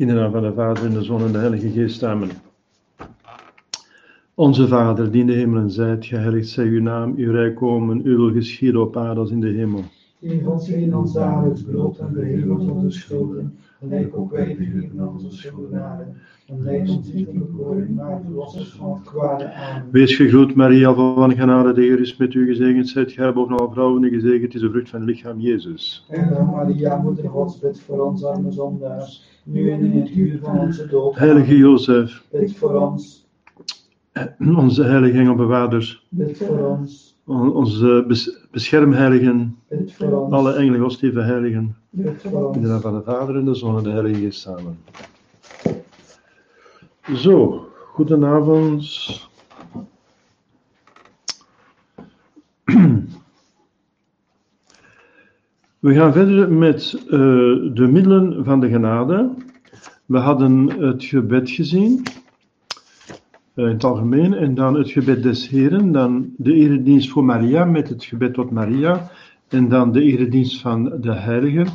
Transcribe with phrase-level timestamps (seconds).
[0.00, 2.28] In de naam van de Vader en de Zoon en de Heilige Geest, amen.
[4.34, 8.16] Onze Vader, die in de hemelen zijt, geheiligd zij uw naam, uw rijk komen, uw
[8.16, 9.82] wil geschieden op aarde als in de hemel.
[10.20, 15.08] Geef ons in ons dagelijks brood en vergeef ons onze schulden, gelijk ook wij vergeven
[15.08, 16.16] onze schuldenaren.
[16.46, 19.52] En leid ons niet in vervoering, maar verlos ons van het kwade.
[19.52, 19.88] Amen.
[19.90, 22.88] Wees gegroet, Maria, van genade, de Heer is met u gezegend.
[22.88, 26.06] Zijt gij boven alle vrouwen en gezegend is de vrucht van het lichaam, Jezus.
[26.08, 30.38] En dan Maria, moeder Gods, bid voor ons arme zondaars, nu en in het uur
[30.42, 31.16] van onze dood.
[31.16, 33.26] Heilige Jozef, Bid voor ons,
[34.56, 40.80] onze heilige engelbewaarders, bid voor ons, on- onze bes- beschermheiligen, bid voor ons, alle engelen,
[40.80, 41.76] godslieve heiligen.
[41.90, 44.40] bid voor In de naam van de Vader en de Zoon en de Heilige Geest
[44.40, 44.78] samen.
[47.14, 48.94] Zo, goedenavond.
[55.78, 57.08] We gaan verder met eh,
[57.74, 59.30] de middelen van de genade.
[60.10, 62.02] We hadden het gebed gezien,
[63.54, 67.64] eh, in het algemeen, en dan het gebed des Heren, dan de eredienst voor Maria
[67.64, 69.10] met het gebed tot Maria,
[69.48, 71.66] en dan de eredienst van de heiligen.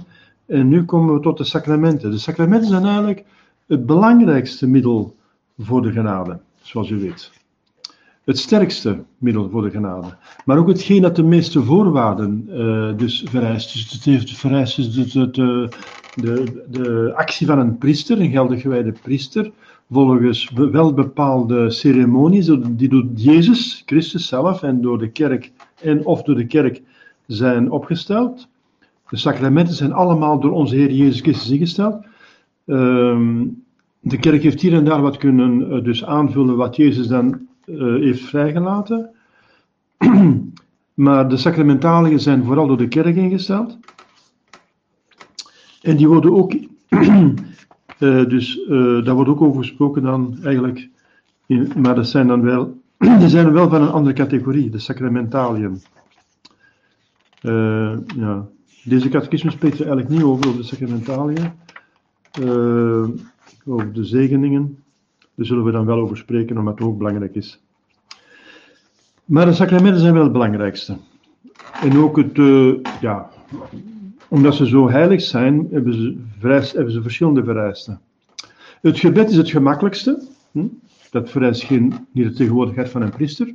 [0.45, 2.11] En nu komen we tot de sacramenten.
[2.11, 3.23] De sacramenten zijn eigenlijk
[3.67, 5.15] het belangrijkste middel
[5.57, 7.31] voor de genade, zoals u weet.
[8.25, 10.07] Het sterkste middel voor de genade.
[10.45, 13.73] Maar ook hetgeen dat de meeste voorwaarden eh, dus vereist.
[13.73, 15.69] Dus het heeft vereist dus de, de,
[16.15, 19.51] de, de actie van een priester, een geldig gewijde priester,
[19.91, 26.23] volgens wel bepaalde ceremonies die door Jezus Christus zelf en door de kerk en of
[26.23, 26.81] door de kerk
[27.27, 28.47] zijn opgesteld.
[29.09, 32.05] De sacramenten zijn allemaal door onze Heer Jezus Christus ingesteld.
[32.65, 33.43] Ehm,
[33.99, 38.21] de kerk heeft hier en daar wat kunnen eh, dus aanvullen wat Jezus dan heeft
[38.21, 39.09] vrijgelaten.
[40.93, 43.77] maar de sacramentaliën zijn vooral door de kerk ingesteld.
[45.81, 46.53] En die worden ook,
[46.89, 50.89] eh, dus eh, daar wordt ook over gesproken dan eigenlijk,
[51.75, 52.81] maar dat zijn dan wel,
[53.19, 55.81] die zijn wel van een andere categorie, de sacramentaliën.
[57.41, 58.47] Eh, ja.
[58.83, 61.51] Deze catechisme spreekt er eigenlijk niet over, over de sacramentaliën.
[62.31, 63.07] Eh,
[63.65, 64.83] over de zegeningen.
[65.35, 67.63] Daar zullen we dan wel over spreken, omdat het ook belangrijk is.
[69.25, 70.97] Maar de sacramenten zijn wel het belangrijkste.
[71.81, 73.29] En ook het, eh, ja,
[74.27, 76.17] omdat ze zo heilig zijn, hebben ze,
[76.75, 77.99] hebben ze verschillende vereisten.
[78.81, 80.23] Het gebed is het gemakkelijkste.
[80.51, 80.65] Hm?
[81.11, 83.53] Dat vereist geen, niet de tegenwoordigheid van een priester.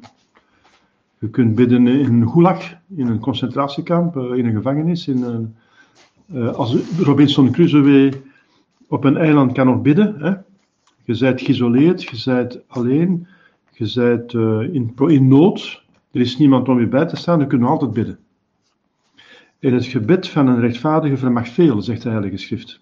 [1.18, 5.08] Je kunt bidden in een gulag, in een concentratiekamp, eh, in een gevangenis.
[5.08, 5.54] In een,
[6.32, 8.12] eh, als Robinson Crusoe
[8.88, 10.16] op een eiland kan nog bidden.
[10.18, 10.34] Hè?
[11.04, 13.26] Je bent geïsoleerd, je bent alleen,
[13.72, 15.82] je bent eh, in, in nood.
[16.12, 18.18] Er is niemand om je bij te staan, je kunt nog altijd bidden.
[19.58, 22.80] En het gebed van een rechtvaardige vermag veel, zegt de Heilige Schrift.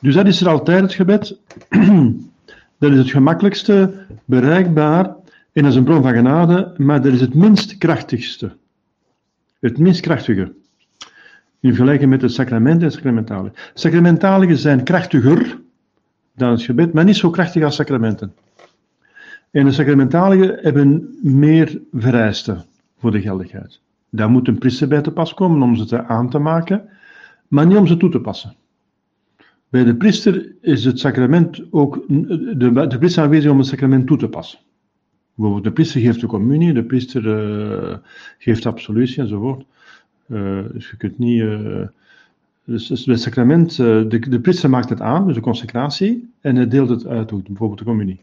[0.00, 1.38] Dus dat is er altijd het gebed.
[2.78, 5.04] dat is het gemakkelijkste, bereikbaar,
[5.52, 8.56] en dat is een bron van genade, maar dat is het minst krachtigste.
[9.60, 10.52] Het minst krachtige.
[11.60, 13.52] In vergelijking met het sacrament en sacramentalen.
[13.74, 15.60] Sacramentaligen zijn krachtiger
[16.34, 18.34] dan het gebed, maar niet zo krachtig als sacramenten.
[19.50, 22.64] En de sacramentaligen hebben meer vereisten
[22.98, 23.80] voor de geldigheid.
[24.10, 26.88] Daar moet een priester bij te pas komen om ze te aan te maken,
[27.48, 28.54] maar niet om ze toe te passen.
[29.68, 34.18] Bij de priester is het sacrament ook, de, de priester aanwezig om het sacrament toe
[34.18, 34.58] te passen.
[35.34, 37.96] Bijvoorbeeld, de priester geeft de communie, de priester uh,
[38.38, 39.64] geeft absolutie enzovoort.
[40.26, 41.40] Uh, dus je kunt niet.
[41.40, 41.86] Uh,
[42.64, 43.76] dus, dus het sacrament, uh,
[44.08, 47.78] de, de priester maakt het aan, dus de consecratie, en hij deelt het uit, bijvoorbeeld
[47.78, 48.22] de communie.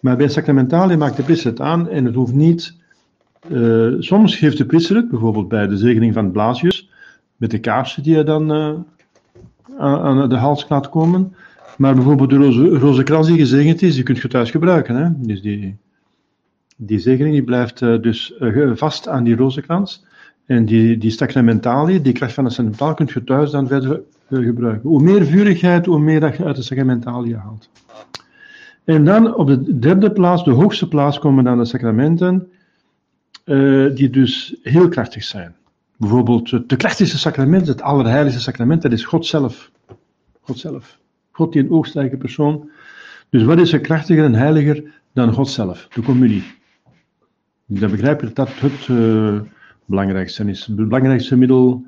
[0.00, 2.76] Maar bij sacramentale maakt de priester het aan en het hoeft niet.
[3.50, 6.90] Uh, soms geeft de priester het, bijvoorbeeld bij de zegening van Blasius,
[7.36, 8.74] met de kaarsen die hij dan uh,
[9.78, 11.34] aan, aan, de hals laat komen.
[11.76, 14.96] Maar bijvoorbeeld de roze, roze krans die gezegend is, die kunt je thuis gebruiken.
[14.96, 15.08] Hè?
[15.16, 15.76] Dus die,
[16.76, 18.34] die zegening die blijft dus
[18.74, 20.04] vast aan die rozenkrans.
[20.46, 24.88] En die, die sacramentalië, die kracht van de sacramentaal, kun je thuis dan verder gebruiken.
[24.88, 27.70] Hoe meer vurigheid, hoe meer dat je uit de sacramentalië haalt.
[28.84, 32.48] En dan op de derde plaats, de hoogste plaats, komen dan de sacramenten,
[33.44, 35.54] uh, die dus heel krachtig zijn.
[35.96, 39.70] Bijvoorbeeld het de krachtigste sacrament, het allerheiligste sacrament, dat is God zelf.
[40.40, 40.98] God zelf.
[41.30, 42.70] God die een oogstrijke persoon.
[43.28, 45.88] Dus wat is er krachtiger en heiliger dan God zelf?
[45.94, 46.44] De communie.
[47.66, 49.40] Dan begrijp je dat het uh,
[49.92, 50.66] belangrijkste is.
[50.66, 51.84] Het belangrijkste middel.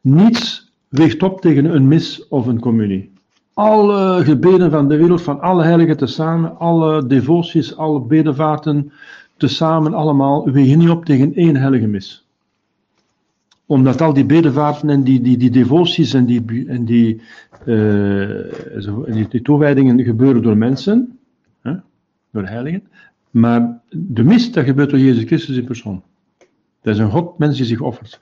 [0.00, 3.12] Niets weegt op tegen een mis of een communie
[3.54, 8.92] alle gebeden van de wereld, van alle heiligen tezamen, alle devoties, alle bedevaarten
[9.36, 12.26] tezamen, allemaal wegen niet op tegen één heilige mis.
[13.66, 17.20] Omdat al die bedevaarten en die, die, die devoties en die, en die,
[17.64, 21.18] eh, die, die toewijdingen gebeuren door mensen,
[21.60, 21.74] hè,
[22.30, 22.82] door heiligen.
[23.30, 26.02] Maar de mis, dat gebeurt door Jezus Christus in persoon.
[26.82, 28.20] Dat is een God, mens die zich offert.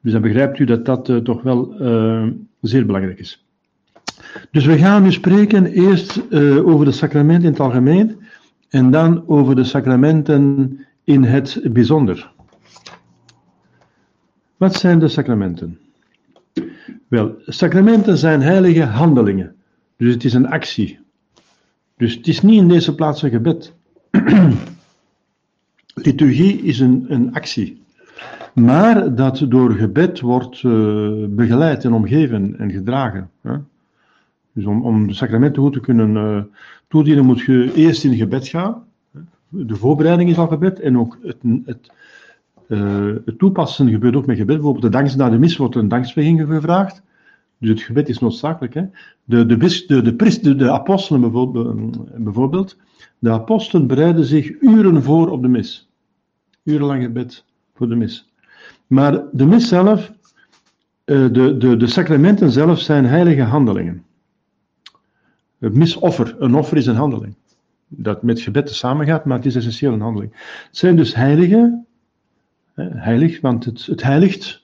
[0.00, 2.26] Dus dan begrijpt u dat dat eh, toch wel eh,
[2.60, 3.44] zeer belangrijk is.
[4.50, 8.20] Dus we gaan nu spreken eerst eh, over de sacramenten in het algemeen
[8.68, 12.32] en dan over de sacramenten in het bijzonder.
[14.56, 15.78] Wat zijn de sacramenten?
[17.08, 19.54] Wel, sacramenten zijn heilige handelingen.
[19.96, 20.98] Dus het is een actie.
[21.96, 23.74] Dus het is niet in deze plaats een gebed.
[25.94, 27.82] Liturgie is een, een actie.
[28.54, 33.30] Maar dat door gebed wordt eh, begeleid en omgeven en gedragen.
[33.40, 33.56] Hè?
[34.52, 36.42] Dus om, om de sacramenten goed te kunnen eh,
[36.88, 38.82] toedienen, moet je eerst in gebed gaan.
[39.48, 41.90] De voorbereiding is al gebed en ook het, het,
[42.68, 44.56] eh, het toepassen gebeurt ook met gebed.
[44.56, 47.02] Bijvoorbeeld de na de mis wordt een danksprekking gevraagd.
[47.58, 48.74] Dus het gebed is noodzakelijk.
[48.74, 48.82] Hè?
[49.24, 49.56] De, de,
[49.86, 52.76] de, de, de apostelen bijvoorbeeld, bijvoorbeeld,
[53.24, 55.88] de apostelen bereiden zich uren voor op de mis.
[56.62, 57.44] Urenlang gebed
[57.74, 58.32] voor de mis.
[58.86, 60.12] Maar de mis zelf,
[61.04, 64.04] eh, de, de, de sacramenten zelf zijn heilige handelingen.
[65.58, 67.34] Het misoffer, een offer is een handeling.
[67.88, 70.32] Dat met gebed samengaat, maar het is essentieel een handeling.
[70.66, 71.84] Het zijn dus heilige,
[72.74, 74.62] heilig, want het, het heiligt.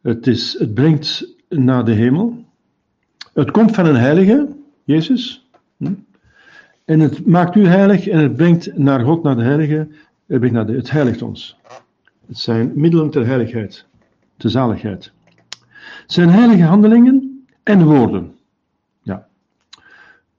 [0.00, 2.44] Het, is, het brengt naar de hemel.
[3.34, 4.48] Het komt van een heilige,
[4.84, 5.46] Jezus.
[6.86, 9.88] En het maakt u heilig en het brengt naar God, naar de heilige.
[10.26, 11.56] Het, brengt naar de, het heiligt ons.
[12.26, 13.86] Het zijn middelen ter heiligheid,
[14.36, 15.12] ter zaligheid.
[15.78, 18.34] Het zijn heilige handelingen en woorden.
[19.02, 19.26] Ja.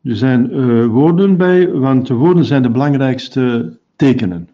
[0.04, 4.50] Er zijn eh, woorden bij, want de woorden zijn de belangrijkste tekenen.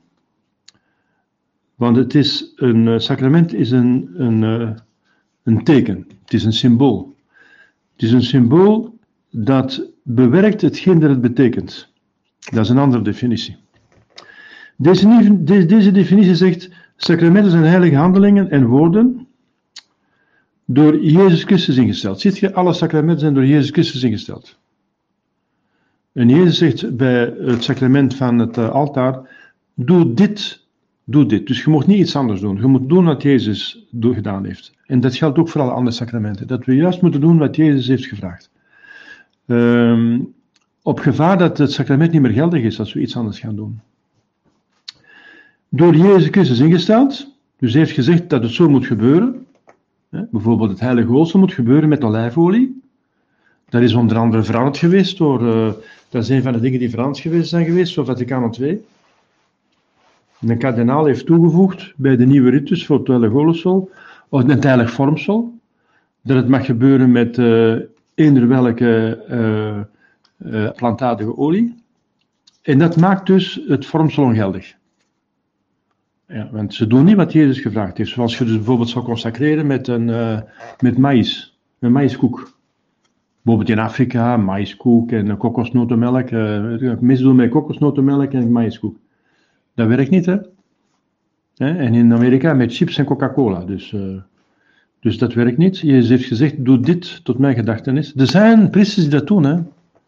[1.75, 4.69] Want het is een eh, sacrament is een, een, eh,
[5.44, 7.16] een teken, het is een symbool.
[7.94, 8.98] Het is een symbool
[9.30, 11.92] dat bewerkt hetgeen dat het betekent.
[12.40, 13.58] Dat is een andere definitie.
[14.78, 19.28] Deze, deze definitie zegt: sacramenten zijn heilige handelingen en woorden
[20.66, 22.22] door Jezus Christus ingesteld.
[22.22, 24.58] Ziet je, alle sacramenten zijn door Jezus Christus ingesteld.
[26.12, 29.30] En Jezus zegt bij het sacrament van het eh, altaar:
[29.74, 30.66] doe dit,
[31.04, 31.48] doe dit.
[31.48, 32.58] Dus je moet niet iets anders doen.
[32.58, 34.74] Je moet doen wat Jezus gedaan heeft.
[34.86, 36.48] En dat geldt ook voor alle andere sacramenten.
[36.48, 38.52] Dat we juist moeten doen wat Jezus heeft gevraagd.
[39.45, 40.19] Ehm,
[40.81, 43.80] op gevaar dat het sacrament niet meer geldig is als we iets anders gaan doen.
[45.69, 49.45] Door Jezus Christus ingesteld, dus heeft gezegd dat het zo moet gebeuren.
[50.10, 52.81] Hè, bijvoorbeeld het heilige oosten moet gebeuren met olijfolie.
[53.69, 55.72] Dat is onder andere veranderd geweest door, eh,
[56.10, 58.86] dat is een van de dingen die veranderd geweest zijn geweest door Vaticaan II.
[60.39, 63.92] De kardinaal heeft toegevoegd bij de nieuwe ritus voor het heilige olifsel,
[64.30, 65.60] of het heilig vormsel,
[66.22, 67.75] dat het mag gebeuren met eh
[68.15, 69.18] eender welke
[70.38, 71.75] eh, plantaardige olie.
[72.62, 74.75] En dat maakt dus het vormsel ongeldig.
[76.27, 78.10] Ja, want ze doen niet wat Jezus gevraagd heeft.
[78.10, 80.39] Zoals je dus bijvoorbeeld zou consacreren met, een, eh,
[80.80, 82.51] met maïs, een maïskoek.
[83.42, 86.30] Bijvoorbeeld in Afrika, maïskoek en kokosnotenmelk.
[86.30, 88.98] eh misdoen met kokosnotenmelk en maïskoek.
[89.75, 90.38] Dat werkt niet, hè?
[91.55, 93.65] En in Amerika met chips en Coca-Cola.
[93.65, 93.96] Dus,
[95.03, 95.79] dus dat werkt niet.
[95.79, 98.13] Jezus heeft gezegd, doe dit tot mijn gedachtenis.
[98.15, 99.53] Er zijn priesters die dat doen, hè?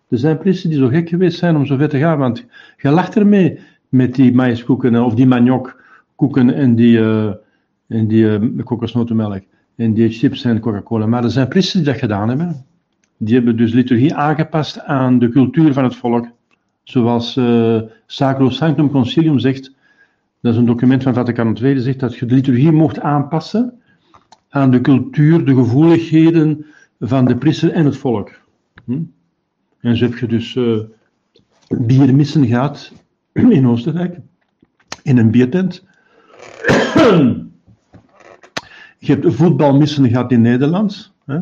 [0.09, 2.45] Er zijn priesters die zo gek geweest zijn om zo ver te gaan, want
[2.77, 3.59] je lacht ermee
[3.89, 7.31] met die maïskoeken of die maniokkoeken en die, eh
[7.87, 9.43] en die eh, kokosnotenmelk
[9.75, 11.05] en die chips en Coca-Cola.
[11.05, 12.65] Maar er zijn priesters die dat gedaan hebben.
[13.17, 16.27] Die hebben dus liturgie aangepast aan de cultuur van het volk.
[16.83, 19.71] Zoals eh Sacro Sanctum Concilium zegt,
[20.41, 23.79] dat is een document van Vaticaan II, zegt dat je de liturgie mocht aanpassen
[24.55, 26.65] aan de cultuur, de gevoeligheden
[26.99, 28.31] van de priester en het volk.
[28.85, 29.01] Hm?
[29.79, 30.79] En zo heb je dus eh
[31.67, 32.91] biermissen gehad
[33.33, 34.19] in Oostenrijk,
[35.03, 35.83] in een biertent.
[38.97, 41.39] Je hebt voetbalmissen gehad in Nederland, hè?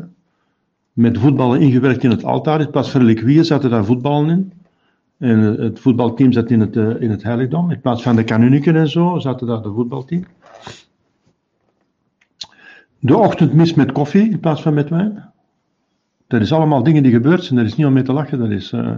[0.93, 2.61] met voetballen ingewerkt in het altaar.
[2.61, 4.53] In plaats van reliquieën zaten daar voetballen in.
[5.17, 7.71] En het voetbalteam zat in het, eh, in het heiligdom.
[7.71, 10.23] In plaats van de kanuniken en zo, zaten daar de voetbalteam.
[13.03, 15.31] De ochtendmis met koffie in plaats van met wijn.
[16.27, 17.59] Dat is allemaal dingen die gebeurd zijn.
[17.59, 18.39] Dat is niet om mee te lachen.
[18.39, 18.95] Dat is, eh,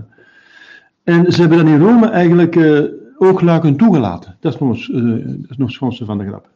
[1.04, 2.84] En ze hebben dan in Rome eigenlijk eh
[3.18, 4.38] oogluiken toegelaten.
[4.40, 5.02] Dat is nog, eh,
[5.58, 6.50] nog het schoonste van de grap.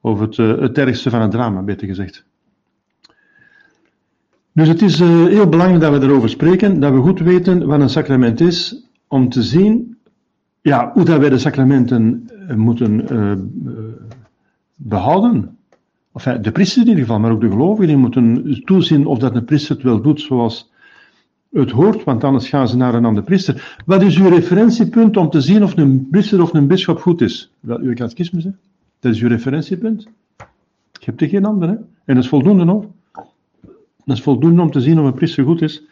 [0.00, 2.24] Of het, het ergste van het drama, beter gezegd.
[4.52, 7.90] Dus het is heel belangrijk dat we erover spreken, dat we goed weten wat een
[7.90, 9.98] sacrament is, om te zien
[10.60, 13.38] ja, hoe dat wij de sacramenten moeten eh, eh,
[14.74, 15.57] behouden.
[16.14, 19.44] Enfin, de priesters in ieder geval, maar ook de gelovigen, moeten toezien of dat een
[19.44, 20.70] priester het wel doet zoals
[21.52, 23.76] het hoort, want anders gaan ze naar een andere priester.
[23.86, 27.52] Wat is uw referentiepunt om te zien of een priester of een bisschop goed is?
[27.60, 28.50] Wel, uw catechismus, hè?
[29.00, 30.08] Dat is uw referentiepunt.
[30.92, 31.76] Je hebt er geen andere, hè?
[32.04, 32.86] En dat is voldoende, hoor.
[34.04, 35.82] Dat is voldoende om te zien of een priester goed is.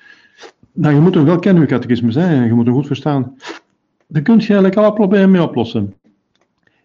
[0.72, 2.44] Nou, je moet hem wel kennen, uw catechismus, hè?
[2.44, 3.36] Je moet hem goed verstaan.
[4.06, 5.94] Daar kun je eigenlijk alle problemen mee oplossen.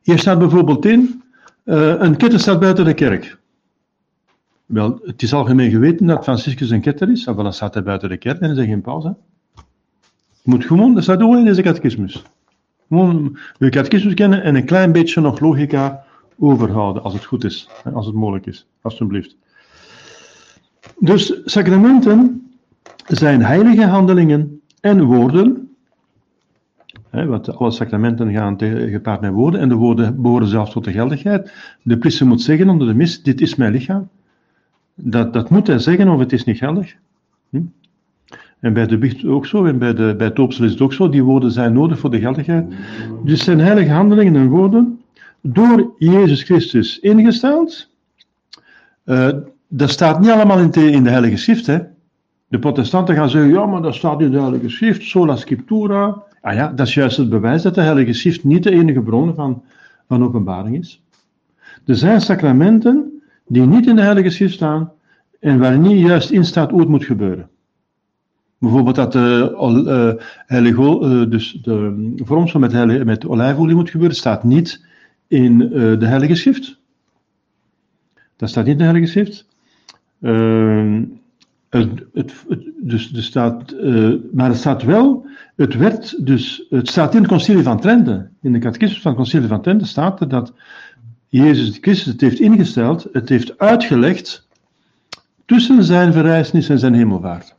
[0.02, 1.22] Hier staat bijvoorbeeld in,
[1.66, 3.40] uh, een ketter staat buiten de kerk.
[4.66, 8.18] Wel, het is algemeen geweten dat Franciscus een ketter is, dan staat hij buiten de
[8.18, 9.16] kerk en is er geen pauze.
[10.42, 12.24] Je moet gewoon, dat staat ook in deze catechismus.
[12.88, 16.04] Gewoon je catechismus kennen en een klein beetje nog logica
[16.40, 19.38] overhouden, als het goed is, als het mogelijk is, alsjeblieft.
[21.00, 22.50] Dus sacramenten
[23.08, 25.71] zijn heilige handelingen en woorden
[27.12, 28.58] want alle sacramenten gaan
[28.90, 31.54] gepaard met woorden en de woorden behoren zelfs tot de geldigheid.
[31.84, 34.10] De priester moet zeggen onder de mis, dit is mijn lichaam.
[34.96, 36.96] Dat, dat moet hij zeggen of het is niet geldig.
[37.50, 37.62] Hm?
[38.60, 41.10] En bij de biecht ook zo, en bij, de, bij het is het ook zo,
[41.10, 42.66] die woorden zijn nodig voor de geldigheid.
[43.24, 45.00] Dus zijn heilige handelingen en woorden
[45.42, 47.90] door Jezus Christus ingesteld.
[49.06, 49.30] Uh,
[49.68, 51.66] dat staat niet allemaal in de, in de Heilige Schrift.
[51.66, 51.80] Hè?
[52.48, 56.24] De protestanten gaan zeggen, ja, maar dat staat in de Heilige Schrift, sola scriptura.
[56.42, 59.36] Ah ja, dat is juist het bewijs dat de Heilige Schrift niet de enige bron
[59.36, 59.64] van,
[60.08, 61.04] van openbaring is.
[61.86, 64.92] Er zijn sacramenten die niet in de Heilige Schrift staan
[65.40, 67.50] en waar niet juist in staat hoe het moet gebeuren.
[68.58, 70.20] Bijvoorbeeld dat de,
[70.50, 74.86] uh, dus de vormsel met, met olijfolie moet gebeuren, staat niet
[75.28, 75.70] in uh,
[76.00, 76.80] de Heilige Schrift.
[78.36, 79.48] Dat staat niet in de Heilige Schrift.
[81.72, 82.34] Het, het,
[82.82, 85.26] dus staat, uh, maar het staat wel,
[85.56, 89.20] het werd dus, het staat in het concilie van Trente, in de catechismus van het
[89.20, 90.54] concilie van Trente staat er dat
[91.28, 94.48] Jezus Christus het heeft ingesteld, het heeft uitgelegd
[95.46, 97.56] tussen zijn verrijzenis en zijn hemelvaart.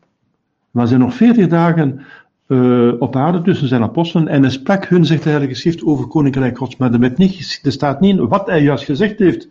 [0.70, 2.00] Maar zijn nog veertig dagen
[2.46, 6.06] uh, op aarde tussen zijn apostelen en hij sprak hun, zegt de Heilige Schrift, over
[6.06, 6.76] Koninkrijk Gods.
[6.76, 9.48] Maar er, werd niet, er staat niet in wat hij juist gezegd heeft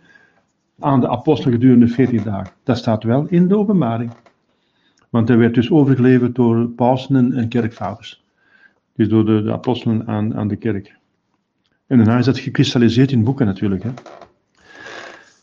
[0.78, 2.52] aan de apostelen gedurende veertig dagen.
[2.62, 4.10] Dat staat wel in de openbaring.
[5.12, 8.22] Want hij werd dus overgeleverd door pausen en, kerkvaders.
[8.96, 10.94] Dus door de, apostelen aan, aan de kerk.
[11.86, 13.82] En daarna is dat gekristalliseerd in boeken natuurlijk.
[13.82, 13.90] Hè.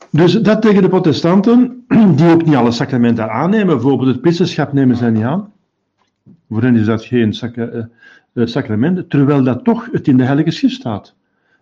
[0.09, 1.85] Dus dat tegen de protestanten,
[2.15, 3.75] die ook niet alle sacramenten aannemen.
[3.75, 5.51] Bijvoorbeeld het priesterschap nemen zij niet aan.
[6.49, 7.85] Voor hen is dat geen eh, eh,
[8.33, 11.15] sacrament, terwijl dat toch het in de Heilige Schrift staat.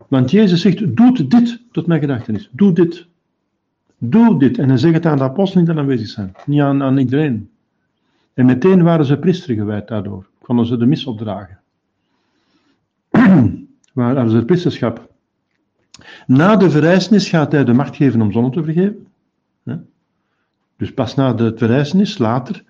[0.07, 2.49] Want Jezus zegt, doe dit tot mijn gedachtenis.
[2.51, 3.07] Doe dit.
[3.97, 4.57] Doe dit.
[4.57, 6.35] En hij zegt het aan de apostelen die aanwezig zijn.
[6.45, 7.49] Niet aan, aan iedereen.
[8.37, 10.25] En meteen waren ze priester gewijd daardoor.
[10.41, 11.59] Konden ze de mis opdragen.
[13.93, 15.09] Waar ze het priesterschap.
[16.27, 19.07] Na de verrijzenis gaat hij de macht geven om zonden te vergeven.
[20.77, 22.63] Dus pas na de verrijzenis, later,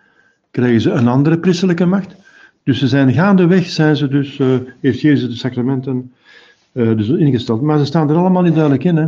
[0.52, 2.16] krijgen ze een andere priesterlijke macht.
[2.64, 6.14] Dus ze zijn gaandeweg, zijn ze dus, uh, heeft Jezus de sacramenten
[6.72, 7.62] uh, dus ingesteld.
[7.62, 8.96] Maar ze staan er allemaal niet duidelijk in.
[8.96, 9.08] Hè.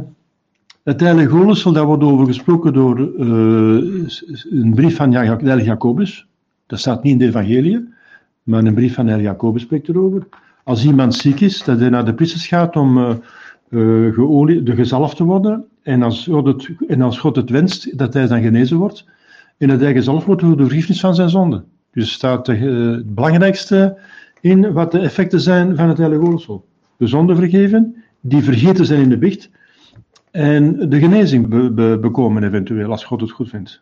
[0.84, 4.08] Het heilige daar wordt over gesproken door uh,
[4.50, 6.28] een brief van Jacobus.
[6.69, 7.89] Dat staat niet in de evangelie,
[8.43, 10.27] maar een brief van Heer Jacobus spreekt erover.
[10.63, 13.15] Als iemand ziek is, dat hij naar de priesters gaat om uh,
[13.69, 15.65] de gezalfd te worden.
[15.81, 19.05] En als, God het, en als God het wenst, dat hij dan genezen wordt.
[19.57, 21.63] En dat hij gezalfd wordt door de vergiffenis van zijn zonde.
[21.91, 23.97] Dus staat de, uh, het belangrijkste
[24.41, 26.61] in wat de effecten zijn van het heilige oorlog.
[26.97, 29.49] De zonde vergeven, die vergeten zijn in de bicht.
[30.31, 33.81] En de genezing be, be, bekomen eventueel, als God het goed vindt.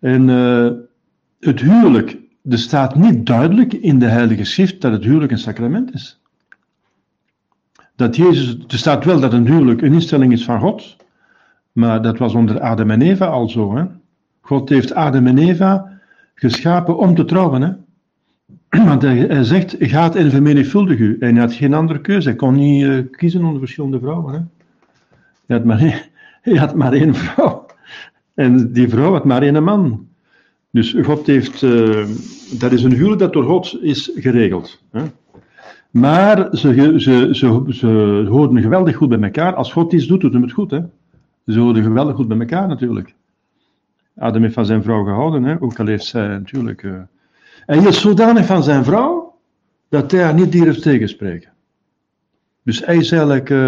[0.00, 0.28] En
[1.40, 2.16] het huwelijk,
[2.48, 6.20] er staat niet duidelijk in de Heilige Schrift dat het huwelijk een sacrament is.
[7.96, 10.96] Dat Jezus, er staat wel dat een huwelijk een instelling is van God,
[11.72, 13.76] maar dat was onder Adam en Eva al zo.
[13.76, 13.84] Hè?
[14.40, 16.00] God heeft Adam en Eva
[16.34, 17.62] geschapen om te trouwen.
[17.62, 17.72] Hè?
[18.84, 21.16] Want hij, zegt, gaat en vermenigvuldig u.
[21.20, 22.28] En hij had geen andere keuze.
[22.28, 24.34] Hij kon niet uh, kiezen onder verschillende vrouwen.
[25.46, 25.54] Hè?
[25.54, 26.10] Had maar,
[26.42, 27.66] hij had maar één vrouw.
[28.34, 30.08] En die vrouw had maar één man.
[30.76, 32.04] Dus God heeft, uh,
[32.58, 34.82] dat is een huwelijk dat door God is geregeld.
[34.90, 35.02] Hè?
[35.90, 37.86] Maar ze, ze, ze, ze
[38.28, 39.54] horen geweldig goed bij elkaar.
[39.54, 40.70] Als God iets doet, doet hem het goed.
[40.70, 40.80] Hè?
[41.46, 43.14] Ze horen geweldig goed bij elkaar natuurlijk.
[44.16, 45.60] Adam heeft van zijn vrouw gehouden, hè?
[45.60, 46.82] ook al heeft zij natuurlijk.
[46.82, 46.94] Uh,
[47.66, 49.38] hij is zodanig van zijn vrouw
[49.88, 51.50] dat hij haar niet durft tegenspreken.
[52.62, 53.50] Dus hij is eigenlijk.
[53.50, 53.58] Uh,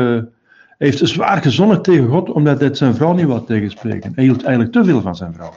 [0.78, 4.12] hij heeft zwaar gezondigd tegen God omdat hij zijn vrouw niet wil tegenspreken.
[4.14, 5.52] Hij hield eigenlijk te veel van zijn vrouw.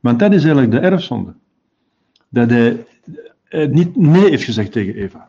[0.00, 1.34] Want dat is eigenlijk de erfzonde.
[2.28, 2.86] Dat hij
[3.70, 5.28] niet nee heeft gezegd tegen Eva.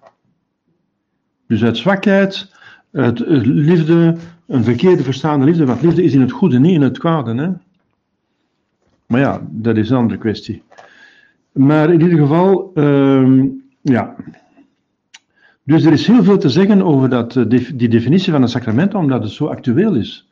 [1.47, 2.51] Dus uit zwakheid
[2.91, 4.15] Het, het liefde,
[4.47, 7.35] een verkeerde verstaande liefde, want liefde is in het goede, niet in het kwade.
[7.35, 7.49] Hè?
[9.05, 10.63] Maar ja, dat is een andere kwestie.
[11.51, 13.47] Maar in ieder geval, ehm,
[13.81, 14.15] ja.
[15.63, 17.43] Dus er is heel veel te zeggen over dat, eh,
[17.75, 20.28] die definitie van een sacrament, omdat het zo actueel is.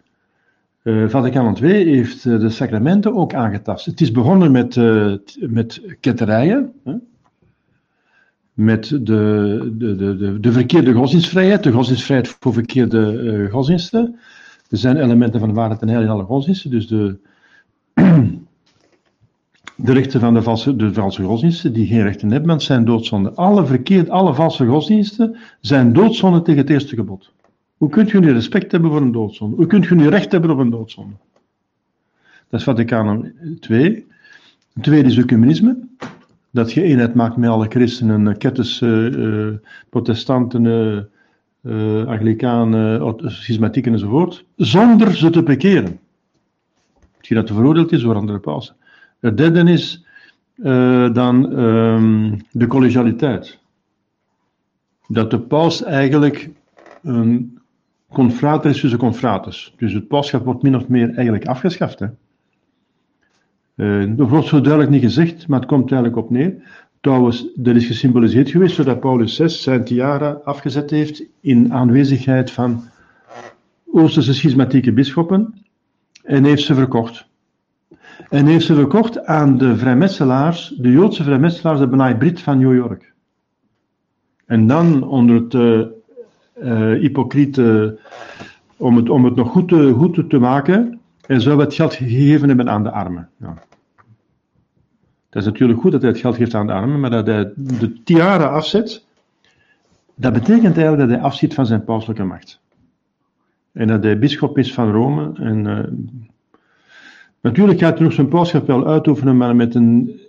[0.88, 3.86] Eh Vaticaan II heeft eh, de sacramenten ook aangetast.
[3.86, 6.94] Het is begonnen met, t- met ketterijen, hè?
[8.54, 9.00] met de,
[9.78, 14.16] de, de, de, de verkeerde godsdienstvrijheid, de godsdienstvrijheid voor verkeerde eh, godsdiensten.
[14.70, 17.18] Er zijn elementen van waarheid en heil in alle godsdiensten, dus de,
[19.86, 23.36] de rechten van de valse, de valse godsdiensten, die geen rechten hebben, zijn doodzonden.
[23.36, 27.32] Alle, verkeerd, alle valse godsdiensten zijn doodzonden tegen het eerste gebod.
[27.78, 29.56] Hoe kunt u nu respect hebben voor een doodzonde?
[29.56, 31.16] Hoe kunt u nu recht hebben op een doodzonde?
[32.50, 33.32] Dat is Vaticaan
[33.70, 34.06] II.
[34.74, 35.78] Het tweede is ecumenisme.
[36.52, 39.56] Dat je eenheid maakt met alle christenen, ketters, eh, eh,
[39.90, 40.98] protestanten, eh,
[41.62, 46.00] eh, anglikanen, schismatieken enzovoort, zonder ze te bekeren.
[47.18, 48.76] Hetgeen dat veroordeeld is door andere pausen.
[49.20, 50.06] Het derde is
[50.56, 53.60] eh, dan ehm, de collegialiteit.
[55.08, 56.50] Dat de paus eigenlijk
[57.04, 57.57] een
[58.12, 59.74] confrater is tussen confraters.
[59.78, 62.00] Dus het pauschap wordt min of meer eigenlijk afgeschaft.
[62.00, 62.08] Hè.
[63.76, 66.56] Eh, dat wordt zo duidelijk niet gezegd, maar het komt eigenlijk op neer.
[67.02, 72.84] Trouwens, dat is gesymboliseerd geweest doordat Paulus VI zijn tiara afgezet heeft in aanwezigheid van
[73.92, 75.54] Oosterse schismatieke bisschoppen
[76.24, 77.28] en heeft ze verkocht.
[78.30, 82.76] En heeft ze verkocht aan de vrijmetselaars, de Joodse vrijmetselaars, de Benai Brit van New
[82.76, 83.14] York.
[84.46, 85.54] En dan onder het
[86.62, 88.00] eh, eh, hypocriete,
[88.78, 92.48] om het, om het nog goed te, goed te- maken, en zou het geld gegeven
[92.48, 93.30] hebben aan de armen.
[93.38, 93.54] Ja.
[95.30, 97.52] Dat is natuurlijk goed dat hij het geld geeft aan de armen, maar dat hij
[97.56, 99.06] de tiara afzet,
[100.16, 102.62] dat betekent eigenlijk dat hij afziet van zijn pauselijke macht.
[103.72, 105.32] En dat hij bisschop is van Rome.
[105.36, 105.92] En, eh,
[107.42, 110.20] natuurlijk gaat hij nog zijn pauschap wel uitoefenen, maar met een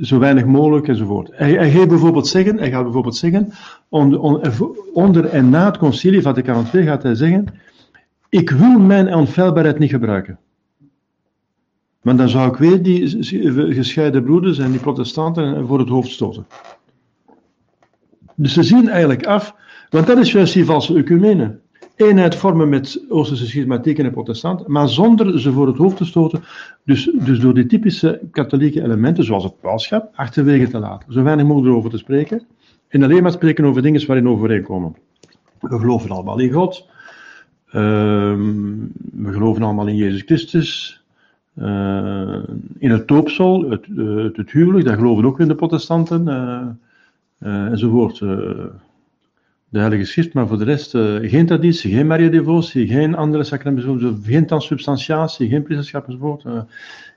[0.00, 1.30] zo weinig mogelijk enzovoort.
[1.32, 3.52] Hij, hij, gaat bijvoorbeeld zeggen, hij gaat bijvoorbeeld zeggen,
[4.92, 7.44] onder, en na het concilie Vaticaan II gaat hij zeggen,
[8.28, 10.38] ik wil mijn onfeilbaarheid niet gebruiken.
[12.02, 13.24] Maar dan zou ik weer die
[13.74, 16.46] gescheiden broeders en die protestanten voor het hoofd stoten.
[18.34, 19.54] Dus ze zien eigenlijk af,
[19.90, 21.59] want dat is juist die valse ecumene.
[22.00, 26.42] Eenheid vormen met Oosterse schismatieken en protestanten, maar zonder ze voor het hoofd te stoten.
[26.84, 31.12] Dus, dus door die typische katholieke elementen, zoals het pauschap, achterwege te laten.
[31.12, 32.42] Zo weinig mogelijk erover te spreken.
[32.88, 34.96] En alleen maar spreken over dingen waarin overeenkomen.
[35.60, 36.88] We geloven allemaal in God.
[37.70, 38.74] Ehm,
[39.12, 41.02] we geloven allemaal in Jezus Christus.
[41.58, 42.36] Uh,
[42.78, 46.26] in het doopsel, het, uh, het, huwelijk, dat geloven ook in de protestanten.
[47.38, 48.22] Uh, enzovoort.
[49.70, 50.90] De Heilige Schrift, maar voor de rest
[51.30, 56.44] geen traditie, geen Maria-devotie, geen andere sacramenten, geen transubstantiatie, geen priesterschap enzovoort.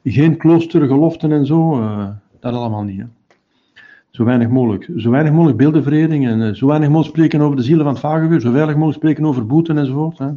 [0.03, 1.81] geen kloostergeloften en zo.
[2.39, 2.99] dat allemaal niet.
[2.99, 3.05] Hè.
[4.09, 4.89] Zo weinig mogelijk.
[4.97, 8.41] Zo weinig mogelijk beeldenverering en zo weinig mogelijk spreken over de zielen van het vagevuur,
[8.41, 10.17] zo weinig mogelijk spreken over boeten enzovoort.
[10.17, 10.29] Hè.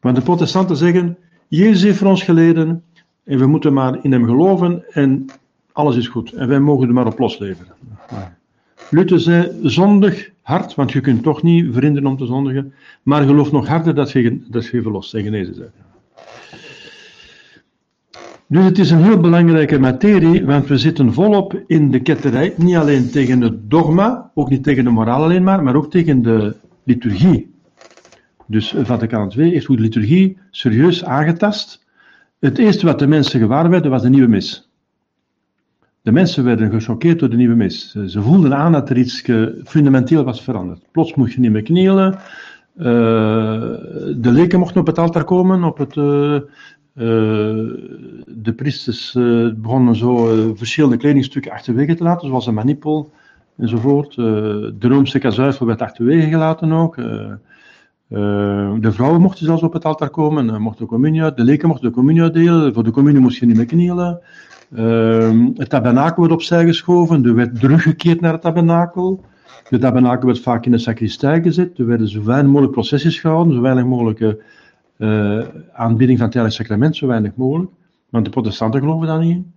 [0.00, 1.16] Want de protestanten zeggen,
[1.48, 2.82] Jezus heeft voor ons geleden
[3.24, 5.26] en we moeten maar in hem geloven en
[5.72, 6.32] alles is goed.
[6.32, 7.74] En wij mogen er maar op losleveren.
[8.90, 13.52] Luther zei, zondig hard, want je kunt toch niet verhinderen om te zondigen, maar geloof
[13.52, 15.72] nog harder dat je, dat je verlost en genezen bent.
[18.46, 22.76] Dus het is een heel belangrijke materie, want we zitten volop in de ketterij, niet
[22.76, 26.56] alleen tegen het dogma, ook niet tegen de moraal alleen maar, maar ook tegen de
[26.84, 27.52] liturgie.
[28.46, 31.84] Dus Vaticaan II heeft ook de liturgie serieus aangetast.
[32.38, 34.68] Het eerste wat de mensen gewaar werden was de nieuwe mis.
[36.04, 37.92] De mensen werden gechoqueerd door de nieuwe mis.
[38.06, 39.24] Ze voelden aan dat er iets
[39.64, 40.80] fundamenteel was veranderd.
[40.90, 42.14] Plots mocht je niet meer knielen.
[42.76, 42.84] Uh,
[44.16, 45.64] de leken mochten op het altaar komen.
[45.64, 46.04] Op het, uh,
[48.26, 49.12] de priesters
[49.56, 53.10] begonnen zo verschillende kledingstukken achterwege te laten, zoals een manipel
[53.56, 54.14] enzovoort.
[54.14, 56.96] de Roomse kazuifel werd achterwege gelaten ook.
[58.80, 61.94] De vrouwen mochten zelfs op het altaar komen, mochten de communie de leken mochten de
[61.94, 64.20] communie delen, voor de communie moest je niet meer knielen.
[64.70, 69.24] Uh, het tabernakel werd opzij geschoven, er werd teruggekeerd naar het tabernakel.
[69.68, 73.54] De tabernakel werd vaak in de sacristij gezet, er werden zo weinig mogelijk processies gehouden,
[73.54, 74.20] zo weinig mogelijk
[74.98, 77.70] uh, aanbieding van het heilige sacrament, zo weinig mogelijk.
[78.08, 79.52] Want de protestanten geloven daar niet in.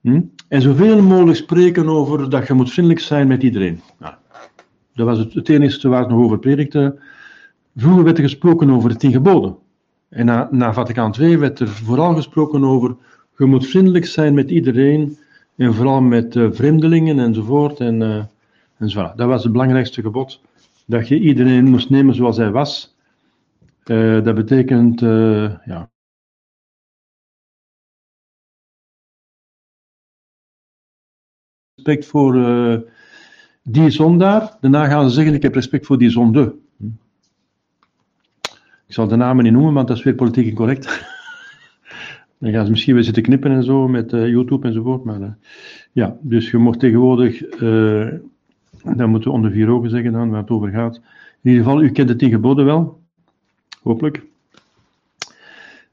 [0.00, 0.20] Hm?
[0.48, 3.80] En zoveel mogelijk spreken over dat je moet vriendelijk zijn met iedereen.
[3.98, 4.14] Nou,
[4.94, 6.98] dat was het, enige waar het nog over predikte.
[7.76, 9.56] Vroeger werd er gesproken over de tien geboden.
[10.08, 12.96] En na, na Vaticaan II werd er vooral gesproken over,
[13.36, 15.18] je moet vriendelijk zijn met iedereen,
[15.56, 17.80] en vooral met uh, vreemdelingen enzovoort.
[17.80, 18.24] En, uh,
[18.78, 19.12] en zo.
[19.16, 20.40] Dat was het belangrijkste gebod
[20.86, 22.96] dat je iedereen moest nemen zoals hij was.
[23.84, 25.90] Eh, dat betekent, eh, ja.
[31.74, 32.80] Respect voor eh,
[33.62, 34.56] die zondaar.
[34.60, 36.54] Daarna gaan ze zeggen: Ik heb respect voor die zonde.
[38.86, 40.86] Ik zal de namen niet noemen, want dat is weer politiek incorrect.
[42.38, 45.04] Dan gaan ze misschien weer zitten knippen en zo met YouTube enzovoort.
[45.04, 45.36] Maar
[45.92, 47.38] ja, dus je mocht tegenwoordig,
[48.96, 51.00] dat moeten we onder vier ogen zeggen dan, waar het over gaat.
[51.42, 53.00] In ieder geval, u kent de tien geboden wel.
[53.82, 54.22] Hopelijk.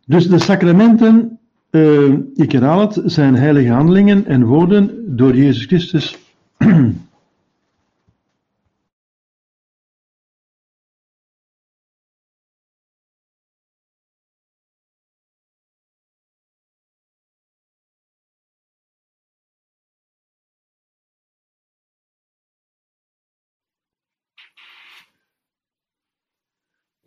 [0.05, 1.39] Dus de sacramenten,
[1.71, 6.17] uh, ik herhaal het, zijn heilige handelingen en woorden door Jezus Christus.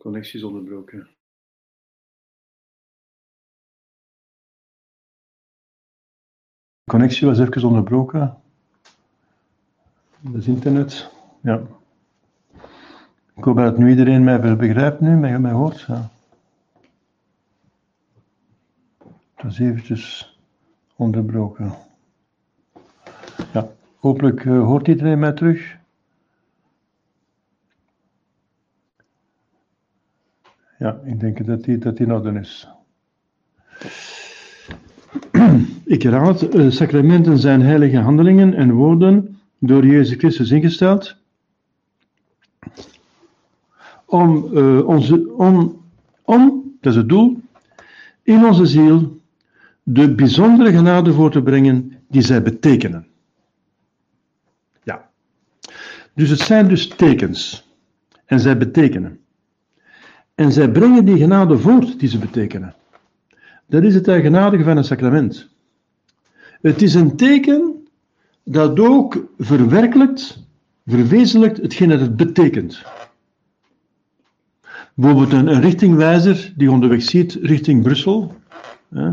[0.07, 1.07] Connectie is onderbroken.
[6.83, 8.37] connectie was even onderbroken.
[10.19, 11.11] Dat is internet.
[11.41, 11.61] Ja.
[13.35, 15.81] Ik hoop dat nu iedereen mij begrijpt nu, mij, mij hoort.
[15.81, 16.09] Ja.
[19.33, 20.37] Het was eventjes
[20.95, 21.73] onderbroken.
[23.53, 25.76] Ja, hopelijk uh, hoort iedereen mij terug.
[30.77, 32.67] Ja, ik denk dat die, dat die in orde is.
[35.83, 41.15] Ik herhaal het, eh, sacramenten zijn heilige handelingen en woorden door Jezus Christus ingesteld
[44.05, 45.81] om, uh, onze, om,
[46.21, 47.41] om, dat is het doel,
[48.23, 49.21] in onze ziel
[49.83, 53.07] de bijzondere genade voor te brengen die zij betekenen.
[54.83, 55.09] Ja.
[56.13, 57.65] Dus het zijn dus tekens.
[58.25, 59.19] En zij betekenen.
[60.37, 62.75] En zij brengen die genade voort die ze betekenen.
[63.65, 65.49] Dat is het eigenaardige van een sacrament.
[66.61, 67.87] Het is een teken
[68.43, 70.43] dat ook verwerkelijkt,
[70.85, 72.83] verwezenlijkt hetgeen dat het betekent.
[74.93, 78.35] Bijvoorbeeld een, richtingwijzer die onderweg ziet richting Brussel.
[78.89, 79.11] Hè,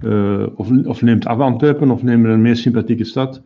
[0.00, 0.46] uh,
[0.84, 3.42] of, neemt af Antwerpen of neemt een meer sympathieke stad.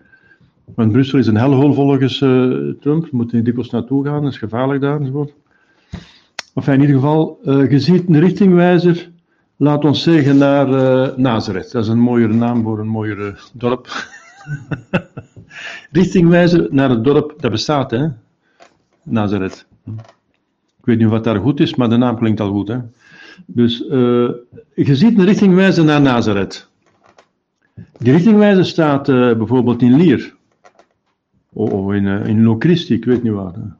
[0.74, 3.10] Want Brussel is een hellhole volgens uh, Trump.
[3.10, 5.34] Moet er dikwijls naartoe gaan, dat is gevaarlijk daar enzovoort.
[6.60, 9.10] Of in ieder geval, je ziet een richtingwijzer
[9.56, 11.72] laat ons zeggen, naar uh, Nazareth.
[11.72, 13.88] Dat is een mooiere naam voor een mooiere dorp.
[15.92, 18.06] Richtingwijzer naar het dorp, dat bestaat, hè?
[19.02, 19.66] Nazareth.
[20.78, 22.78] Ik weet niet wat daar goed is, maar de naam klinkt al goed, hè?
[23.46, 26.68] Dus je ziet een richtingwijzer naar Nazareth.
[27.98, 30.34] Die richtingwijzer staat bijvoorbeeld in Lier.
[31.52, 33.78] Of in, uh, in Locristi, ik weet niet waar.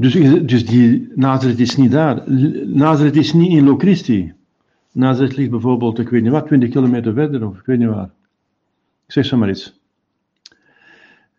[0.00, 0.12] Dus,
[0.46, 2.22] dus die Nazareth is niet daar.
[2.66, 4.32] Nazareth is niet in Locristi.
[4.92, 8.10] Nazareth ligt bijvoorbeeld, ik weet niet wat, 20 kilometer verder of ik weet niet waar.
[9.06, 9.80] Ik zeg zo maar iets.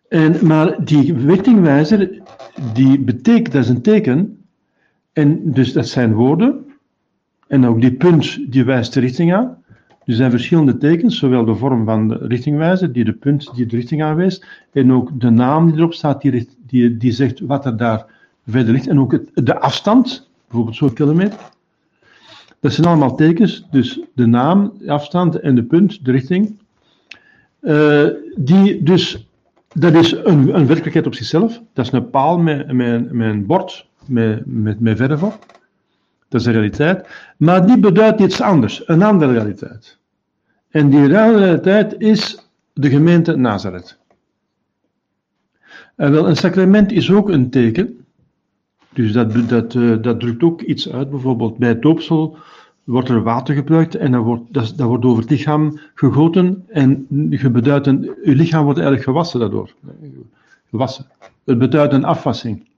[0.08, 2.22] En, maar die richtingwijzer,
[2.74, 4.44] die betekent, dat is een teken,
[5.12, 6.64] en dus dat zijn woorden,
[7.46, 9.62] en ook die punt die wijst de richting aan.
[10.04, 13.76] Er zijn verschillende tekens, zowel de vorm van de richtingwijzer, die de punt die de
[13.76, 18.18] richting aanwijst, en ook de naam die erop staat, die, die zegt wat er daar
[18.50, 21.38] verder ligt, en ook het, de afstand, bijvoorbeeld zo'n kilometer.
[22.60, 26.58] Dat zijn allemaal tekens, dus de naam, de afstand en de punt, de richting.
[27.60, 29.28] Uh, die dus,
[29.72, 31.60] dat is een, een, werkelijkheid op zichzelf.
[31.72, 32.72] Dat is een paal met,
[33.12, 35.46] met, bord met, met, met verf op.
[36.28, 37.08] Dat is de realiteit.
[37.36, 39.98] Maar die beduidt iets anders, een andere realiteit.
[40.68, 43.98] En die realiteit is de gemeente Nazareth.
[45.96, 47.99] En wel, een sacrament is ook een teken.
[48.92, 51.10] Dus dat, dat, uh, dat drukt ook iets uit.
[51.10, 52.36] Bijvoorbeeld bij het doopsel
[52.84, 57.06] wordt er water gebruikt en dat wordt, dat, dat wordt over het lichaam gegoten en
[57.30, 57.86] je beduidt
[58.22, 59.74] lichaam wordt eigenlijk gewassen daardoor.
[60.70, 61.06] Gewassen.
[61.44, 62.68] Het beduidt een afwassing.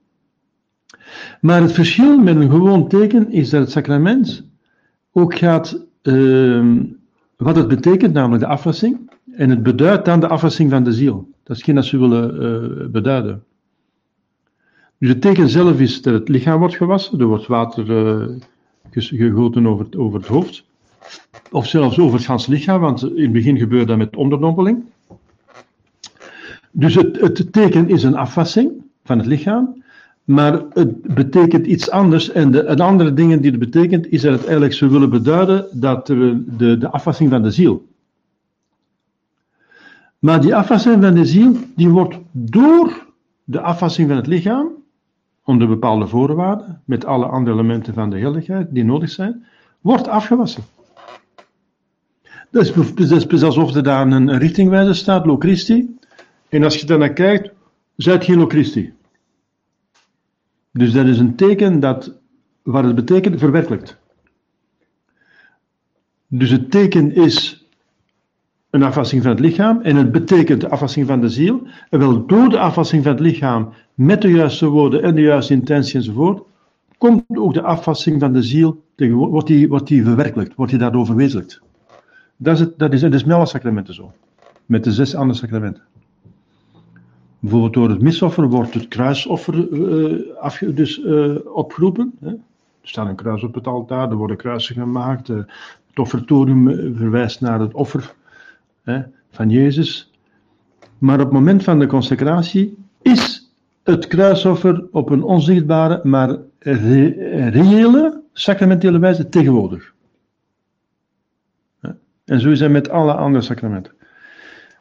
[1.41, 4.45] Maar het verschil met een gewoon teken is dat het sacrament
[5.11, 6.81] ook gaat, uh,
[7.37, 11.29] wat het betekent, namelijk de afwassing, en het beduidt dan de afwassing van de ziel.
[11.43, 13.43] Dat is geen dat ze willen uh, beduiden.
[15.03, 18.37] Dus het teken zelf is dat het lichaam wordt gewassen, er wordt water uh,
[18.91, 20.65] gegoten over het, over het hoofd.
[21.51, 24.83] Of zelfs over het ganse lichaam, want in het begin gebeurt dat met onderdompeling.
[26.71, 28.71] Dus het, het teken is een afwassing
[29.03, 29.83] van het lichaam,
[30.23, 32.31] maar het betekent iets anders.
[32.31, 35.67] En de, de andere dingen die het betekent, is dat het eigenlijk zou willen beduiden
[35.71, 37.87] dat de, de, de afwassing van de ziel.
[40.19, 43.05] Maar die afwassing van de ziel, die wordt door
[43.43, 44.81] de afwassing van het lichaam,
[45.43, 49.45] onder bepaalde voorwaarden, met alle andere elementen van de heiligheid die nodig zijn,
[49.81, 50.63] wordt afgewassen.
[52.49, 55.97] Dus het is dus alsof er daar een richtingwijzer staat, Lo Christi.
[56.49, 57.51] En als je daarnaar kijkt,
[57.95, 58.93] zijt geen Lo Christi.
[60.71, 62.13] Dus dat is een teken dat,
[62.63, 63.97] wat het betekent, verwerkelijkt.
[66.27, 67.62] Dus het teken is
[68.73, 71.67] een afwassing van het lichaam en het betekent de afwassing van de ziel.
[71.89, 75.53] En wel door de afwassing van het lichaam met de juiste woorden en de juiste
[75.53, 76.43] intentie enzovoort,
[76.97, 81.05] komt ook de afwassing van de ziel, wordt die, wordt die verwerkelijkt, wordt die daardoor
[81.05, 81.61] verwezenlijkt.
[82.37, 84.11] Dat is, het, dat, is, dat is met alle sacramenten zo.
[84.65, 85.83] Met de zes andere sacramenten.
[87.39, 92.13] Bijvoorbeeld door het misoffer wordt het kruisoffer uh, dus, uh, opgeroepen.
[92.19, 92.29] Hè.
[92.29, 95.29] Er staat een kruis op het altaar, er worden kruisen gemaakt.
[95.29, 95.37] Uh,
[95.87, 98.13] het offertorium verwijst naar het offer
[98.83, 100.11] hè, van Jezus.
[100.97, 103.51] Maar op het moment van de consecratie is
[103.83, 107.07] het kruisoffer op een onzichtbare, maar re
[107.49, 109.93] reële, sacramentele wijze tegenwoordig.
[112.25, 113.93] En zo is het met alle andere sacramenten.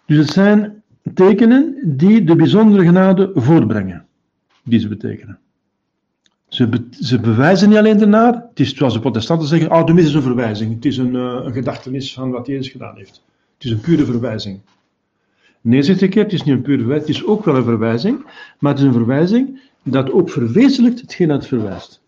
[0.06, 0.82] Dus het zijn
[1.14, 4.06] tekenen die de bijzondere genade voortbrengen,
[4.64, 5.38] die ze betekenen.
[6.48, 10.14] Ze, ze bewijzen niet alleen ernaar, het is zoals de protestanten zeggen, oh, de is
[10.14, 13.22] een verwijzing, het is een, uh, een gedachtenis van wat Jezus gedaan heeft.
[13.62, 14.61] Het is een pure verwijzing.
[15.61, 17.64] Nee, zegt de keer, het is niet een pure verwijzing, het is ook wel een
[17.64, 18.25] verwijzing,
[18.59, 22.03] maar het is een verwijzing dat ook verwezenlijkt hetgeen dat het verwijst.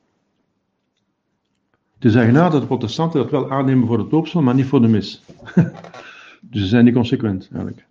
[1.94, 4.80] Het is eigenaardig dat de protestanten dat wel aannemen voor het doopsel, maar niet voor
[4.80, 5.22] de mis.
[6.50, 7.86] dus ze zijn niet consequent, eigenlijk.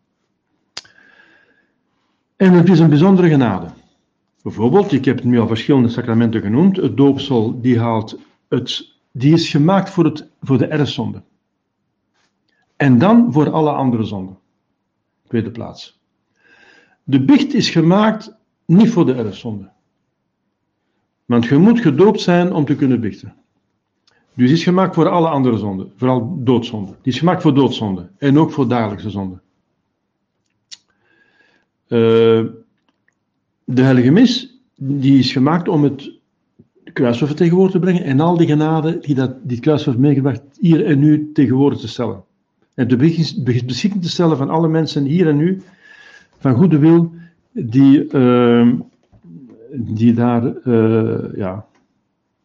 [2.35, 3.67] En het is een bijzondere genade.
[4.41, 6.77] Bijvoorbeeld, ik heb het nu al verschillende sacramenten genoemd.
[6.77, 11.21] Het doopsel, die, haalt het, die is gemaakt voor, het, voor de erfzonde.
[12.75, 14.37] En dan voor alle andere zonden.
[15.27, 15.99] Tweede plaats.
[17.03, 19.69] De bicht is gemaakt niet voor de erfzonde.
[21.25, 23.35] Want je moet gedoopt zijn om te kunnen bichten.
[24.33, 26.95] Dus is gemaakt voor alle andere zonden, vooral doodzonden.
[27.01, 29.41] Die is gemaakt voor doodzonden en ook voor dagelijkse zonden.
[31.87, 31.99] Uh,
[33.63, 36.11] de heilige mis, die is gemaakt om het
[36.93, 40.99] kruisoffer tegenwoordig te brengen en al die genade die, dat, die het meegebracht hier en
[40.99, 42.23] nu tegenwoordig te stellen.
[42.73, 42.95] En te
[43.65, 45.61] beschikking te stellen van alle mensen hier en nu,
[46.39, 47.13] van goede wil,
[47.51, 48.73] die, uh,
[49.71, 51.65] die daar, uh, ja,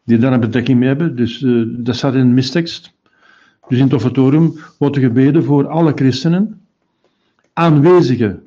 [0.03, 1.15] die daar een betrekking mee hebben.
[1.15, 2.93] Dus uh, dat staat in de mistekst.
[3.67, 6.61] Dus in het offertorium wordt er gebeden voor alle christenen,
[7.53, 8.43] aanwezigen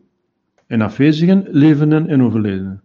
[0.67, 2.83] en afwezigen, levenden en overledenen.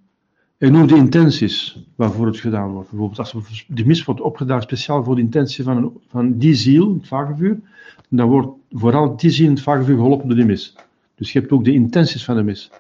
[0.58, 2.90] En ook de intenties waarvoor het gedaan wordt.
[2.90, 3.36] Bijvoorbeeld als
[3.68, 7.60] de mis wordt opgedaan speciaal voor de intentie van, van die ziel, het vagevuur,
[8.08, 10.76] dan wordt vooral die ziel in het vagevuur geholpen door de mis.
[11.16, 12.72] Dus je hebt ook de intenties van de mis.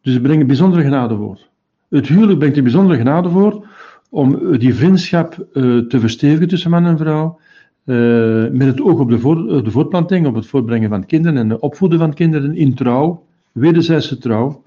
[0.00, 1.38] Dus ze brengen bijzondere genade voor.
[1.88, 3.66] Het huwelijk brengt een bijzondere genade voor
[4.08, 7.38] om die vriendschap uh, te verstevigen tussen man en vrouw,
[7.84, 11.50] uh, met het oog op de, voor, de voortplanting, op het voortbrengen van kinderen en
[11.50, 14.62] het opvoeden van kinderen in trouw, wederzijdse trouw,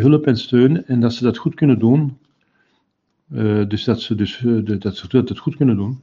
[0.00, 2.18] hulp en steun, en dat ze dat goed kunnen doen.
[3.68, 4.44] dus dat ze, dus,
[4.78, 6.00] dat ze dat goed kunnen doen.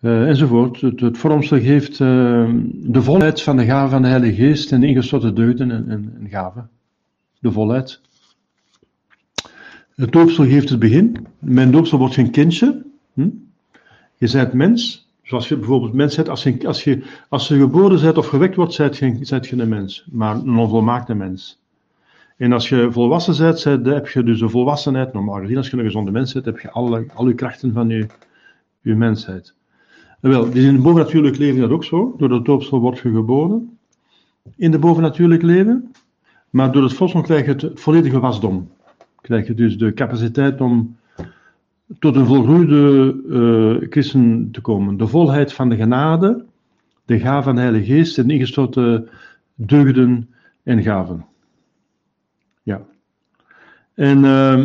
[0.00, 0.80] Enzovoort.
[0.80, 5.32] Het, het vormsel geeft de volheid van de gave van de Heilige Geest en de
[5.32, 6.68] deugden en, en, en gaven.
[7.38, 8.00] De volheid.
[9.94, 11.26] Het doopsel geeft het begin.
[11.38, 12.82] Mijn doopsel wordt geen kindje.
[13.12, 13.28] Hm?
[14.16, 15.08] Je bent mens.
[15.22, 18.56] Zoals je bijvoorbeeld mens bent, als je, als je, als je geboren bent of gewekt
[18.56, 20.06] wordt, zijt je, zijt je een mens.
[20.10, 21.58] Maar een onvolmaakte mens.
[22.36, 25.12] En als je volwassen bent, heb je dus de volwassenheid.
[25.12, 27.88] Normaal gezien, als je een gezonde mens bent, heb je alle, al je krachten van
[27.88, 28.06] je,
[28.80, 29.54] je mensheid.
[30.20, 32.14] Wel, dus in het bovennatuurlijk leven dat ook zo.
[32.18, 33.78] Door het doopsel word je geboren.
[34.56, 35.92] In het bovennatuurlijk leven.
[36.50, 38.68] Maar door het volksmond krijg je het volledige wasdom
[39.20, 40.96] krijg je dus de capaciteit om
[41.98, 44.96] tot een volgroeide uh, christen te komen.
[44.96, 46.44] De volheid van de genade,
[47.04, 49.08] de gave van de Heilige Geest en ingesloten
[49.54, 50.28] deugden
[50.62, 51.24] en gaven.
[52.62, 52.82] Ja.
[53.94, 54.64] En uh,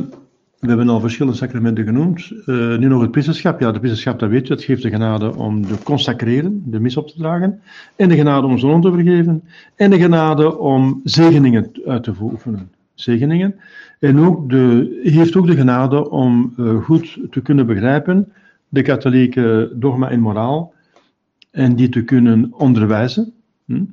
[0.65, 2.32] we hebben al verschillende sacramenten genoemd.
[2.45, 3.60] Uh, nu nog het priesterschap.
[3.60, 6.97] Ja, de priesterschap, dat weet je, dat geeft de genade om te consacreren, de mis
[6.97, 7.62] op te dragen.
[7.95, 9.43] En de genade om zoon te vergeven.
[9.75, 12.71] En de genade om zegeningen uit te oefenen.
[12.93, 13.56] Zegeningen.
[13.99, 18.32] En ook de, heeft ook de genade om uh, goed te kunnen begrijpen
[18.69, 20.73] de katholieke dogma en moraal
[21.51, 23.34] en die te kunnen onderwijzen.
[23.65, 23.84] Hm?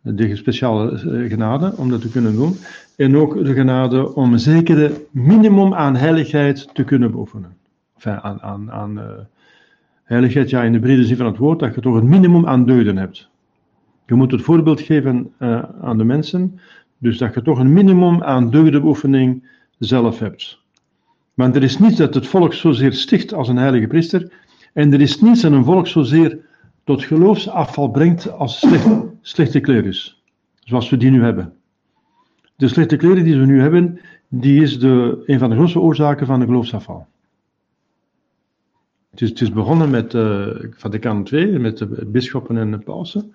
[0.00, 2.56] De speciale uh, genade om dat te kunnen doen.
[2.96, 7.56] En ook de genade om een zekere minimum aan heiligheid te kunnen beoefenen.
[7.94, 9.04] Enfin, aan, aan, aan uh,
[10.04, 12.66] heiligheid, ja, in de brede zin van het woord, dat je toch een minimum aan
[12.66, 13.28] deuden hebt.
[14.06, 15.32] Je moet het voorbeeld geven
[15.80, 16.60] aan de mensen
[16.98, 20.58] Dus dat je toch een minimum aan deugdenbeoefening zelf hebt.
[21.34, 24.32] Want er is niets dat het volk zozeer sticht als een heilige priester.
[24.72, 26.38] En er is niets dat een volk zozeer
[26.84, 28.88] tot geloofsafval brengt als slecht,
[29.20, 30.22] slechte klerus.
[30.60, 31.52] Zoals we die nu hebben.
[32.56, 36.26] De slechte kleren die we nu hebben, die is de, een van de grootste oorzaken
[36.26, 37.06] van de geloofsafval.
[39.10, 43.34] Het is, het is begonnen met uh, Vaticaan II, met de bisschoppen en de pausen.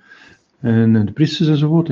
[0.60, 1.88] En de priesters enzovoort.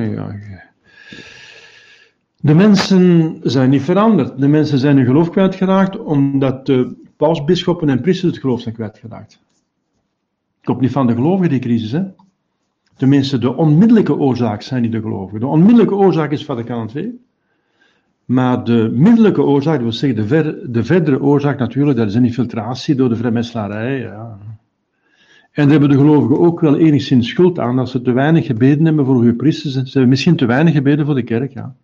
[2.39, 4.39] De mensen zijn niet veranderd.
[4.39, 9.39] De mensen zijn hun geloof kwijtgeraakt omdat de pausbisschoppen en priesters het geloof zijn kwijtgeraakt.
[10.57, 11.91] Het komt niet van de gelovigen, die crisis.
[11.91, 12.03] Hè?
[12.97, 15.39] Tenminste, de onmiddellijke oorzaak zijn niet de gelovigen.
[15.39, 17.19] De onmiddellijke oorzaak is Vaticaan II.
[18.25, 22.15] Maar de middelijke oorzaak, dat wil zeggen de, ver, de verdere oorzaak natuurlijk, dat is
[22.15, 23.99] een infiltratie door de vrijmetselarij.
[23.99, 24.37] Ja.
[25.51, 28.85] En daar hebben de gelovigen ook wel enigszins schuld aan, als ze te weinig gebeden
[28.85, 29.73] hebben voor hun priesters.
[29.73, 31.75] Ze hebben misschien te weinig gebeden voor de kerk, ja.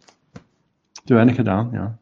[1.05, 1.97] Te weinig gedaan, ja.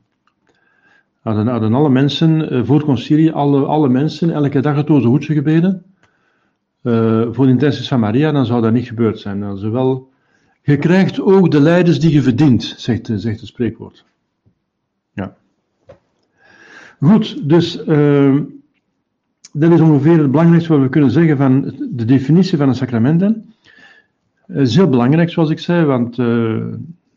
[1.21, 5.33] Hadden, hadden alle mensen, uh, voor het concilie, alle, alle mensen, elke dag het Oze
[5.33, 5.83] gebeden,
[6.81, 9.71] uh, voor de intenties van Maria, dan zou dat niet gebeurd zijn.
[9.71, 10.09] Wel,
[10.61, 14.05] je krijgt ook de leiders die je verdient, zegt, zegt het spreekwoord.
[15.13, 15.35] Ja.
[16.99, 18.39] Goed, dus uh,
[19.53, 23.53] dat is ongeveer het belangrijkste wat we kunnen zeggen van de definitie van een sacramenten.
[24.47, 26.63] Het is heel belangrijk, zoals ik zei, want uh,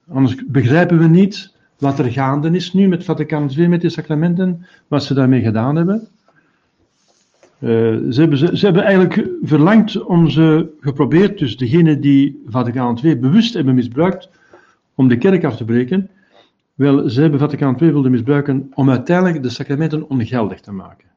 [0.09, 4.67] anders begrijpen we niet wat er gaande is nu met Vaticaan II, met die sacramenten,
[4.89, 6.09] wat ze daarmee gedaan hebben.
[7.59, 7.71] Uh,
[8.11, 13.55] ze, hebben ze, hebben eigenlijk verlangd om ze geprobeerd, dus degene die Vaticaan II bewust
[13.55, 14.29] hebben misbruikt
[14.95, 16.11] om de kerk af te breken,
[16.75, 21.09] wel, ze hebben Vaticaan II wilden misbruiken om uiteindelijk de sacramenten ongeldig te maken.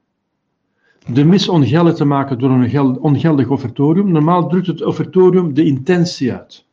[1.14, 4.12] De mis ongeldig te maken door een ongeldig offertorium.
[4.12, 6.66] Normaal drukt het offertorium de intentie uit,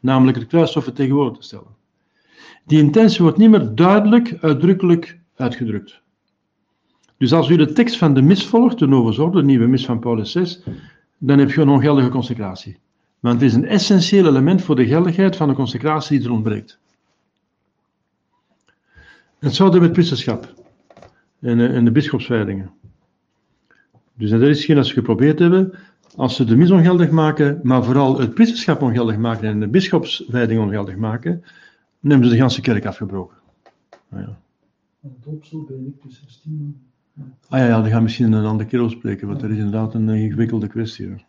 [0.00, 1.76] namelijk het kruisoffer tegenwoordig te stellen.
[2.66, 6.00] Die intentie wordt niet meer duidelijk, uitdrukkelijk uitgedrukt.
[7.18, 9.98] Dus als u de tekst van de mis volgt, de Novus de nieuwe mis van
[9.98, 10.56] Paulus VI,
[11.18, 12.78] dan heb je een ongeldige consecratie.
[13.20, 16.78] Want het is een essentieel element voor de geldigheid van de consecratie die er ontbreekt.
[19.38, 20.54] Hetzelfde met priesterschap
[21.40, 22.70] en, en de bischopswijdingen.
[24.14, 25.72] Dus dat is hetgeen dat ze geprobeerd hebben.
[26.16, 30.60] Als ze de mis ongeldig maken, maar vooral het priesterschap ongeldig maken en de bischopswijding
[30.60, 31.44] ongeldig maken,
[32.00, 33.36] hebben ze de ganse kerk afgebroken.
[34.08, 34.38] Ah, ja.
[35.00, 36.80] Het doopsel ben ik dus 16.
[37.48, 40.08] Ah ja, ja, die gaan misschien een andere keer spreken, want dat is inderdaad een
[40.08, 41.26] ingewikkelde kwestie.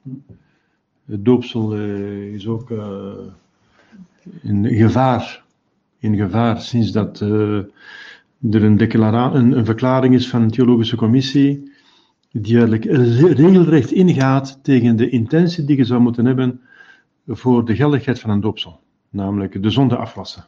[1.05, 3.13] Het doopsel uh, is ook uh,
[4.41, 5.43] in gevaar.
[5.99, 7.69] In gevaar sinds dat er
[8.41, 11.71] een, een, een, verklaring is van een theologische commissie
[12.31, 12.85] die eigenlijk
[13.37, 16.61] regelrecht ingaat tegen de intentie die je zou moeten hebben
[17.27, 20.45] voor de geldigheid van een doopsel, namelijk de zonde afwassen.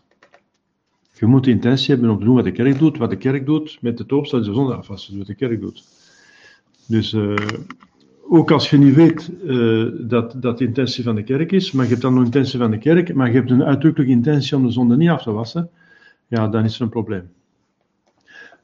[1.22, 2.98] Je moet de intentie hebben om te doen wat de kerk doet.
[2.98, 5.84] Wat de kerk doet met de doopsel is de zonde afwassen, wat de kerk doet.
[6.88, 7.36] Dus uh,
[8.30, 11.84] ook als je niet weet uh, dat dat de intentie van de kerk is, maar
[11.84, 14.66] je hebt dan een intentie van de kerk, maar je hebt een uitdrukkelijke intentie om
[14.66, 15.70] de zonde niet af te wassen,
[16.28, 17.30] ja, dan is er een probleem.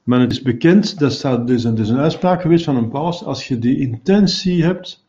[0.04, 3.24] Maar het is bekend, dat staat, dus een, is een uitspraak geweest van een paus,
[3.24, 5.06] als je die intentie hebt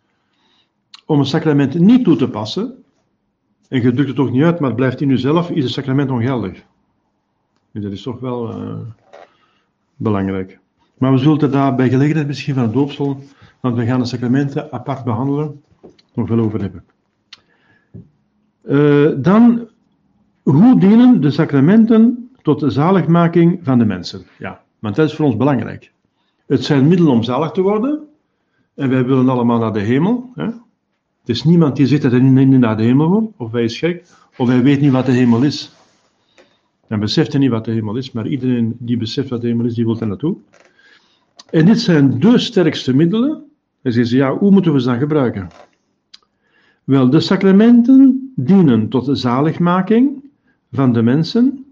[1.07, 2.75] om een sacrament niet toe te passen,
[3.69, 6.11] en je drukt het toch niet uit, maar het blijft in jezelf, is het sacrament
[6.11, 6.65] ongeldig.
[7.79, 8.79] Dus dat is toch wel uh,
[9.97, 10.59] belangrijk.
[10.99, 13.23] Maar we zullen het daar bij gelegenheid misschien van het doopsel,
[13.61, 15.63] want we gaan de sacramenten apart behandelen,
[16.15, 16.85] nog wel over hebben.
[18.65, 19.69] Uh, dan,
[20.43, 24.27] hoe dienen de sacramenten tot de zaligmaking van de mensen?
[24.39, 25.93] Ja, want dat is voor ons belangrijk.
[26.47, 28.01] Het zijn middelen om zalig te worden,
[28.75, 30.31] en wij willen allemaal naar de hemel.
[30.35, 30.45] Hè?
[30.45, 30.55] Er
[31.35, 34.49] is niemand die zegt dat niet naar de hemel wil, of hij is gek, of
[34.49, 35.77] hij weet niet wat de hemel is.
[36.89, 39.67] Dan beseft hij niet wat de hemel is, maar iedereen die beseft wat de hemel
[39.67, 40.37] is, die wil er naartoe.
[41.51, 43.45] En dit zijn de sterkste middelen.
[43.83, 45.49] En ze zeggen, ja, hoe moeten we ze dan gebruiken?
[46.85, 50.25] Wel, de sacramenten dienen tot de zaligmaking
[50.73, 51.65] van de mensen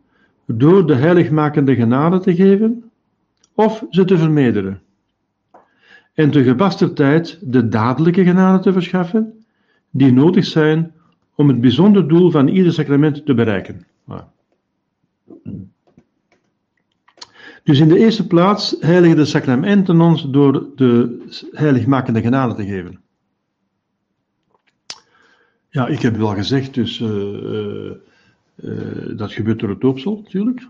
[0.46, 2.90] door de heiligmakende genade te geven
[3.54, 4.80] of ze te vermeerderen.
[6.14, 9.44] En te gepaste tijd de dadelijke genade te verschaffen
[9.90, 10.92] die nodig zijn
[11.34, 13.86] om het bijzonder doel van ieder sacrament te bereiken.
[17.62, 23.00] Dus in de eerste plaats heiligen de sacramenten ons door de heiligmakende genade te geven.
[25.68, 27.92] Ja, ik heb wel gezegd, dus uh, uh,
[28.56, 30.68] uh, dat gebeurt door het doopsel natuurlijk.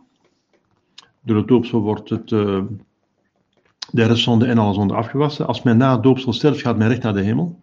[1.22, 2.68] Door het doopsel wordt het, de
[3.90, 5.46] restzonde en alle zonde afgewassen.
[5.46, 7.60] Als men na het doopsel sterft, gaat men recht naar de hemel.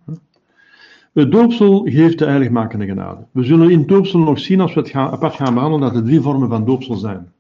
[1.14, 3.26] Het doopsel geeft de heiligmakende genade.
[3.32, 5.96] We zullen in het doopsel nog zien, als we het gaan, apart gaan behandelen, dat
[5.96, 7.32] er drie vormen van doopsel zijn.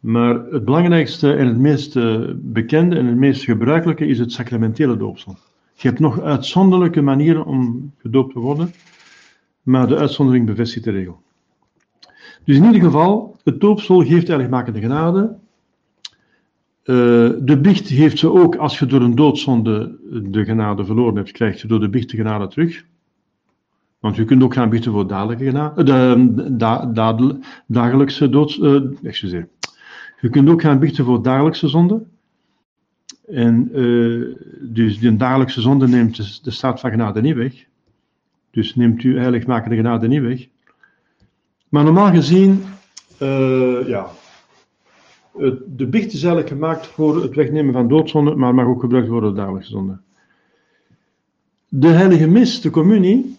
[0.00, 4.96] Maar het belangrijkste en het meest eh, bekende en het meest gebruikelijke is het sacramentele
[4.96, 5.36] doopsel.
[5.74, 8.72] Je hebt nog uitzonderlijke manieren om gedoopt te worden,
[9.62, 11.20] maar de uitzondering bevestigt de regel.
[12.44, 15.36] Dus in ieder geval, het doopsel geeft heiligmakende genade.
[16.84, 19.96] Uh, de biecht heeft ze ook als je door een doodzonde
[20.30, 22.84] de genade verloren hebt, krijg je door de biecht de genade terug.
[23.98, 28.80] Want je kunt ook gaan biechten voor dadelijke genade, de, da, da, dagelijkse doods, uh,
[29.02, 29.48] excuseer.
[30.20, 32.02] Je kunt ook gaan biechten voor dagelijkse zonde.
[33.26, 37.64] En uh, dus die dagelijkse zonde neemt de, de staat van genade niet weg.
[38.50, 40.46] Dus neemt u heiligmakende genade niet weg.
[41.68, 42.62] Maar normaal gezien,
[43.86, 44.10] ja,
[45.66, 49.30] de biecht is eigenlijk gemaakt voor het wegnemen van doodzonde, maar mag ook gebruikt worden
[49.30, 49.98] voor dagelijkse zonde.
[51.68, 53.36] De heilige mis, de communie,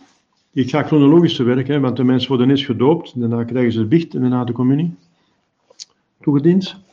[0.51, 3.85] ik ga chronologisch te werk, want de mensen worden eerst gedoopt, daarna krijgen ze de
[3.85, 4.95] biecht en daarna de communie
[6.21, 6.83] toegediend.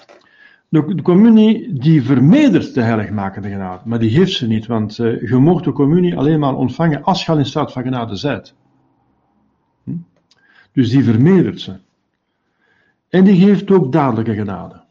[0.69, 5.37] De, communie die vermeerdert de heiligmakende genade, maar die heeft ze niet, want uh, je
[5.37, 8.55] mocht de communie alleen maar ontvangen als je al in staat van genade bent.
[9.85, 9.97] Hm?
[10.73, 11.73] Dus die vermeerdert ze.
[13.09, 14.82] En die geeft ook dadelijke genade.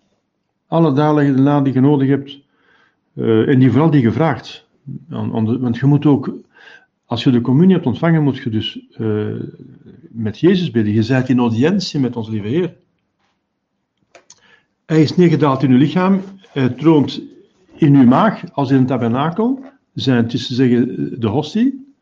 [0.71, 2.39] Alle dadelijke genade die je nodig hebt,
[3.13, 4.67] uh, en die vooral die gevraagd.
[5.07, 6.33] want je moet ook,
[7.05, 9.39] als je de communie hebt ontvangen, moet je dus uh,
[10.09, 10.93] met Jezus bidden.
[10.93, 12.75] Je bent in audiëntie met onze lieve Heer.
[14.85, 17.21] Hij is neergedaald in uw lichaam, hij troont
[17.75, 19.63] in uw maag als in een tabernakel,
[19.93, 21.93] zijn het zeggen de hostie,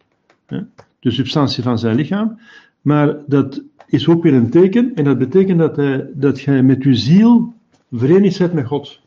[0.99, 2.39] de substantie van zijn lichaam,
[2.81, 6.83] maar dat is ook weer een teken en dat betekent dat, hij, dat jij met
[6.83, 7.57] uw ziel
[7.91, 9.01] verenigd bent met God.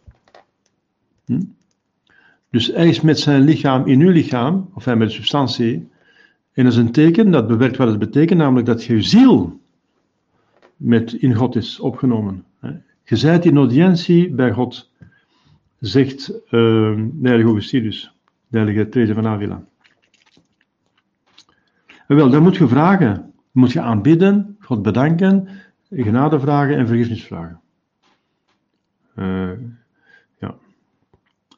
[1.24, 1.42] Hm?
[2.50, 5.90] Dus hij is met zijn lichaam in uw lichaam, of hij met de substantie,
[6.52, 9.60] en dat is een teken, dat bewerkt wat het betekent, namelijk dat je ziel
[10.76, 12.44] met in God is opgenomen.
[13.04, 14.90] Je zijt in audiëntie bij God,
[15.78, 18.14] zegt uh, de heilige Augustinus,
[18.48, 19.64] de heilige Therese van Avila.
[22.06, 23.32] Wel, dan moet je vragen.
[23.52, 25.48] moet je aanbidden, God bedanken,
[25.90, 27.61] genade vragen en vergiffenis vragen.
[29.16, 29.50] Uh,
[30.38, 30.54] ja.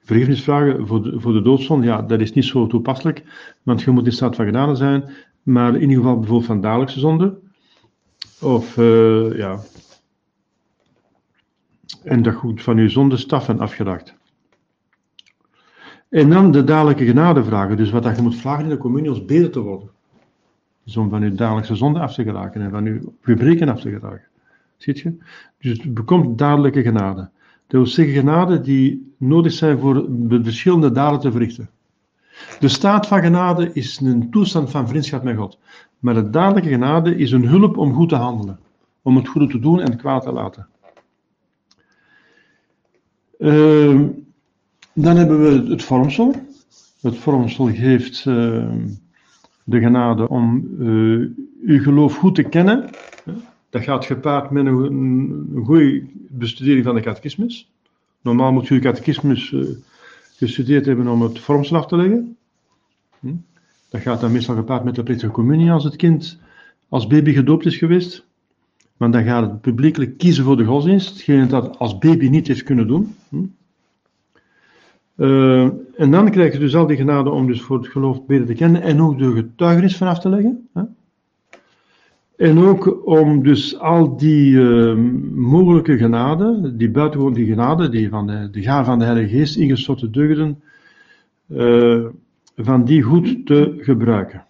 [0.00, 3.22] Vergiffenis vragen voor de, voor de ja, dat is niet zo toepasselijk,
[3.62, 5.04] want je moet in staat van genade zijn,
[5.42, 7.38] maar in ieder geval bijvoorbeeld van dagelijkse zonde,
[8.40, 9.60] of uh, ja,
[12.04, 14.14] en dat goed van uw zonde staffen afgedacht.
[16.08, 17.76] En dan de dadelijke genade vragen.
[17.76, 19.90] Dus wat je moet vragen in de communie is beter te worden.
[20.84, 23.90] Dus om van uw dagelijkse zonde af te geraken en van uw gebreken af te
[23.90, 24.26] geraken.
[24.76, 25.16] Ziet je?
[25.58, 27.30] Dus bekomt dadelijke genade.
[27.74, 31.70] Dat wil zeggen genade die nodig zijn voor de verschillende daden te verrichten.
[32.60, 35.58] De staat van genade is een toestand van vriendschap met God.
[35.98, 38.58] Maar de dadelijke genade is een hulp om goed te handelen.
[39.02, 40.66] Om het goede te doen en het kwaad te laten.
[43.38, 44.00] Uh,
[44.92, 46.34] dan hebben we het vormsel.
[47.00, 48.34] Het vormsel geeft uh,
[49.64, 51.28] de genade om uh,
[51.62, 52.90] uw geloof goed te kennen.
[53.74, 57.70] Dat gaat gepaard met een, goede bestudering van de catechismus.
[58.20, 59.60] Normaal moet je de catechismus eh,
[60.36, 62.36] gestudeerd hebben om het vormsel te leggen.
[63.20, 63.34] Hm?
[63.88, 66.38] Dat gaat dan meestal gepaard met de plechtige communie als het kind
[66.88, 68.26] als baby gedoopt is geweest.
[68.96, 72.62] Want dan gaat het publiekelijk kiezen voor de godsdienst, hetgeen dat als baby niet heeft
[72.62, 73.14] kunnen doen.
[73.28, 73.44] Hm?
[75.16, 75.62] Uh,
[75.96, 78.54] en dan krijg je dus al die genade om dus voor het geloof beter te
[78.54, 80.68] kennen en ook de getuigenis vanaf te leggen.
[80.72, 80.82] Hè?
[82.36, 84.94] En ook om dus al die uh,
[85.34, 89.56] mogelijke genade, die buitengewoon die genade, die van de, de gaar van de Heilige Geest
[89.56, 90.62] ingestorte deugden,
[91.48, 92.06] uh,
[92.56, 94.46] van die goed te gebruiken.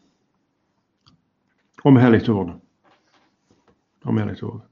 [1.82, 2.62] Om heilig te worden
[4.04, 4.66] om heilig te worden.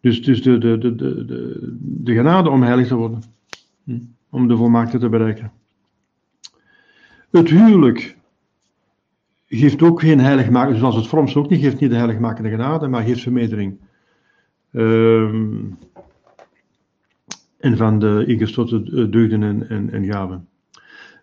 [0.00, 3.22] Dus, dus de, de, de, de, de, de genade om heilig te worden.
[3.84, 3.98] Hm?
[4.30, 5.52] Om de volmaakte te bereiken.
[7.30, 8.16] Het huwelijk
[9.48, 13.02] geeft ook geen heiligmakende, zoals het froms ook niet, geeft niet de heiligmakende genade, maar
[13.02, 13.78] geeft vermeerdering.
[14.72, 15.78] Um,
[17.58, 20.48] en van de ingestorte deugden en, en, en gaven.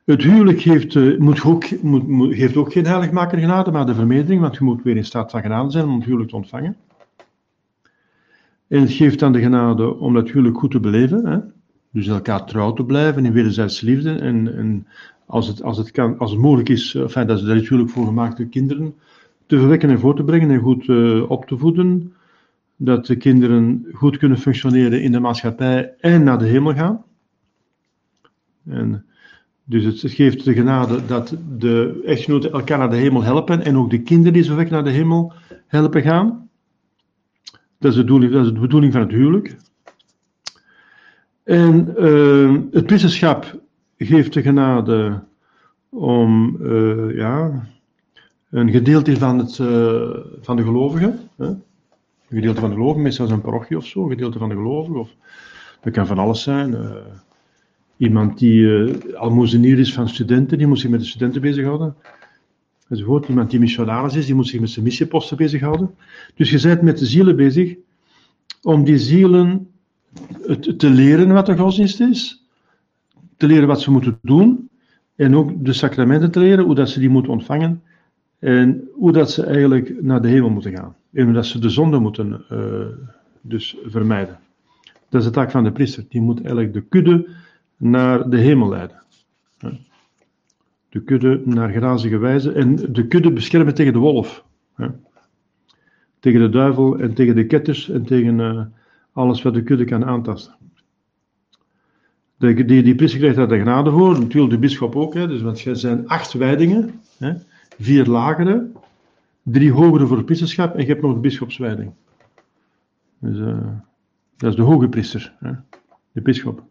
[0.06, 4.56] Het huwelijk geeft, uh, moet ook, moet, ook geen heiligmakende genade, maar de vermeerdering, want
[4.56, 6.76] je moet weer in staat van genade zijn om het huwelijk te ontvangen.
[8.68, 11.26] En het geeft dan de genade om natuurlijk goed te beleven.
[11.26, 11.38] Hè?
[11.96, 14.12] Dus elkaar trouw te blijven in wederzijdse liefde.
[14.12, 14.88] En, en
[15.26, 18.06] als, het, als, het kan, als het mogelijk is, enfin, dat is daar natuurlijk voor
[18.06, 18.96] gemaakt de kinderen
[19.46, 22.14] te verwekken en voor te brengen en goed uh, op te voeden.
[22.76, 27.04] Dat de kinderen goed kunnen functioneren in de maatschappij en naar de hemel gaan.
[28.66, 29.06] En
[29.64, 33.90] Dus het geeft de genade dat de echtgenoten elkaar naar de hemel helpen en ook
[33.90, 35.34] de kinderen die zo weg naar de hemel
[35.68, 36.50] helpen gaan.
[37.80, 39.56] Dat is de bedoeling, dat is de bedoeling van het huwelijk.
[41.46, 43.60] En uh, het priesterschap
[43.98, 45.24] geeft de genade
[45.90, 47.68] om uh, ja,
[48.50, 51.46] een gedeelte van, het, uh, van de gelovigen, hè?
[51.46, 51.62] een
[52.30, 55.10] gedeelte van de gelovigen, meestal een parochie of zo, een gedeelte van de gelovigen, of
[55.82, 56.72] dat kan van alles zijn.
[56.72, 56.96] Uh,
[57.98, 58.68] iemand die
[59.16, 61.96] almozenier is van studenten, die moet zich met de studenten bezighouden.
[62.90, 63.28] Enzovoort.
[63.28, 65.96] Iemand die missionaris is, die moet zich met zijn missieposten bezighouden.
[66.36, 67.76] Dus je bent met de zielen bezig
[68.62, 69.70] om die zielen
[70.78, 72.46] te leren wat de godsdienst is,
[73.38, 74.70] te leren wat ze moeten doen,
[75.16, 77.82] en ook de sacramenten te leren, hoe dat ze die moeten ontvangen,
[78.40, 80.96] en hoe dat ze eigenlijk naar de hemel moeten gaan.
[81.14, 82.86] En hoe dat ze de zonde moeten uh,
[83.42, 84.40] dus vermijden.
[85.10, 86.06] Dat is de taak van de priester.
[86.10, 87.30] Die moet eigenlijk de kudde
[87.78, 89.04] naar de hemel leiden.
[90.90, 94.46] De kudde naar grazige wijze en de kudde beschermen tegen de wolf.
[96.20, 98.62] Tegen de duivel en tegen de ketters en tegen uh,
[99.16, 100.56] alles wat de kudde kan aantasten.
[102.38, 105.42] De, die, die priester krijgt daar de genade voor, natuurlijk de bisschop ook, hè, dus,
[105.42, 107.34] want er zijn acht wijdingen, hè,
[107.80, 108.72] vier lagere,
[109.44, 111.92] drie hogere voor het priesterschap en je hebt nog de bisschopswijding.
[113.20, 113.68] Dus, uh,
[114.38, 115.52] dat is de hoge priester, hè,
[116.12, 116.64] de bisschop.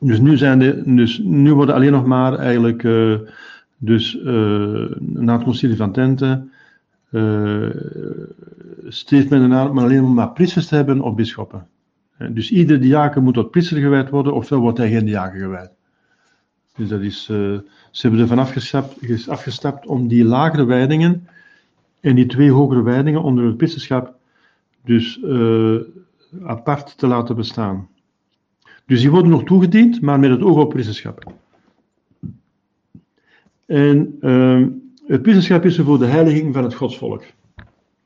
[0.00, 3.18] Dus nu, zijn de, dus nu worden alleen nog maar eigenlijk, uh,
[3.76, 6.48] dus uh, na het concilie van Tente,
[7.10, 7.70] uh,
[8.88, 11.68] streeft men ernaar om alleen maar priesters te hebben of bisschoppen.
[12.30, 15.70] Dus iedere diaken moet tot priester gewijd worden, ofwel wordt hij geen diaken gewijd.
[16.76, 21.28] Dus dat is, ze hebben ervan afgestapt, afgestapt om die lagere wijdingen
[22.00, 24.14] en die twee hogere wijdingen onder het priesterschap
[24.84, 25.20] dus
[26.42, 27.88] apart te laten bestaan.
[28.86, 31.32] Dus die worden nog toegediend, maar met het oog op priesterschap.
[33.66, 34.66] En uh,
[35.08, 37.24] het priesterschap is er voor de heiliging van het godsvolk.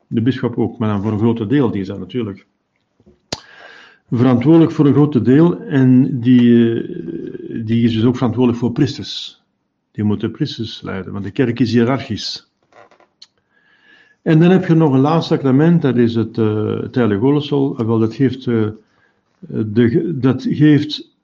[0.06, 2.46] De bisschop ook, maar dan voor een grote deel, die dat natuurlijk.
[4.10, 6.54] Verantwoordelijk voor een grote deel en die,
[7.64, 9.42] die is dus ook verantwoordelijk voor priesters.
[9.90, 12.50] Die moeten priesters leiden, want de kerk is hiërarchisch.
[14.22, 17.76] En dan heb je nog een laatste sacrament, dat is het, uh, het heilige olesol.
[17.86, 18.46] Wel, dat geeft...
[18.46, 18.68] Uh,
[19.48, 21.16] de, dat geeft,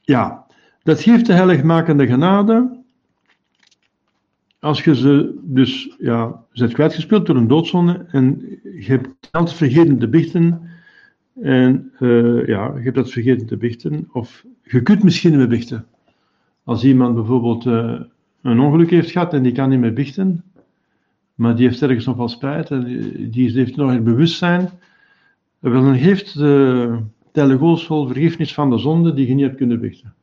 [0.00, 0.46] ja,
[0.82, 2.79] dat geeft de heiligmakende genade.
[4.60, 9.98] Als je ze dus, ja, zet kwijtgespeeld door een doodzonde en je hebt altijd vergeten
[9.98, 10.60] te bichten.
[11.42, 14.08] En uh, ja, je hebt dat vergeten te bichten.
[14.12, 15.86] Of je kunt misschien niet bichten.
[16.64, 18.00] Als iemand bijvoorbeeld uh,
[18.42, 20.44] een ongeluk heeft gehad en die kan niet meer bichten,
[21.34, 22.84] maar die heeft ergens nog wel spijt en
[23.30, 24.70] die heeft nog het bewustzijn,
[25.58, 26.98] wel dan heeft de,
[27.32, 30.14] telegoorsvol vergiffenis van de zonde die je niet hebt kunnen bichten.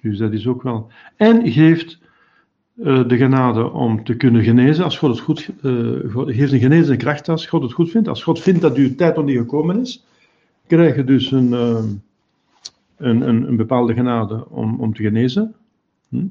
[0.00, 0.90] Dus dat is ook wel.
[1.16, 1.98] En geeft
[2.74, 7.28] de genade om te kunnen genezen als God het goed uh, geeft een genezende kracht
[7.28, 8.08] als God het goed vindt.
[8.08, 10.04] Als God vindt dat uw tijd nog niet gekomen is,
[10.66, 11.84] krijg je dus een, uh,
[12.96, 15.54] een, een, een, bepaalde genade om, om te genezen.
[16.08, 16.26] Hm?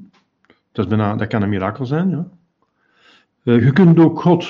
[0.72, 2.10] Dat, is bijna, dat kan een mirakel zijn.
[2.10, 2.26] Ja.
[3.52, 4.46] je kunt ook God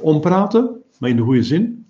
[0.00, 1.86] ompraten, maar in de goede zin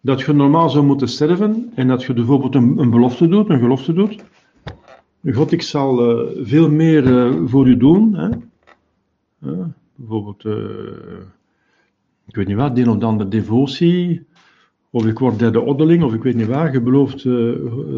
[0.00, 3.58] dat je normaal zou moeten sterven en dat je bijvoorbeeld een, een belofte doet, een
[3.58, 4.24] gelofte doet.
[5.26, 8.14] God, ik zal uh, veel meer uh, voor u doen.
[8.14, 8.28] Hè?
[9.94, 10.44] Bijvoorbeeld,
[12.26, 14.26] ik weet niet wat, de of andere devotie,
[14.90, 16.72] of ik word derde oddeling, of ik weet niet waar.
[16.72, 17.26] Je belooft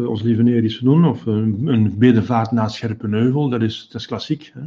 [0.07, 4.01] ons lieve Heer iets te doen, of een, een bedevaart naar Scherpenheuvel, dat is, dat
[4.01, 4.51] is klassiek.
[4.53, 4.61] Hè?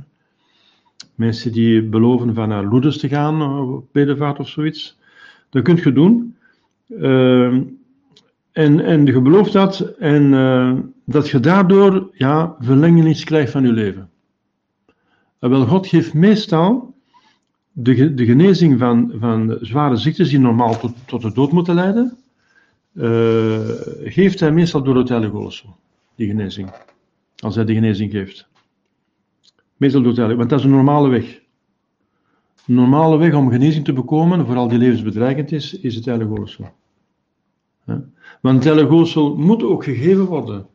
[1.15, 4.99] Mensen die beloven van naar Lourdes te gaan, op bedevaart of zoiets.
[5.51, 6.37] Dat kunt je doen.
[6.89, 7.53] Uh,
[8.53, 10.33] en, en je belooft dat en
[11.07, 14.11] dat je daardoor ja, verlengenis krijgt van je leven.
[15.39, 16.95] En God geeft meestal
[17.73, 22.19] de, de genezing van, van zware ziektes die normaal tot, tot de dood moeten leiden,
[22.93, 23.61] uh,
[24.05, 25.65] geeft hij meestal door het heilige
[26.15, 26.71] die genezing.
[27.37, 28.49] Als hij de genezing geeft.
[29.77, 31.41] Meestal door het heilige, want dat is een normale weg.
[32.67, 36.47] Een normale weg om genezing te bekomen, vooral die levensbedreigend is, is het heilige.
[38.41, 40.67] Want het heilige moet ook gegeven worden.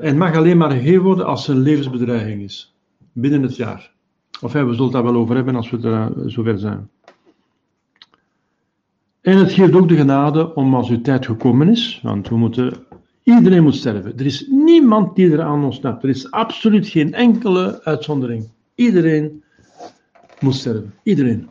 [0.00, 2.74] En mag alleen maar gegeven worden als er een levensbedreiging is.
[3.12, 3.92] Binnen het jaar.
[4.40, 6.88] Of we zullen daar wel over hebben als we er uh, zover zijn.
[9.20, 12.72] En het geeft ook de genade om als uw tijd gekomen is, want we moeten,
[13.22, 14.18] iedereen moet sterven.
[14.18, 16.02] Er is niemand die er aan ontsnapt.
[16.02, 18.48] Er is absoluut geen enkele uitzondering.
[18.74, 19.42] Iedereen
[20.40, 20.94] moet sterven.
[21.02, 21.48] Iedereen.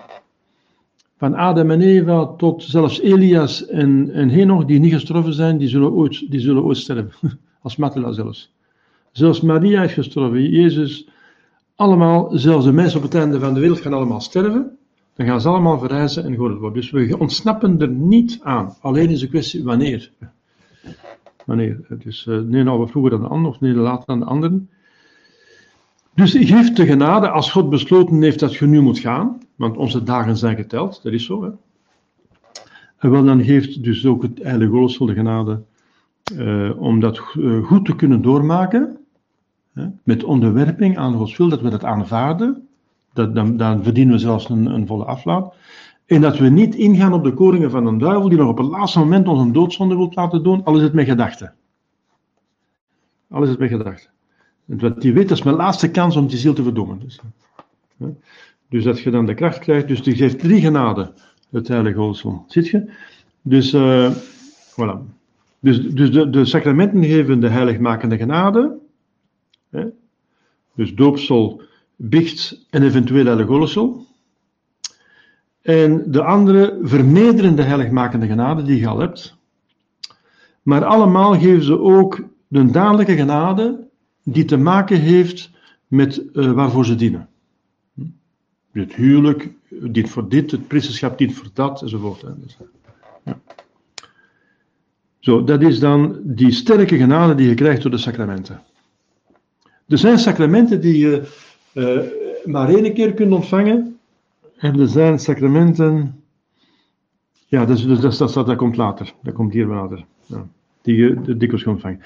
[1.18, 5.68] Van Adam en Eva tot zelfs Elias en, en Henoch, die niet gestorven zijn, die
[5.68, 7.12] zullen ooit, die zullen ooit sterven.
[7.64, 8.54] als Mattela zelfs.
[9.12, 11.08] Zelfs Maria is gestorven, Jezus,
[11.76, 14.78] allemaal, zelfs de mensen op het einde van de wereld gaan allemaal sterven.
[15.16, 16.82] Dan gaan ze allemaal verrijzen en gehoord worden.
[16.82, 18.76] Dus we ontsnappen er niet aan.
[18.82, 20.12] Alleen is de kwestie wanneer.
[21.46, 21.80] Wanneer.
[22.04, 24.70] Dus uh, nee, nou vroeger dan de ander, of nee, later dan de anderen.
[26.16, 30.04] Dus geeft de genade als God besloten heeft dat je nu moet gaan, want onze
[30.04, 31.44] dagen zijn geteld, dat is zo.
[31.44, 31.50] Hè?
[32.98, 35.62] En wel, dan geeft dus ook het Heilige Golsel de genade
[36.32, 38.98] uh, om dat uh, goed te kunnen doormaken,
[39.74, 39.86] hè?
[40.04, 42.68] met onderwerping aan Gods wil, dat we dat aanvaarden,
[43.14, 45.56] dat, dan, dan verdienen we zelfs een, een volle aflaat.
[46.06, 48.68] En dat we niet ingaan op de koringen van een duivel die nog op het
[48.68, 51.54] laatste moment ons een doodzonde wil laten doen, al is het met gedachten.
[53.30, 54.10] Al is het met gedachten.
[54.66, 57.00] Want die weet, dat is mijn laatste kans om die ziel te verdoemen.
[57.00, 57.20] Dus,
[58.70, 61.14] dus dat je dan de kracht krijgt, dus die geeft drie genade,
[61.52, 62.44] het heilige Golsel.
[62.48, 62.92] Ziet je?
[63.42, 64.12] Dus, uh,
[64.72, 65.23] voilà.
[65.64, 68.78] Dus, dus de, de, sacramenten geven de heiligmakende genade.
[69.70, 69.86] Hè?
[70.76, 71.62] Dus doopsel,
[71.96, 74.06] biecht en eventueel heilige Golsel.
[75.62, 79.36] En de andere vermeerderen de heiligmakende genade die je al hebt.
[80.62, 83.88] Maar allemaal geven ze ook de dadelijke genade
[84.24, 85.50] die te maken heeft
[85.88, 87.30] met uh, waarvoor ze dienen.
[88.72, 92.22] Het huwelijk dient voor dit, het priesterschap dient voor dat, enzovoort.
[92.22, 92.58] Dus,
[93.24, 93.40] ja.
[95.24, 98.62] Zo, dat is dan die sterke genade die je krijgt door de sacramenten.
[99.88, 101.22] Er zijn sacramenten die je
[101.74, 102.00] uh,
[102.46, 104.00] maar één keer kunt ontvangen,
[104.58, 106.24] en er zijn sacramenten.
[107.48, 109.14] Ja, dat, dat, dat, dat, dat komt later.
[109.22, 110.06] Dat komt hier later.
[110.26, 110.48] Ja,
[110.82, 112.02] die je dikwijls kunt ontvangen.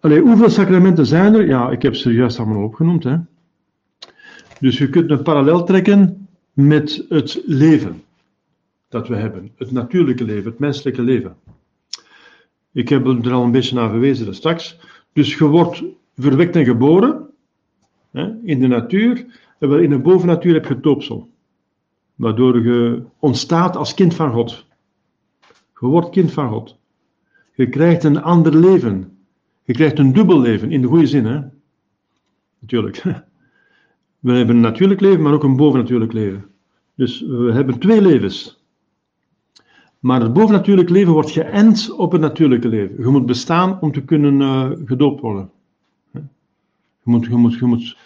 [0.00, 1.46] Allee, hoeveel sacramenten zijn er?
[1.46, 3.04] Ja, ik heb ze juist allemaal opgenoemd.
[3.04, 3.16] Hè.
[4.60, 8.02] Dus je kunt een parallel trekken met het leven
[8.88, 9.50] dat we hebben.
[9.56, 11.36] Het natuurlijke leven, het menselijke leven.
[12.72, 14.78] Ik heb er al een beetje naar verwezen straks.
[15.12, 15.82] Dus je wordt
[16.16, 17.28] verwekt en geboren
[18.10, 19.26] hè, in de natuur.
[19.58, 21.30] En wel in de bovennatuur heb je doopsel.
[22.14, 24.66] Waardoor je ontstaat als kind van God.
[25.80, 26.78] Je wordt kind van God.
[27.54, 29.18] Je krijgt een ander leven.
[29.64, 31.40] Je krijgt een dubbel leven, in de goede zin, hè?
[32.58, 33.02] Natuurlijk.
[34.18, 36.44] We hebben een natuurlijk leven, maar ook een bovennatuurlijk leven.
[36.94, 38.61] Dus we hebben twee levens.
[40.02, 42.96] Maar het bovennatuurlijk leven wordt geënt op het natuurlijke leven.
[42.98, 45.50] Je moet bestaan om te kunnen uh, gedoopt worden.
[46.12, 46.20] Je
[47.02, 47.96] moet, je moet, je moet,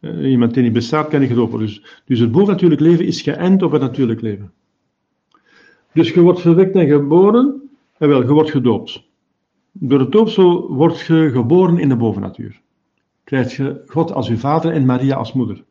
[0.00, 1.68] uh, iemand die niet bestaat, kan niet gedoopt worden.
[1.68, 4.52] Dus, dus het bovennatuurlijk leven is geënt op het natuurlijk leven.
[5.92, 9.02] Dus je wordt verwekt en geboren, en wel, je wordt gedoopt.
[9.72, 12.60] Door het doopsel word je geboren in de bovennatuur.
[13.24, 15.64] Krijg je God als uw vader en Maria als moeder.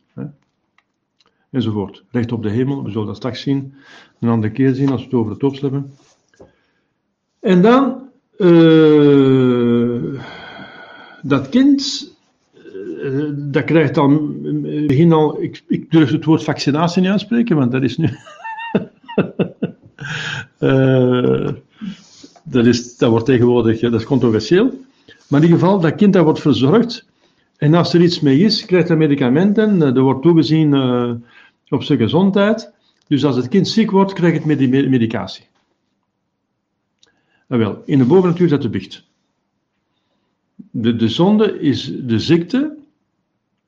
[1.51, 2.03] Enzovoort.
[2.11, 3.73] Recht op de hemel, we zullen dat straks zien.
[4.19, 5.93] Een andere keer zien als we het over het doopsel hebben.
[7.39, 10.19] En dan, uh,
[11.21, 12.11] dat kind,
[13.03, 14.41] uh, dat krijgt dan,
[14.87, 18.09] begin al, ik, ik, durf het woord vaccinatie niet uitspreken, want dat is nu.
[20.59, 21.49] uh,
[22.53, 24.79] dat, is, dat wordt tegenwoordig, dat is controversieel.
[25.27, 27.09] Maar in ieder geval, dat kind dat wordt verzorgd.
[27.57, 29.81] En als er iets mee is, krijgt hij medicamenten.
[29.81, 30.73] Er wordt toegezien
[31.71, 32.73] op zijn gezondheid.
[33.07, 35.45] Dus als het kind ziek wordt, krijgt het med medicatie.
[37.47, 39.09] En wel, in de bovennatuur zit de bicht.
[40.55, 42.77] De, de zonde is de ziekte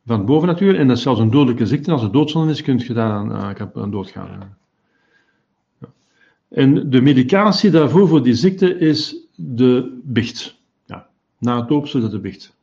[0.05, 0.79] van bovennatuur.
[0.79, 1.91] En dat is zelfs een dodelijke ziekte.
[1.91, 3.33] Als het doodzonde is, kun je daar aan,
[3.73, 4.57] aan doodgaan.
[6.49, 10.59] En de medicatie daarvoor, voor die ziekte, is de bicht.
[10.85, 12.55] Ja, na het doopsel is dat de bicht.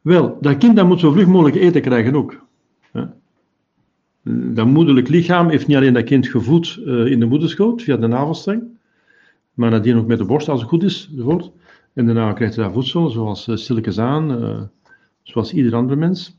[0.00, 2.46] Wel, dat kind dat moet zo vlug mogelijk eten krijgen ook.
[4.22, 8.06] Dat moederlijk lichaam heeft niet alleen dat kind gevoed uh, in de moederschoot, via de
[8.06, 8.62] navelstreng,
[9.54, 11.50] maar nadien ook met de borst, als het goed is, enzovoort.
[11.92, 14.60] En daarna krijgt hij daar voedsel, zoals uh, stilletjes aan, uh,
[15.22, 16.36] zoals ieder andere mens.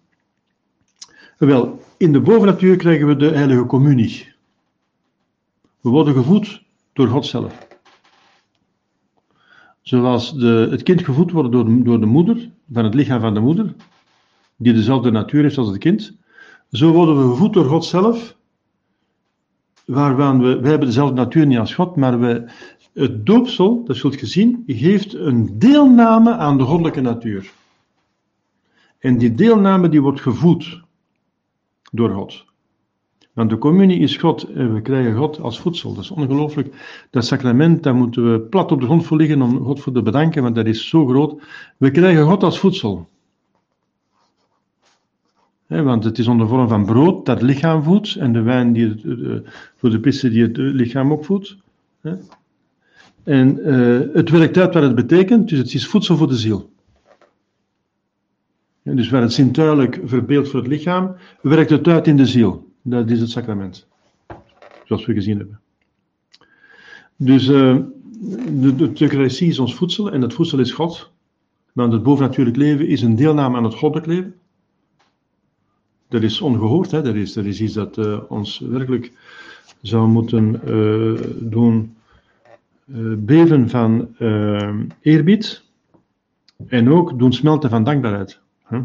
[1.38, 4.27] Wel, in de bovennatuur krijgen we de heilige communie.
[5.82, 6.63] We worden gevoed
[6.93, 7.67] door God zelf.
[9.82, 13.39] Zoals de, het kind gevoed wordt door, door de moeder, van het lichaam van de
[13.39, 13.73] moeder,
[14.55, 16.17] die dezelfde natuur heeft als het kind,
[16.72, 18.38] zo worden we gevoed door God zelf,
[19.86, 22.51] waarvan we, wij hebben dezelfde natuur niet als God, maar we,
[22.93, 27.51] het doopsel, dat zult je zien, geeft een deelname aan de goddelijke natuur.
[28.99, 30.82] En die deelname die wordt gevoed
[31.91, 32.45] door God.
[33.34, 35.93] Want de communie is God en we krijgen God als voedsel.
[35.93, 36.76] Dat is ongelooflijk.
[37.09, 40.01] Dat sacrament, daar moeten we plat op de grond voor liggen om God voor te
[40.01, 41.41] bedanken, want dat is zo groot.
[41.78, 43.07] We krijgen God als voedsel.
[45.70, 49.01] Want het is onder vorm van brood dat lichaam voedt en de wijn die het,
[49.76, 51.57] voor de pissen die het lichaam ook voedt.
[53.24, 56.70] En eh, het werkt uit wat het betekent, dus het is voedsel voor de ziel.
[58.84, 62.72] Dus waar het zintuigelijk verbeeld voor het lichaam, werkt het uit in de ziel.
[62.82, 63.88] Dat is het sacrament.
[64.86, 65.59] Zoals we gezien hebben.
[67.15, 71.11] Dus de, de is ons voedsel en dat voedsel is God.
[71.74, 74.38] Want het bovennatuurlijk leven is een deelname aan het goddelijk leven.
[76.10, 77.01] Dat is ongehoord, hè?
[77.01, 79.12] Dat, is, dat is iets dat uh, ons werkelijk
[79.82, 81.95] zou moeten uh, doen
[82.86, 84.16] uh, beven van
[85.01, 85.64] eerbied
[86.68, 88.39] en ook doen smelten van dankbaarheid.
[88.68, 88.82] Huh?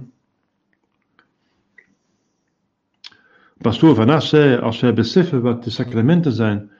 [3.58, 6.70] Pastoor Van As zei, als wij beseffen wat de sacramenten zijn,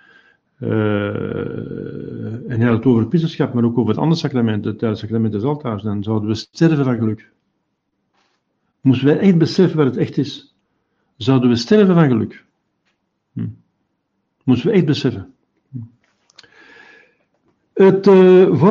[0.58, 5.42] en hij had het over het maar ook over het andere sacrament, het sacrament des
[5.42, 7.32] altaars, dan zouden we sterven van geluk.
[8.84, 10.54] Moesten wij echt beseffen wat het echt is,
[11.16, 12.44] zouden we sterven van geluk.
[13.32, 13.46] Hm.
[14.44, 15.34] Moesten we echt beseffen.
[15.70, 15.78] Hm.
[17.72, 18.62] Het uh,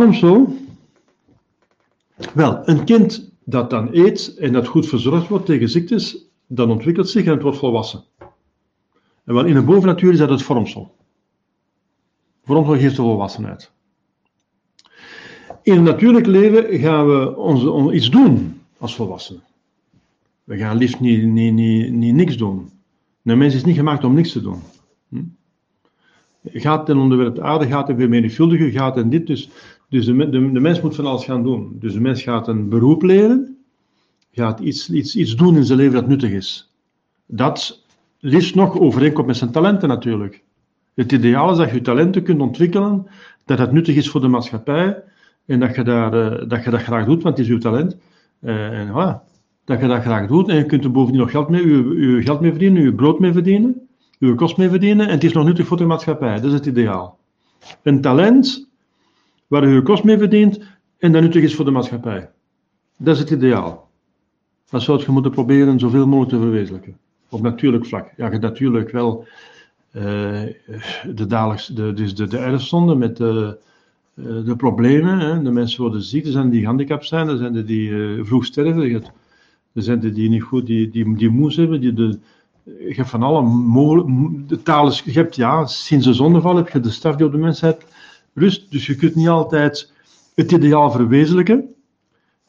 [2.34, 7.10] wel, een kind dat dan eet en dat goed verzorgd wordt tegen ziektes, dan ontwikkelt
[7.10, 8.04] zich en het wordt volwassen.
[9.24, 10.96] En wel in de bovennatuur is dat het vormsel.
[12.44, 13.72] Vormsel geeft de volwassenheid.
[15.62, 19.44] In het natuurlijk leven gaan we ons, iets doen als volwassenen.
[20.44, 22.70] We gaan liefst niet, niet, niet, niet niks doen.
[23.22, 24.60] De mens is niet gemaakt om niks te doen.
[25.10, 25.24] Hm?
[26.46, 29.28] Gaat ten onderwerp de aarde, gaat en vermenigvuldigen, gaat en dit.
[29.28, 29.50] Dus,
[29.90, 31.78] dus de, de, de, mens moet van alles gaan doen.
[31.80, 33.58] Dus de mens gaat een beroep leren,
[34.32, 36.74] gaat iets, iets, iets doen in zijn leven dat nuttig is.
[37.26, 37.84] Dat
[38.20, 40.44] liefst nog overeenkomt met zijn talenten natuurlijk.
[40.94, 43.08] Het ideaal is dat je je talenten kunt ontwikkelen,
[43.46, 45.04] dat het nuttig is voor de maatschappij
[45.46, 47.98] en dat je, daar, uh, dat, je dat graag doet, want het is uw talent.
[48.42, 49.33] Uh, en voilà,
[49.66, 52.22] dat je dat graag doet en je kunt er bovendien nog geld mee, uw, uw
[52.22, 53.88] geld mee verdienen, uw brood mee verdienen,
[54.20, 56.36] uw kost mee verdienen en het is nog nuttig voor de maatschappij.
[56.36, 57.18] Dat is het ideaal.
[57.82, 58.70] Een talent
[59.48, 60.60] waar je je kost mee verdient
[60.98, 62.30] en dat nuttig is voor de maatschappij.
[62.98, 63.90] Dat is het ideaal.
[64.70, 66.98] Dat zou je moeten proberen zoveel mogelijk te verwezenlijken.
[67.30, 68.12] Op natuurlijk vlak.
[68.18, 69.28] Ja, je natuurlijk wel
[69.96, 70.42] uh,
[71.14, 73.58] de dagelijks, dus de, de erfzonde met de,
[74.14, 75.20] uh, de problemen.
[75.20, 75.42] Hè.
[75.42, 79.12] De mensen worden ziek, er zijn die gehandicapt zijn, er zijn die vroeg sterven,
[79.74, 82.20] er zijn die niet goed, die, die, die moes hebben, die de,
[82.64, 86.90] je hebt van alle mogelijke, is, je hebt ja, sinds de zondeval heb je de
[86.90, 87.86] straf die op de mensheid
[88.34, 89.94] rust, dus je kunt niet altijd
[90.36, 91.74] het ideaal verwezenlijken,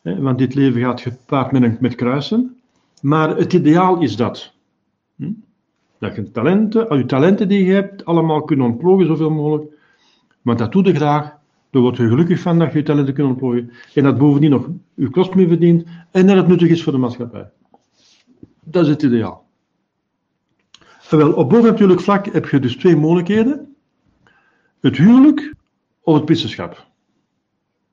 [0.03, 2.61] hè, want dit leven gaat gepaard met, met kruisen,
[3.01, 4.53] maar het ideaal is dat.
[5.17, 5.33] Hm?
[5.99, 9.73] Dat je talenten, al je talenten die je hebt, allemaal kunnen ontplooien zoveel mogelijk.
[10.43, 11.37] Want dat doe je graag.
[11.75, 13.71] Daar word je gelukkig van dat je je talenten kunt ontplooien.
[13.95, 15.85] En dat bovendien nog je kost mee verdient.
[16.11, 17.51] En dat het nuttig is voor de maatschappij.
[18.65, 19.47] Dat is het ideaal.
[21.11, 23.75] Wel, op bovennatuurlijk vlak heb je dus twee mogelijkheden.
[24.81, 25.55] Het huwelijk
[26.03, 26.87] of het priesterschap.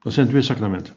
[0.02, 0.94] Dat zijn twee sacramenten.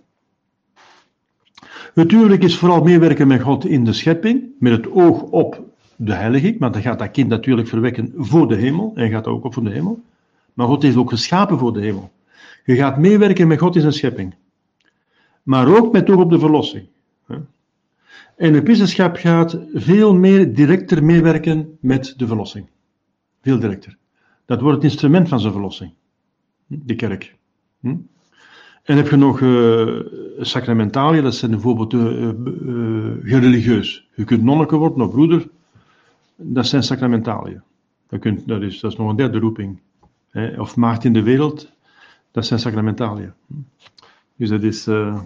[1.95, 5.63] Het huwelijk is vooral meewerken met God in de schepping, met het oog op
[5.97, 9.45] de heiliging, maar dan gaat dat kind natuurlijk verwekken voor de hemel, en gaat ook
[9.45, 10.03] op voor de hemel.
[10.55, 12.13] Maar God is ook geschapen voor de hemel.
[12.65, 14.35] Je gaat meewerken met God in zijn schepping.
[15.43, 16.87] Maar ook met oog op de verlossing.
[18.37, 22.67] En de priesterschap gaat veel meer directer meewerken met de verlossing.
[23.43, 23.97] Veel directer.
[24.45, 25.93] Dat wordt het instrument van zijn verlossing.
[26.67, 27.35] De kerk.
[27.81, 27.97] Hm?
[28.83, 30.01] En heb je nog uh,
[30.39, 34.09] sacramentaliën, dat zijn bijvoorbeeld uh, uh, religieus.
[34.15, 35.49] Je kunt nonneke worden of broeder,
[36.37, 37.63] dat zijn sacramentaliën.
[38.09, 39.81] Dat, dat, is, dat is nog een derde roeping.
[40.59, 41.73] Of maagd in de wereld,
[42.35, 43.33] dat zijn sacramentaliën.
[44.37, 44.89] Dus dat is.
[44.89, 45.23] Uh,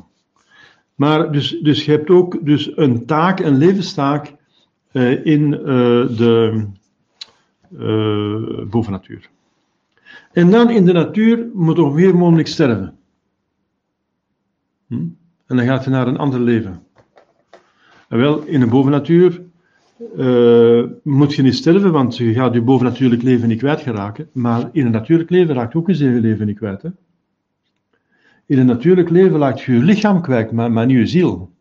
[0.94, 4.34] maar dus, dus je hebt ook dus een taak, een levenstaak
[4.92, 5.58] uh, in uh,
[6.16, 6.66] de
[8.70, 9.30] bovennatuur.
[10.32, 12.98] En dan in de natuur moet er weer mogelijk sterven.
[14.86, 14.94] Hm?
[15.46, 16.82] En dan gaat je naar een ander leven.
[18.08, 19.42] En wel, in de bovennatuur
[20.16, 24.28] uh, moet je niet sterven, want je gaat je bovennatuurlijk leven niet kwijtgeraken.
[24.32, 26.82] Maar in een natuurlijk leven raakt ook je leven niet kwijt.
[26.82, 26.88] Hè?
[28.46, 31.56] In een natuurlijk leven laat je je lichaam kwijt, maar, maar niet je ziel.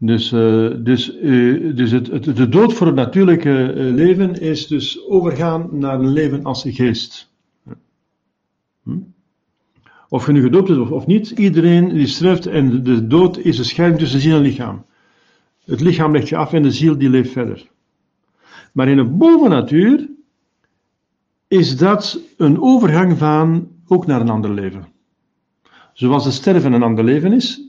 [0.00, 5.68] Dus, uh, dus, uh, dus het, de dood voor het natuurlijke leven is dus overgaan
[5.72, 7.32] naar een leven als geest.
[8.82, 8.98] Hm?
[10.08, 13.58] Of je nu gedoopt bent of, of niet, iedereen die sterft en de dood is
[13.58, 14.84] een scheiding tussen ziel en lichaam.
[15.68, 17.68] Het lichaam legt je af en de ziel die leeft verder.
[18.72, 20.08] Maar in de bovennatuur
[21.48, 24.86] is dat een overgang van ook naar een ander leven.
[25.92, 27.62] Zoals het sterven een ander leven is.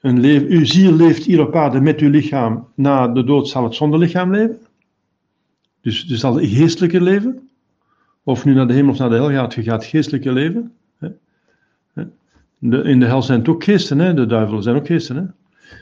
[0.00, 2.68] Een leven uw ziel leeft hier op aarde met uw lichaam.
[2.74, 4.58] Na de dood zal het zonder lichaam leven.
[5.80, 7.48] Dus, dus zal het geestelijker leven.
[8.22, 10.72] of nu naar de hemel of naar de hel gaat, je gaat geestelijke leven.
[12.58, 14.14] De, in de hel zijn het ook geesten, hè?
[14.14, 15.16] de duivelen zijn ook geesten.
[15.16, 15.22] Hè?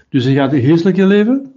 [0.08, 1.53] Dus je gaat het geestelijke leven.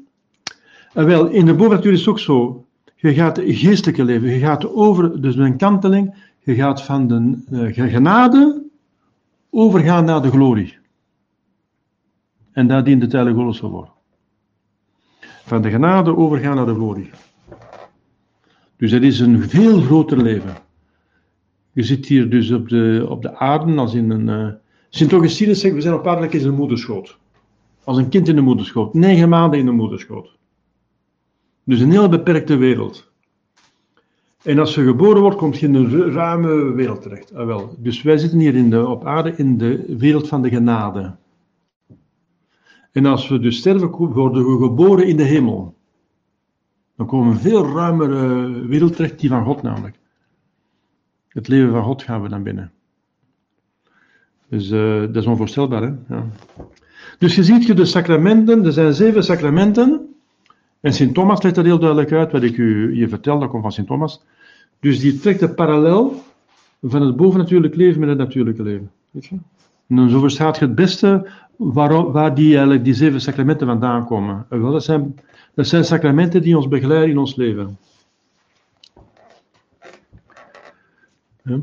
[0.97, 2.65] En wel, in de bovennatuur is het ook zo.
[2.95, 7.89] Je gaat geestelijke leven, je gaat over, dus een kanteling, je gaat van de uh,
[7.91, 8.63] genade
[9.49, 10.77] overgaan naar de glorie.
[12.51, 13.89] En daar dient het heilige Golos voor.
[15.45, 17.09] Van de genade overgaan naar de glorie.
[18.77, 20.55] Dus het is een veel groter leven.
[21.71, 24.27] Je zit hier dus op de, op de aarde als in een...
[24.27, 24.53] Uh,
[24.89, 27.17] Sint-Augustinus zegt, we zijn op aarde als in een moederschoot.
[27.83, 28.93] Als een kind in de moederschoot.
[28.93, 30.36] Negen maanden in de moederschoot.
[31.67, 33.11] Dus een heel beperkte wereld.
[34.43, 37.35] En als je geboren wordt, kom je in een ruime wereld terecht.
[37.35, 37.75] Ah, wel.
[37.77, 41.15] Dus wij zitten hier in de, op aarde in de wereld van de genade.
[42.91, 45.75] En als we dus sterven, worden we geboren in de hemel.
[46.95, 49.99] Dan komen we een veel ruimere wereld terecht, die van God namelijk.
[51.27, 52.71] Het leven van God gaan we dan binnen.
[54.49, 56.15] Dus uh, dat is onvoorstelbaar, hè?
[56.15, 56.25] Ja.
[57.17, 60.15] Dus je ziet je de sacramenten, er zijn zeven sacramenten.
[60.81, 63.61] En Sint Thomas legt dat heel duidelijk uit, wat ik u je vertel, dat komt
[63.61, 64.21] van Sint Thomas.
[64.79, 66.23] Dus die trekt de parallel
[66.81, 68.91] van het bovennatuurlijk leven met het natuurlijke leven.
[69.11, 69.37] Weet je?
[69.87, 74.45] En zo verstaat je het beste waar, waar die, eigenlijk, die zeven sacramenten vandaan komen.
[74.49, 75.15] Wel, dat, zijn,
[75.53, 77.77] dat zijn sacramenten die ons begeleiden in ons leven.
[81.43, 81.59] Ja.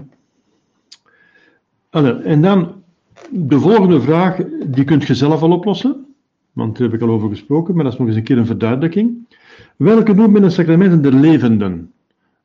[2.23, 2.83] en dan
[3.31, 4.37] de volgende vraag,
[4.67, 6.14] die kunt je zelf al oplossen,
[6.55, 8.47] want daar heb ik al over gesproken, maar dat is nog eens een keer een
[8.47, 9.37] verduidelijking.
[9.77, 11.93] Welke noemt men de sacramenten der levenden?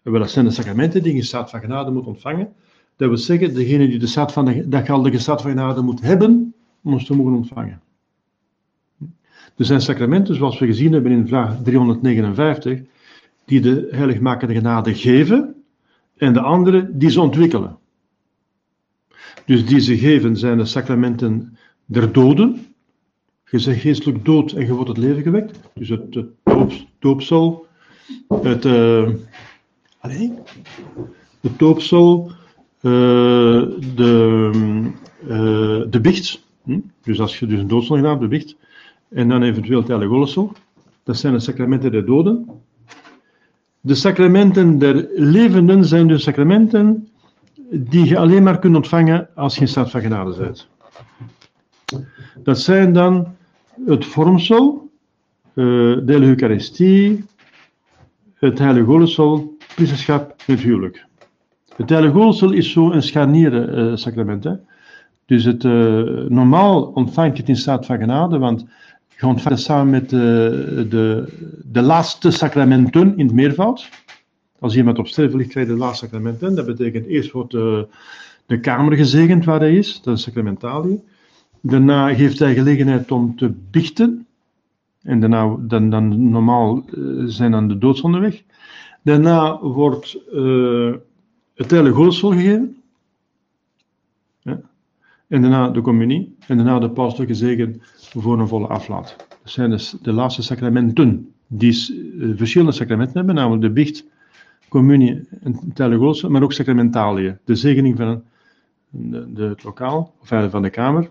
[0.01, 2.53] Wel, dat zijn de sacramenten die je staat van genade moet ontvangen.
[2.95, 6.53] Dat wil zeggen, degene die de staat van de, de staat van genade moet hebben,
[6.83, 7.81] om ons te mogen ontvangen.
[9.55, 12.81] Er zijn sacramenten, zoals we gezien hebben in vraag 359,
[13.45, 15.55] die de heiligmakende genade geven,
[16.17, 17.77] en de andere die ze ontwikkelen.
[19.45, 22.68] Dus die ze geven zijn de sacramenten der doden.
[23.51, 25.59] Je zegt geestelijk dood en je wordt het leven gewekt.
[25.73, 27.65] Dus het, het doopsel,
[28.41, 29.09] het, uh,
[29.99, 30.29] allez,
[31.41, 32.31] het doopsel,
[32.81, 32.91] uh,
[33.95, 34.51] de,
[35.23, 36.43] uh, de biecht.
[36.63, 36.79] Hm?
[37.01, 38.55] Dus als je dus een doodsel gedaan de biecht.
[39.09, 40.57] En dan eventueel het
[41.03, 42.49] Dat zijn de sacramenten der doden.
[43.81, 47.09] De sacramenten der levenden zijn de sacramenten
[47.69, 50.67] die je alleen maar kunt ontvangen als je in staat van genade bent.
[52.43, 53.37] Dat zijn dan
[53.85, 54.89] het vormsel,
[55.53, 57.23] uh, de Eucharistie,
[58.33, 61.05] het heilige golensel, priesterschap en het huwelijk.
[61.75, 64.43] Het heilige golensel is zo een scharnieren uh, sacrament.
[64.43, 64.53] Hè?
[65.25, 65.71] Dus het, uh,
[66.27, 68.65] normaal ontvangt je het in staat van genade, want
[69.17, 73.89] je ontvangt het samen met de, de, de laatste sacramenten in het meervoud.
[74.59, 76.55] Als iemand op sterven ligt, krijgt hij de laatste sacramenten.
[76.55, 77.87] Dat betekent eerst wordt de,
[78.45, 81.01] de kamer gezegend waar hij is, dat is sacramentalië.
[81.61, 84.27] Daarna geeft hij gelegenheid om te biechten.
[85.01, 88.43] En daarna, dan, dan normaal uh, zijn dan de doodszonden weg.
[89.01, 90.93] Daarna wordt uh,
[91.55, 91.95] het heilige
[92.31, 92.77] gegeven.
[94.41, 94.61] Ja.
[95.27, 96.35] En daarna de communie.
[96.47, 99.15] En daarna de pauselijke zegen voor een volle aflaat.
[99.17, 101.33] Dat zijn dus de laatste sacramenten.
[101.47, 104.05] Die uh, verschillende sacramenten hebben, namelijk de biecht,
[104.67, 107.37] communie en heilige maar ook sacramentalië.
[107.43, 108.23] De zegening van
[108.89, 111.09] de, het lokaal, of van de kamer.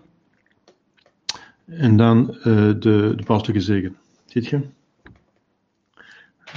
[1.69, 3.95] En dan uh, de, de pauselijke zegen.
[4.25, 4.61] Ziet je?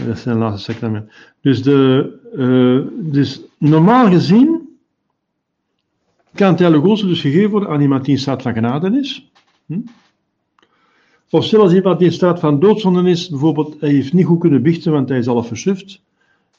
[0.07, 1.13] Dat zijn de laatste sacramenten.
[1.41, 1.63] Dus,
[3.13, 4.69] dus normaal gezien
[6.35, 9.31] kan heilige dus gegeven worden aan iemand die in staat van genade is.
[9.67, 9.81] Hm?
[11.31, 14.63] Of zelfs iemand die in staat van doodzonde is, bijvoorbeeld, hij heeft niet goed kunnen
[14.63, 16.03] bichten, want hij is al versuft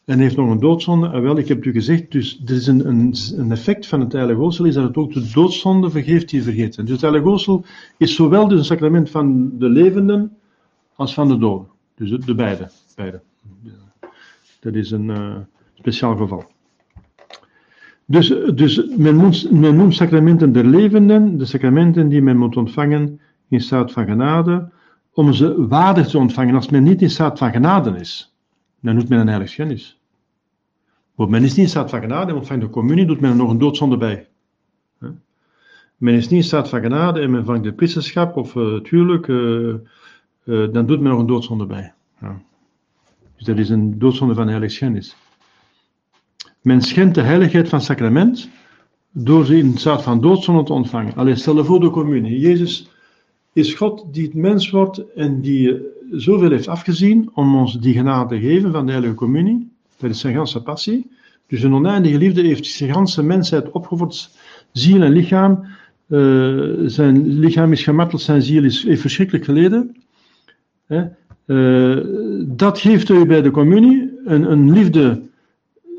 [0.06, 1.10] en heeft nog een doodzonde.
[1.10, 4.12] En wel, ik heb u gezegd, dus er is een, een, een effect van het
[4.12, 6.84] heilige oogsel, is dat het ook de doodzonde vergeeft die vergeten.
[6.86, 7.66] Dus het heilige oogsel
[7.98, 10.38] is zowel dus een sacrament van de levenden
[10.96, 11.68] als van de doden.
[11.96, 13.22] Dus de, beide, beide.
[14.60, 15.36] Dat is een uh,
[15.74, 16.44] speciaal geval.
[18.06, 23.20] Dus, dus men, noemt, men noemt sacramenten der levenden, de sacramenten die men moet ontvangen
[23.50, 24.70] in staat van genade,
[25.14, 28.33] om ze waardig te ontvangen als men niet in staat van genade is
[28.84, 30.00] dan doet men een heiligschennis.
[31.16, 33.36] Want men is niet in staat van genade en ontvangt de communie, doet men er
[33.36, 34.28] nog een doodzonde bij.
[35.98, 38.90] Men is niet in staat van genade en men vangt de priesterschap of uh, het
[38.90, 39.74] huwelijk, uh,
[40.44, 41.94] uh, dan doet men nog een doodzonde bij.
[43.36, 45.16] Dus dat is een doodzonde van heiligschennis.
[46.62, 48.50] Men schendt de heiligheid van sacrament
[49.12, 51.16] door ze in staat van doodzonde te ontvangen.
[51.16, 52.40] Alleen stel je voor de communie.
[52.40, 52.90] Jezus
[53.54, 55.82] is God die het mens wordt en die
[56.16, 59.72] zoveel heeft afgezien om ons die genade te geven van de Heilige Communie.
[59.98, 61.12] Dat is zijn ganse passie.
[61.48, 64.30] Dus een oneindige liefde heeft zijn ganse mensheid opgevoerd,
[64.72, 65.66] ziel en lichaam.
[66.08, 66.20] Eh,
[66.86, 69.96] zijn lichaam is gemarteld, zijn ziel is, heeft verschrikkelijk geleden.
[70.86, 71.04] Hè?
[71.46, 72.06] Eh,
[72.48, 75.22] dat geeft u bij de communie een, een liefde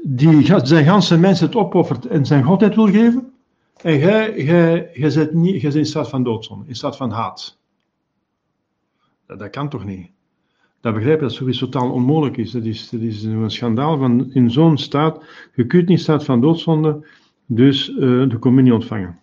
[0.03, 3.33] die zijn ganse mensheid opoffert en zijn godheid wil geven.
[3.83, 4.43] En jij,
[4.95, 7.59] jij, niet, jij in staat van doodzonde, in staat van haat.
[9.27, 10.11] Dat, kan toch niet?
[10.81, 12.51] Dat begrijp je dat zoiets totaal onmogelijk is.
[12.51, 15.25] Dat is, dat is een schandaal van in zo'n staat.
[15.55, 17.07] Je kunt niet staat van doodzonde,
[17.47, 19.18] dus uh, de communie ontvangen.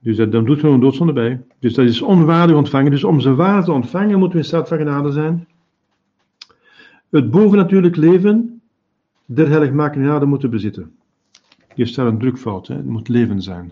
[0.00, 1.42] Dus dan doet er een doodzonde bij.
[1.58, 2.90] Dus dat is onwaardig ontvangen.
[2.90, 5.48] Dus om ze waar te ontvangen moeten we in staat van genade zijn.
[7.10, 8.62] Het bovennatuurlijk leven
[9.24, 10.96] der genade moeten bezitten.
[11.74, 12.74] Hier staat een drukfout, hè?
[12.74, 13.68] het moet leven zijn.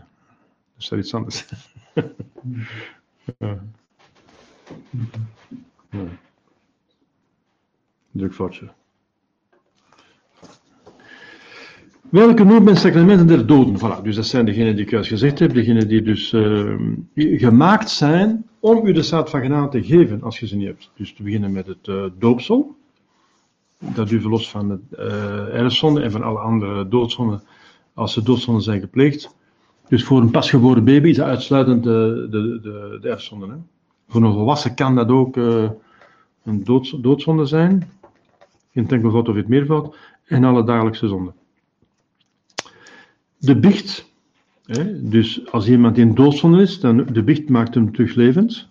[0.76, 1.46] Dat is iets anders.
[3.38, 3.62] ja.
[5.90, 6.04] Ja.
[8.10, 8.70] Drukfoutje.
[12.12, 13.78] Welke noemt men sacramenten der doden?
[13.78, 16.74] Voilà, dus dat zijn degenen die ik juist gezegd heb, degenen die dus uh,
[17.14, 20.90] gemaakt zijn om u de staat van genade te geven als je ze niet hebt.
[20.96, 22.76] Dus te beginnen met het uh, doopsel,
[23.78, 27.42] dat u verlost van de uh, erfzonde en van alle andere doodzonden
[27.94, 29.36] als de doodzonden zijn gepleegd.
[29.88, 33.58] Dus voor een pasgeboren baby is dat uitsluitend de, de, de, de erfzonde.
[34.12, 35.70] Voor een volwassen kan dat ook uh,
[36.44, 36.64] een
[37.00, 37.90] doodzonde zijn,
[38.72, 41.34] in het enkelvoud of het meervoud, en alle dagelijkse zonden.
[43.38, 44.12] De bicht,
[44.64, 48.68] hè, dus als iemand in doodzonde is, dan de bicht maakt hem terug levend,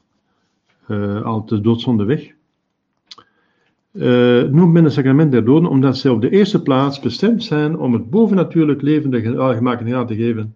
[0.88, 2.32] uh, de doodzonde weg.
[3.92, 7.78] Uh, noemt men het sacrament der doden omdat zij op de eerste plaats bestemd zijn
[7.78, 9.22] om het bovennatuurlijk leven de
[9.56, 10.56] gemaakte genade te geven,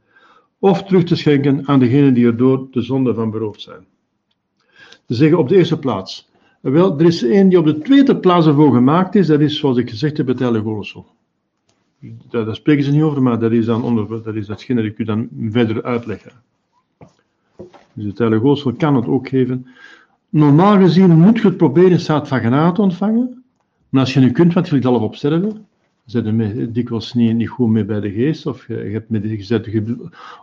[0.59, 3.85] of terug te schenken aan degenen die er door de zonde van beroofd zijn.
[5.07, 6.29] Ze zeggen op de eerste plaats.
[6.61, 9.77] Wel, er is één die op de tweede plaats ervoor gemaakt is, dat is zoals
[9.77, 11.03] ik gezegd heb, het heilige
[12.29, 14.97] Daar, spreken ze niet over, maar dat is dan onder, dat is datgene dat ik
[14.97, 16.31] u dan verder uitleggen.
[17.93, 19.67] Dus het heilige kan het ook geven.
[20.29, 23.43] Normaal gezien moet je het proberen in staat van genade te ontvangen.
[23.89, 25.65] Maar als je nu kunt, want je ligt al op sterven,
[26.05, 29.23] zit er dikwijls niet, niet goed mee bij de geest, of je, hebt met,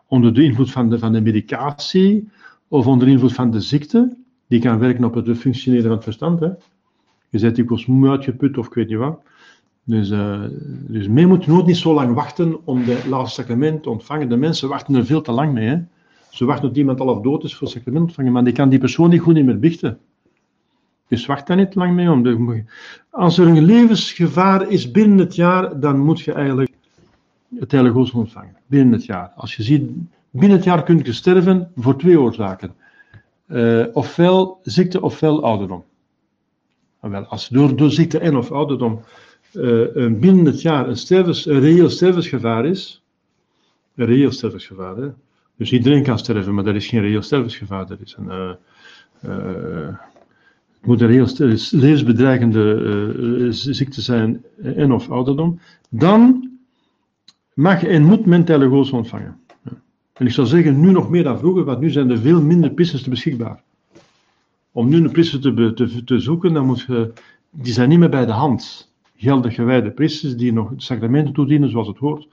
[0.06, 2.28] onder de invloed van de, van de medicatie,
[2.68, 4.16] of onder de invloed van de ziekte,
[4.52, 6.40] die kan werken op het functioneren van het verstand.
[6.40, 6.48] Hè.
[7.28, 9.20] Je zit dikwijls moe uitgeput of ik weet niet wat.
[9.84, 10.42] Dus, uh,
[10.88, 14.28] dus men moet nooit niet zo lang wachten om de laatste sacrament te ontvangen.
[14.28, 15.68] De mensen wachten er veel te lang mee.
[15.68, 15.78] Hè.
[16.30, 18.78] Ze wachten tot iemand half dood is voor het sacrament ontvangen, maar die kan die
[18.78, 19.98] persoon niet goed meer bichten.
[21.08, 22.64] Dus wacht daar niet lang mee
[23.10, 26.72] als er een levensgevaar is binnen het jaar, dan moet je eigenlijk
[27.58, 28.56] het heilige ontvangen.
[28.66, 29.32] Binnen het jaar.
[29.36, 29.90] Als je ziet,
[30.30, 32.74] binnen het jaar kun je sterven voor twee oorzaken.
[33.52, 35.84] Uh, ofwel ziekte ofwel ouderdom.
[37.00, 39.00] Wel, als door, door ziekte en of ouderdom
[39.52, 40.96] uh, binnen het jaar een,
[41.44, 43.02] een reëel stervensgevaar is,
[43.94, 45.14] een reëel stervensgevaar,
[45.56, 48.56] dus iedereen kan sterven, maar dat is geen reëel stervensgevaar, dat is een,
[49.24, 49.96] uh,
[50.72, 51.26] het moet een reëel
[51.70, 56.50] levensbedreigende ziekte zijn en of ouderdom, dan
[57.54, 59.40] mag en moet men telegoos ontvangen.
[60.12, 62.70] En ik zou zeggen, nu nog meer dan vroeger, want nu zijn er veel minder
[62.70, 63.62] priesters beschikbaar.
[64.72, 67.12] Om nu een priester te, te, te, zoeken, dan moet je,
[67.50, 68.92] die zijn niet meer bij de hand.
[69.16, 72.28] Geldig gewijde priesters die nog sacramenten toedienen zoals het hoort,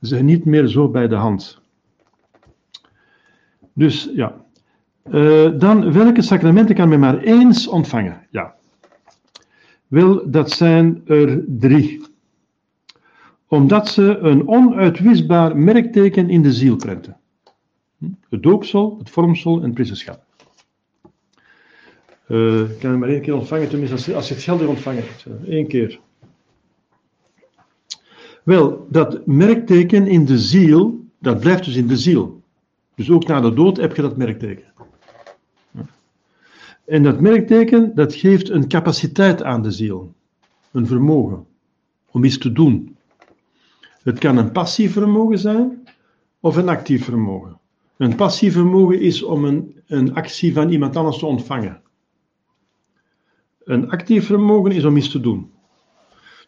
[0.00, 1.60] zijn niet meer zo bij de hand.
[3.72, 4.34] Dus ja.
[5.10, 8.26] Uh, dan, welke sacramenten kan men maar eens ontvangen?
[8.30, 8.54] Ja.
[9.86, 12.09] Wel, dat zijn er drie
[13.50, 17.16] omdat ze een onuitwisbaar merkteken in de ziel prenten.
[18.28, 20.24] Het doopsel, het vormsel en het priesterschap.
[22.28, 25.02] Uh, ik kan het maar één keer ontvangen, tenminste als, als je het geldig ontvangen
[25.02, 25.26] hebt.
[25.44, 26.00] Eén keer.
[28.42, 32.42] Wel, dat merkteken in de ziel, dat blijft dus in de ziel.
[32.94, 34.64] Dus ook na de dood heb je dat merkteken.
[36.84, 40.14] En dat merkteken, dat geeft een capaciteit aan de ziel.
[40.72, 41.46] Een vermogen
[42.10, 42.98] om iets te doen.
[44.02, 45.88] Het kan een passief vermogen zijn
[46.40, 47.58] of een actief vermogen.
[47.96, 51.82] Een passief vermogen is om een, een actie van iemand anders te ontvangen.
[53.64, 55.50] Een actief vermogen is om iets te doen.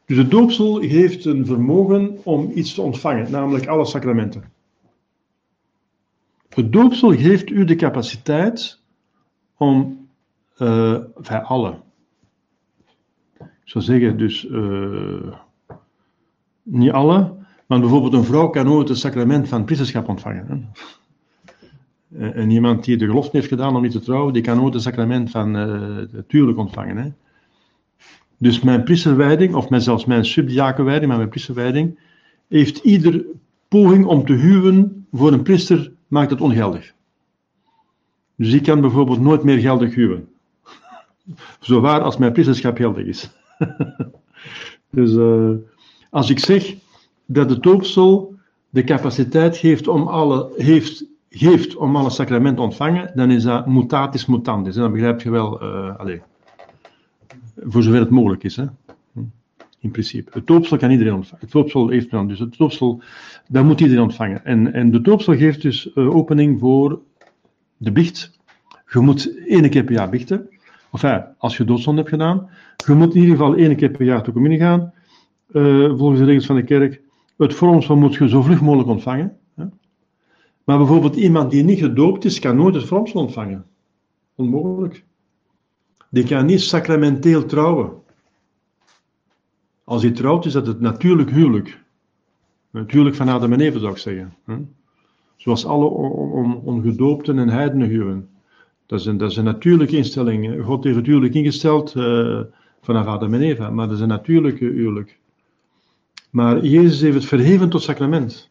[0.04, 4.52] Dus het doopsel heeft een vermogen om iets te ontvangen, namelijk alle sacramenten.
[6.48, 8.80] Het doopsel geeft u de capaciteit
[9.56, 10.08] om,
[10.58, 10.98] uh,
[11.42, 11.80] alle,
[13.38, 15.36] ik zou zeggen dus uh,
[16.62, 17.41] niet alle,
[17.72, 20.72] maar bijvoorbeeld een vrouw kan nooit het sacrament van priesterschap ontvangen.
[22.14, 22.30] Hè?
[22.30, 24.82] En iemand die de gelofte heeft gedaan om niet te trouwen, die kan nooit het
[24.82, 25.56] sacrament van
[26.32, 26.96] uh, ontvangen.
[26.96, 27.12] Hè?
[28.38, 31.98] Dus mijn priesterwijding, of zelfs mijn subdiakenwijding, maar mijn priesterwijding,
[32.48, 33.24] heeft ieder
[33.68, 36.92] poging om te huwen voor een priester, maakt het ongeldig.
[38.36, 40.28] Dus ik kan bijvoorbeeld nooit meer geldig huwen.
[41.60, 43.30] Zo waar als mijn priesterschap geldig is.
[44.90, 45.50] dus uh,
[46.10, 46.74] als ik zeg
[47.32, 48.34] dat de doopsel
[48.68, 53.66] de capaciteit heeft om alle, heeft, geeft om alle sacramenten te ontvangen, dan is dat
[53.66, 54.76] mutatis mutandis.
[54.76, 56.20] En dan begrijp je wel, uh, allez,
[57.56, 58.56] voor zover het mogelijk is.
[58.56, 58.64] Hè?
[59.78, 60.30] In principe.
[60.32, 61.44] Het doopsel kan iedereen ontvangen.
[61.44, 63.02] Het doopsel heeft dan, dus het doopsel,
[63.48, 64.44] dat moet iedereen ontvangen.
[64.44, 67.00] En, en de doopsel geeft dus uh, opening voor
[67.76, 68.38] de biecht.
[68.88, 70.48] Je moet één keer per jaar biechten.
[70.90, 72.50] Of ja, als je doodzonde hebt gedaan.
[72.86, 74.92] Je moet in ieder geval één keer per jaar tot communie gaan.
[75.52, 77.01] Uh, volgens de regels van de kerk.
[77.42, 79.36] Het vormsel moet je zo vlug mogelijk ontvangen.
[80.64, 83.64] Maar bijvoorbeeld iemand die niet gedoopt is, kan nooit het vormsel ontvangen.
[84.34, 85.04] Onmogelijk.
[86.10, 87.92] Die kan niet sacramenteel trouwen.
[89.84, 91.80] Als hij trouwt, is dat het natuurlijk huwelijk.
[92.70, 94.34] Natuurlijk van Adam en Eva, zou ik zeggen.
[95.36, 95.84] Zoals alle
[96.64, 98.28] ongedoopten en heidenen huwen.
[98.86, 100.64] Dat is, een, dat is natuurlijke instelling.
[100.64, 102.40] God heeft het huwelijk ingesteld uh,
[102.80, 105.20] vanaf Adam en Eva, maar dat is een natuurlijke huwelijk.
[106.32, 108.50] Maar Jezus heeft het verheven tot sacrament.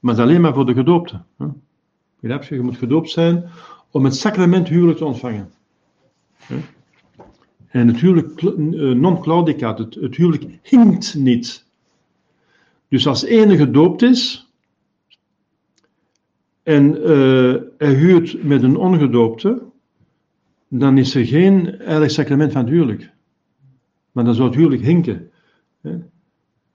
[0.00, 1.26] Maar alleen maar voor de gedoopten.
[2.20, 3.50] Je, je moet gedoopt zijn
[3.90, 5.50] om het sacrament huwelijk te ontvangen.
[7.66, 8.50] En het huwelijk eh,
[8.90, 11.66] non-claudicaat, het, het huwelijk hinkt niet.
[12.88, 14.52] Dus als ene gedoopt is
[16.62, 19.62] en uh, hij huurt met een ongedoopte,
[20.68, 23.12] dan is er geen heilig sacrament van het huwelijk.
[24.12, 25.30] Maar dan zou het huwelijk hinken.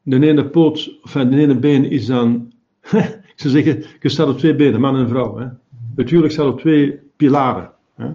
[0.10, 2.52] De ene poot, of de ene been is dan,
[3.36, 5.38] zou zeggen, je staat op twee benen, man en vrouw.
[5.38, 5.48] Hè.
[5.96, 7.72] Het huwelijk staat op twee pilaren.
[7.96, 8.12] Hè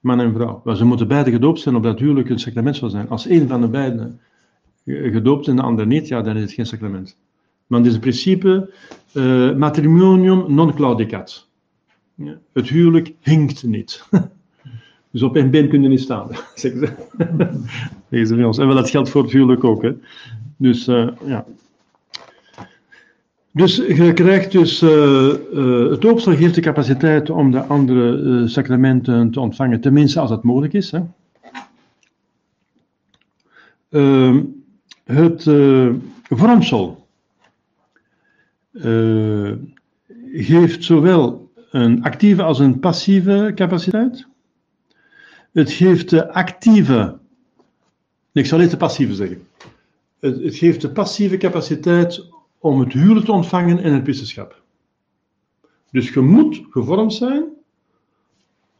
[0.00, 0.60] man en vrouw.
[0.64, 3.08] Maar ze moeten beide gedoopt zijn, opdat huwelijk een sacrament zal zijn.
[3.08, 4.20] Als één van de beiden
[4.84, 7.16] gedoopt en de ander niet, ja, dan is het geen sacrament.
[7.66, 8.72] Maar het is in principe
[9.14, 11.48] uh, matrimonium non claudicat.
[12.14, 14.08] Ja, het huwelijk hinkt niet.
[15.10, 16.96] dus op één been kun je niet staan, ze.
[18.10, 19.82] En wel, dat geldt voor het huwelijk ook.
[19.82, 19.92] Hè.
[20.60, 21.44] Dus uh, ja.
[23.50, 24.90] Dus je krijgt dus, uh,
[25.52, 30.42] uh, het doopsel geeft de capaciteit om de andere sacramenten te ontvangen, tenminste als dat
[30.42, 30.90] mogelijk is.
[30.90, 31.00] Hè.
[33.88, 34.42] Ehm,
[35.04, 35.42] het
[36.22, 37.06] vormsel
[40.32, 44.26] geeft zowel een actieve als een passieve capaciteit.
[45.52, 47.18] Het geeft de actieve,
[48.32, 49.48] ik zal niet de passieve zeggen.
[50.20, 54.62] Het, geeft de passieve capaciteit om het huwelijk te ontvangen en het priesterschap.
[55.90, 57.44] Dus je moet gevormd zijn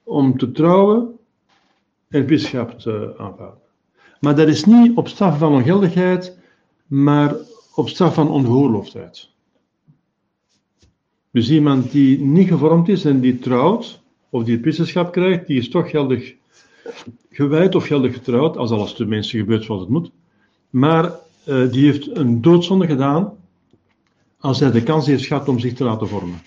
[0.02, 1.18] om te trouwen
[2.08, 3.58] en het priesterschap te aanvaarden.
[4.20, 6.38] Maar dat is niet op straf van ongeldigheid,
[6.86, 7.34] maar
[7.74, 9.28] op straf van ongehoorloofdheid.
[11.30, 15.58] Dus iemand die niet gevormd is en die trouwt, of die het priesterschap krijgt, die
[15.58, 16.34] is toch geldig
[17.30, 20.10] gewijd of geldig getrouwd, als alles tenminste gebeurt zoals het moet.
[20.70, 21.12] Maar
[21.50, 23.36] uh, die heeft een doodzonde gedaan,
[24.38, 26.38] als hij de kans heeft gehad om zich te laten vormen.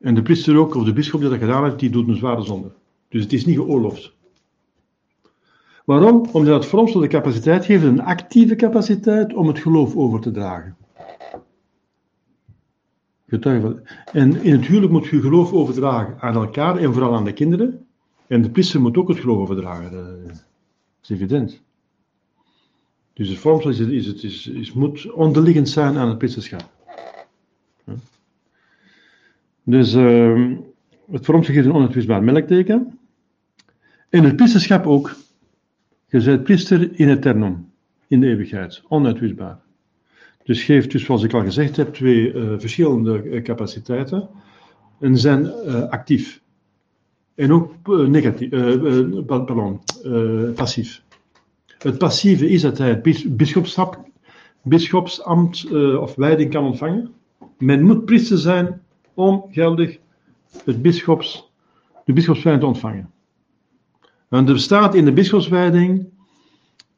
[0.00, 2.42] En de priester ook, of de bischop die dat gedaan heeft, die doet een zware
[2.42, 2.70] zonde.
[3.08, 4.14] Dus het is niet geoorloofd.
[5.84, 6.28] Waarom?
[6.32, 10.76] Omdat het vormsel de capaciteit geeft, een actieve capaciteit om het geloof over te dragen.
[14.12, 17.86] En in het huwelijk moet je geloof overdragen aan elkaar en vooral aan de kinderen.
[18.26, 19.92] En de priester moet ook het geloof overdragen.
[20.26, 20.44] Dat
[21.02, 21.64] is evident.
[23.16, 23.80] Dus het vormsel is,
[24.22, 26.70] is, is, moet onderliggend zijn aan het priesterschap.
[29.62, 30.52] Dus uh,
[31.10, 32.98] het vormsel geeft een onuitwisbaar melkteken.
[34.08, 35.14] En het priesterschap ook.
[36.08, 37.70] Je bent priester in eternum,
[38.06, 39.60] in de eeuwigheid, onuitwisbaar.
[40.44, 44.28] Dus geeft dus, zoals ik al gezegd heb, twee uh, verschillende uh, capaciteiten
[45.00, 46.40] en zijn uh, actief.
[47.34, 47.74] En ook
[48.08, 48.48] negatief,
[49.26, 49.80] pardon,
[50.54, 51.04] passief.
[51.86, 54.08] Het passieve is dat hij het bischopschap,
[54.62, 57.12] bischopsambt uh, of wijding kan ontvangen.
[57.58, 58.82] Men moet priester zijn
[59.14, 59.98] om geldig
[60.64, 61.50] het bischops,
[62.04, 63.10] de bischopswijding te ontvangen.
[64.28, 66.06] En er bestaat in de bischopswijding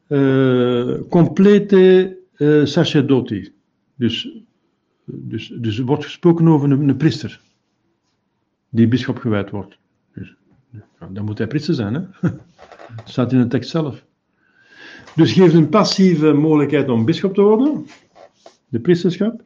[0.09, 3.53] uh, complete uh, sacerdoti.
[3.95, 4.29] Dus,
[5.05, 7.41] dus, dus er wordt gesproken over een, priester
[8.69, 9.79] die bischop gewijd wordt.
[10.15, 10.35] Dus,
[11.11, 12.01] dan moet hij priester zijn, hè?
[12.97, 14.07] Dat staat in de tekst zelf.
[15.19, 17.87] Dus geeft een passieve mogelijkheid om bischop te worden,
[18.69, 19.43] de priesterschap,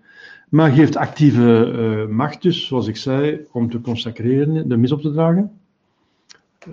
[0.49, 5.01] maar geeft actieve uh, macht dus, zoals ik zei, om te consacreren, de mis op
[5.01, 5.51] te dragen.
[6.59, 6.73] eh,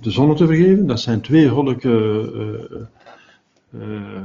[0.00, 0.86] de zonne te vergeven.
[0.86, 1.90] Dat zijn twee goddelijke
[3.72, 4.22] eh, eh,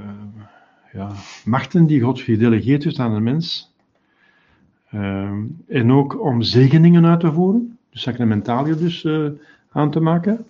[0.93, 1.11] ja,
[1.45, 3.71] machten die God gedelegeerd heeft aan de mens.
[5.67, 9.25] En ook om zegeningen uit te voeren, de sacramentaliën dus eh,
[9.71, 10.45] aan te maken,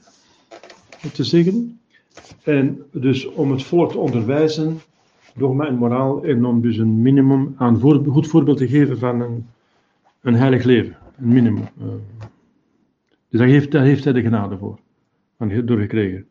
[1.14, 1.80] te zegenen.
[2.44, 4.80] En dus om het volk te onderwijzen,
[5.36, 9.46] dogma en moraal, en om dus een minimum aan goed voorbeeld te geven van een,
[10.22, 10.98] een heilig leven.
[11.18, 11.64] Een minimum.
[11.80, 11.86] eh.
[13.30, 14.80] dus daar heeft, heeft hij de genade voor,
[15.66, 16.28] door gekregen.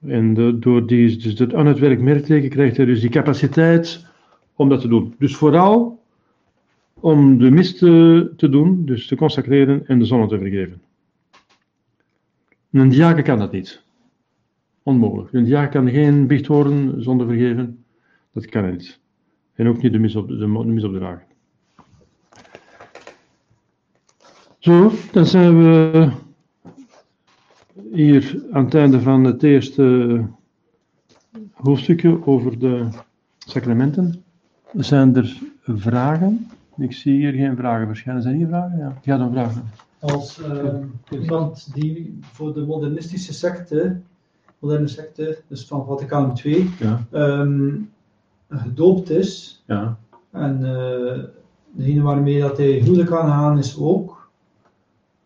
[0.00, 4.06] En de- door die, dus het aan het werk merkteken krijgt hij dus die capaciteit
[4.54, 5.14] om dat te doen.
[5.18, 6.02] Dus vooral
[6.94, 10.82] om de mis te, te doen, dus te consacreren en de zonne te vergeven.
[12.72, 13.86] Een diaken kan dat niet.
[14.88, 15.32] Onmogelijk.
[15.32, 17.84] Een diaken kan geen biecht horen zonder vergeven.
[18.32, 19.00] Dat kan niet.
[19.54, 21.22] En ook niet de mis, op, de, de mis opdragen.
[24.58, 26.10] Zo, dan zijn we
[27.92, 30.24] hier aan het einde van het eerste
[31.52, 32.88] hoofdstukje over de
[33.38, 34.24] sacramenten.
[34.72, 36.50] Zijn er vragen?
[36.76, 38.22] Ik zie hier geen vragen verschijnen.
[38.22, 38.78] Zijn hier vragen?
[38.78, 39.62] Ja, ja dan vragen.
[39.98, 40.74] Als eh,
[41.10, 44.00] iemand die voor de modernistische secte,
[44.58, 47.74] moderne secte, dus van Vaticaan II, Ja, ehm,
[48.50, 49.98] gedoopt is, ja.
[50.30, 51.18] en eh,
[51.72, 54.30] degene waarmee dat hij huwelijk kan gaan is ook,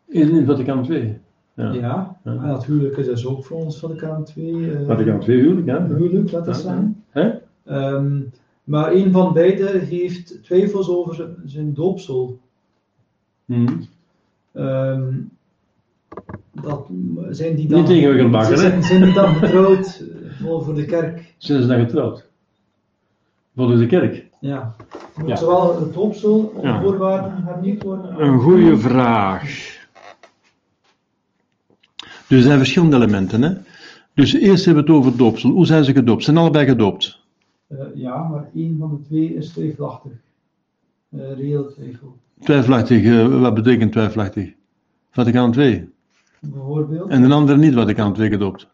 [0.08, 1.20] In, in Vaticaan II.
[1.54, 1.72] Ja.
[1.72, 2.30] ja, Ja.
[2.42, 4.70] en dat huwelijk is dus ook voor ons Vaticaan II.
[4.70, 5.86] eh, Vaticaan II huwelijk, ja.
[5.86, 6.30] huwelijk.
[7.10, 7.30] Hè?
[7.64, 8.20] Ehm,
[8.64, 12.38] maar een van beiden heeft twijfels over zijn- zijn doopsel.
[13.44, 13.80] Mhm.
[14.52, 15.12] Ehm,
[16.62, 16.86] dat,
[17.30, 18.56] zijn die dan, Niet hè?
[18.56, 21.34] zijn, zijn die dan getrouwd eh, voor voor de kerk?
[21.38, 22.30] Zijn ze dan getrouwd?
[23.56, 24.26] Volgens de kerk?
[24.40, 24.74] Ja.
[25.16, 25.36] Moet Ja.
[25.36, 26.82] zowel het doopsel op Ja.
[26.82, 28.20] voorwaarden hernieuwd worden?
[28.20, 29.42] Een goede vraag.
[32.28, 33.42] Dus er zijn verschillende elementen.
[33.42, 33.52] Hè?
[34.14, 35.50] Dus eerst hebben we het over doopsel.
[35.50, 36.24] Hoe zijn ze gedoopt?
[36.24, 37.20] Zijn allebei gedoopt?
[37.66, 40.12] Eh, ja, maar één van de twee is twijfelachtig.
[41.10, 42.16] Eh reëel twijfel.
[42.40, 44.52] Twijfelachtig, eh, wat betekent twijfelachtig?
[45.10, 45.91] Vaticaan II.
[46.50, 47.10] Bijvoorbeeld.
[47.10, 48.68] En de andere niet Vaticaan II gedoopt.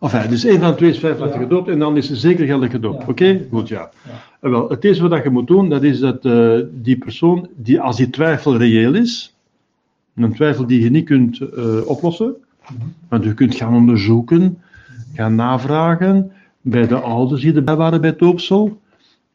[0.00, 1.46] Enfin, dus één van de twee is twijfelachtig Ja.
[1.46, 3.02] gedoopt en dan is ze zeker geldig gedoopt.
[3.02, 3.08] Ja.
[3.08, 3.46] Oké?
[3.50, 3.90] Goed, ja.
[4.04, 4.10] Ja.
[4.40, 7.80] En Wel, het eerste wat je moet doen, dat is dat eh, die persoon, die,
[7.80, 9.36] als die twijfel reëel is,
[10.14, 12.34] een twijfel die je niet kunt eh, oplossen,
[13.08, 14.58] want je kunt gaan onderzoeken,
[15.14, 18.80] gaan navragen bij de ouders die erbij waren bij het doopsel,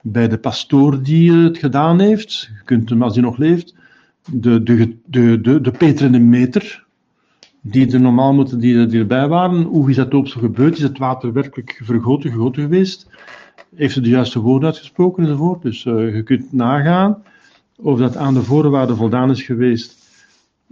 [0.01, 3.75] bij de pastoor die het gedaan heeft, je kunt hem als hij nog leeft,
[4.31, 6.82] de, de, de, de, de Peter en de meter,
[7.65, 11.33] die er normaal moeten, die, erbij waren, hoe is dat doopsel gebeurd, is het water
[11.33, 13.07] werkelijk vergoten, gegoten geweest,
[13.75, 15.61] heeft ze de juiste woorden uitgesproken enzovoort.
[15.61, 17.23] Dus eh, je kunt nagaan
[17.75, 20.01] of dat aan de voorwaarden voldaan is geweest.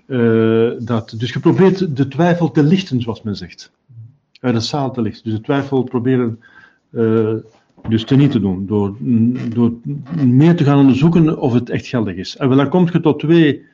[0.06, 3.72] Eh, dat, dus je probeert de twijfel te lichten, zoals men zegt.
[4.40, 5.24] Uit de zaal te lichten.
[5.24, 6.40] Dus de twijfel proberen
[6.92, 7.34] eh,
[7.88, 8.66] dus te niet te doen.
[8.66, 8.96] Door,
[9.54, 9.74] door
[10.26, 12.38] meer te gaan onderzoeken of het echt geldig is.
[12.38, 13.66] En wel, dan kom je tot twee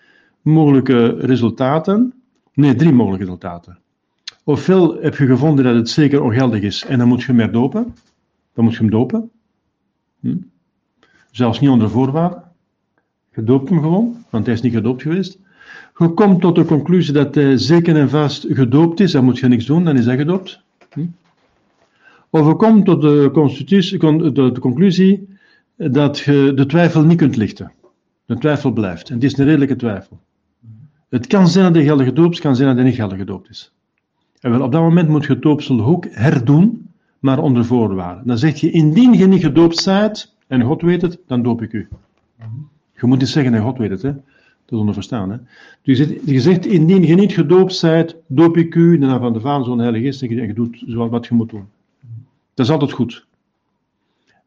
[0.41, 2.14] mogelijke resultaten.
[2.57, 3.77] Nee, drie mogelijke resultaten.
[4.43, 7.95] Ofwel heb je gevonden dat het zeker ongeldig is en dan moet je hem herdopen.
[8.53, 9.29] Dan moet je hem dopen.
[10.19, 10.35] Hm?
[11.31, 12.43] Zelfs niet onder voorwaarden.
[13.35, 15.39] Je doopt hem gewoon, want hij is niet gedoopt geweest.
[15.97, 19.47] Je komt tot de conclusie dat hij zeker en vast gedoopt is, dan moet je
[19.47, 20.61] niks doen, dan is hij gedoopt.
[20.93, 21.05] Hm?
[22.29, 23.31] Of je komt tot de,
[24.34, 25.38] de conclusie
[25.75, 27.71] dat je de twijfel niet kunt lichten.
[28.25, 29.09] De twijfel blijft.
[29.09, 30.19] En het is een redelijke twijfel.
[31.09, 33.49] Het kan zijn dat hij geldig gedoopt is, kan zijn dat hij niet geldig gedoopt
[33.49, 33.71] is.
[34.39, 36.88] En wel, op dat moment moet je het doopsel ook herdoen,
[37.19, 38.27] maar onder voorwaarden.
[38.27, 41.73] Dan zeg je, indien je niet gedoopt zijt, en God weet het, dan doop ik
[41.73, 41.88] u.
[42.99, 44.11] Je moet niet zeggen, en God weet het, hè.
[44.13, 44.21] dat
[44.65, 45.29] is onder verstaan.
[45.29, 45.38] Hè.
[45.81, 49.39] Dus je zegt- indien je niet gedoopt zijt, doop ik u, de naam van de
[49.39, 51.65] Vader, Zoon Heilige Geest, en je- doet wat je moet doen.
[52.53, 53.25] Dat is altijd goed.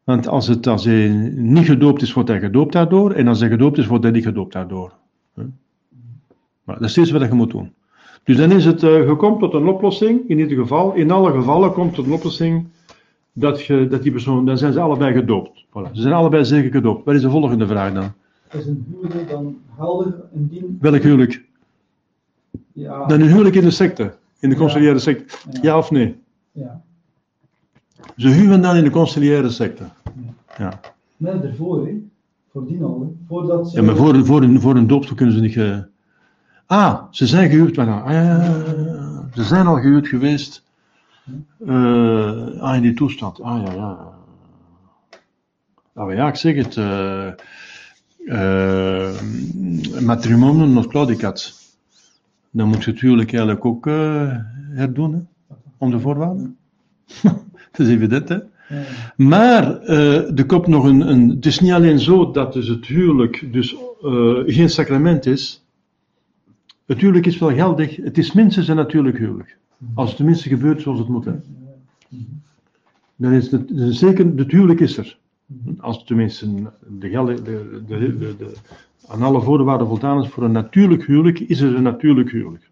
[0.03, 3.49] Want als, het, als hij niet gedoopt is, wordt hij gedoopt daardoor, en als hij
[3.49, 4.93] gedoopt is, wordt hij niet gedoopt daardoor.
[6.71, 7.71] Maar dat is steeds wat je moet doen.
[8.23, 11.31] Dus dan is het, eh je komt tot een oplossing, in ieder geval, in alle
[11.31, 12.67] gevallen komt tot een oplossing
[13.33, 15.65] dat, je, dat die persoon, dan zijn ze allebei gedoopt.
[15.65, 15.91] Voilà.
[15.91, 17.05] Ze zijn allebei zeker gedoopt.
[17.05, 18.11] Wat is de volgende vraag dan?
[18.51, 20.77] Is een huwelijk dan geldig indien...
[20.81, 21.43] Welk huwelijk?
[22.73, 25.37] Ja, Dan een huwelijk in de secte, in de conciliaire secte.
[25.51, 25.59] Ja.
[25.61, 26.15] Ja of nee?
[26.51, 26.81] ja.
[28.17, 29.83] Ze huwen dan in de conciliaire secte.
[30.57, 30.79] Ja,
[31.17, 31.93] Nee, ervoor, hè.
[32.51, 33.07] Voordien al, hè.
[33.27, 33.77] Voordat ze...
[33.79, 35.53] ja maar voor, voor, een, voor een doopsel kunnen ze niet...
[35.53, 35.89] ge-
[36.71, 37.77] Ah, ze zijn gehuwd.
[37.77, 38.43] Ah.
[39.33, 40.63] Ze zijn al gehuwd geweest.
[41.65, 43.41] eh, ah, in die toestand.
[43.41, 43.97] Ah, ja, ja.
[45.93, 46.77] Maar ja, ik zeg het.
[46.77, 47.27] eh
[48.25, 49.21] eh
[50.01, 51.53] matrimonium non claudicat.
[52.51, 53.85] dan moet je het huwelijk eigenlijk ook
[54.73, 55.19] herdoen, hè,
[55.77, 56.57] om de voorwaarden.
[57.71, 58.35] dat is evident, hè.
[58.35, 58.83] Ja.
[59.15, 61.29] Maar er komt nog een, een.
[61.29, 63.75] Het is niet alleen zo dat dus het huwelijk dus,
[64.45, 65.61] geen sacrament is.
[66.91, 67.95] Het huwelijk is wel geldig.
[67.95, 69.57] Het is minstens een natuurlijk huwelijk.
[69.93, 71.27] Als het tenminste gebeurt zoals het moet.
[73.15, 75.17] Dan is het, zeker, het huwelijk is er.
[75.79, 77.37] Als tenminste de, de,
[77.87, 78.53] de, de,
[79.07, 82.69] aan alle voorwaarden voldaan is voor een natuurlijk huwelijk, is er een natuurlijk huwelijk.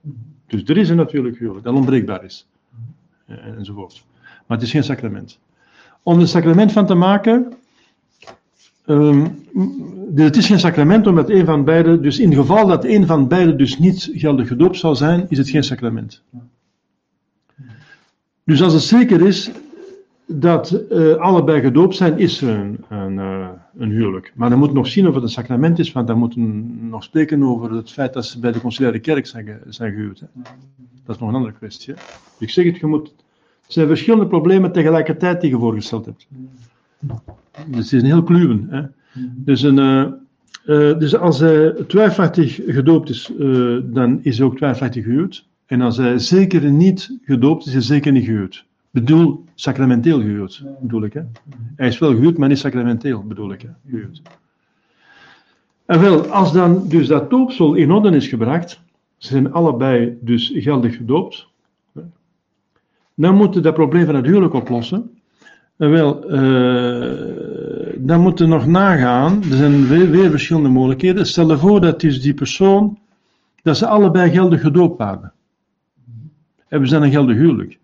[0.47, 2.47] Dus er is een natuurlijk huwelijk dat onbreekbaar is.
[3.25, 4.03] Eh, enzovoort.
[4.21, 5.39] Maar het is geen sacrament.
[6.03, 7.53] Om er een sacrament van te maken,
[10.09, 13.05] dus het is geen sacrament omdat een van beide, dus in het geval dat een
[13.05, 16.21] van beide dus niet geldig gedoopt zou zijn, is het geen sacrament.
[18.43, 19.51] Dus als het zeker is
[20.25, 23.47] dat eh, allebei gedoopt zijn, is er een, een, eh,
[23.77, 24.31] een huwelijk.
[24.35, 27.43] Maar dan moet nog zien of het een sacrament is, want dan moeten nog spreken
[27.43, 30.19] over het feit dat ze bij de conciliaire kerk zijn, ge- zijn gehuwd.
[31.05, 31.93] Dat is nog een andere kwestie.
[32.39, 33.07] Ik zeg het, je moet,
[33.63, 36.27] het zijn verschillende problemen tegelijkertijd die je voorgesteld hebt.
[36.99, 37.15] Dus
[37.65, 38.67] het is een heel kluwen.
[38.69, 38.81] Hè.
[39.35, 40.01] Dus, een, eh,
[40.65, 45.47] eh, dus als hij twijfelachtig gedoopt is, eh, dan is hij ook twijfelachtig gehuwd.
[45.65, 48.65] En als hij zeker niet gedoopt is, is hij zeker niet gehuwd.
[48.91, 51.13] Bedoel, sacramenteel gehuwd, bedoel ik.
[51.13, 51.21] Hè?
[51.75, 53.61] Hij is wel gehuwd, maar niet sacramenteel, bedoel ik.
[53.61, 53.69] Hè?
[53.89, 54.21] Gehuwd.
[55.85, 58.81] En wel, als dan dus dat doopsel in orde is gebracht,
[59.17, 61.47] ze zijn allebei dus geldig gedoopt,
[63.15, 65.18] dan moeten dat probleem van het huwelijk oplossen.
[65.79, 71.25] En wel, eh, dan moeten we nog nagaan, er zijn weer, weer verschillende mogelijkheden.
[71.25, 72.99] Stel je voor dat dus die persoon,
[73.61, 75.33] dat ze allebei geldig gedoopt waren.
[76.67, 77.77] En we zijn een geldig huwelijk.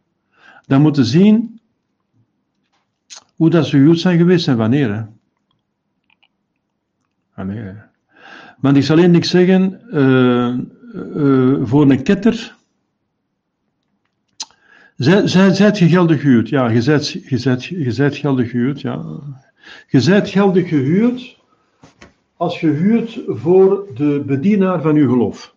[0.65, 1.59] Dan moeten zien
[3.35, 4.93] hoe dat ze gehuwd zijn geweest en wanneer.
[4.93, 5.03] Hè.
[7.35, 7.63] Wanneer.
[7.63, 7.83] hè.
[8.59, 12.54] Want ik zal één ding zeggen, eh, eh, voor een ketter,
[14.95, 16.49] zij, zij, zijt je geldig gehuwd?
[16.49, 19.05] Ja, je zijt, je, zijt, je geldig gehuwd, ja.
[19.87, 21.37] Je zijt geldig gehuwd
[22.37, 25.55] als je huurt voor de bedienaar van uw geloof.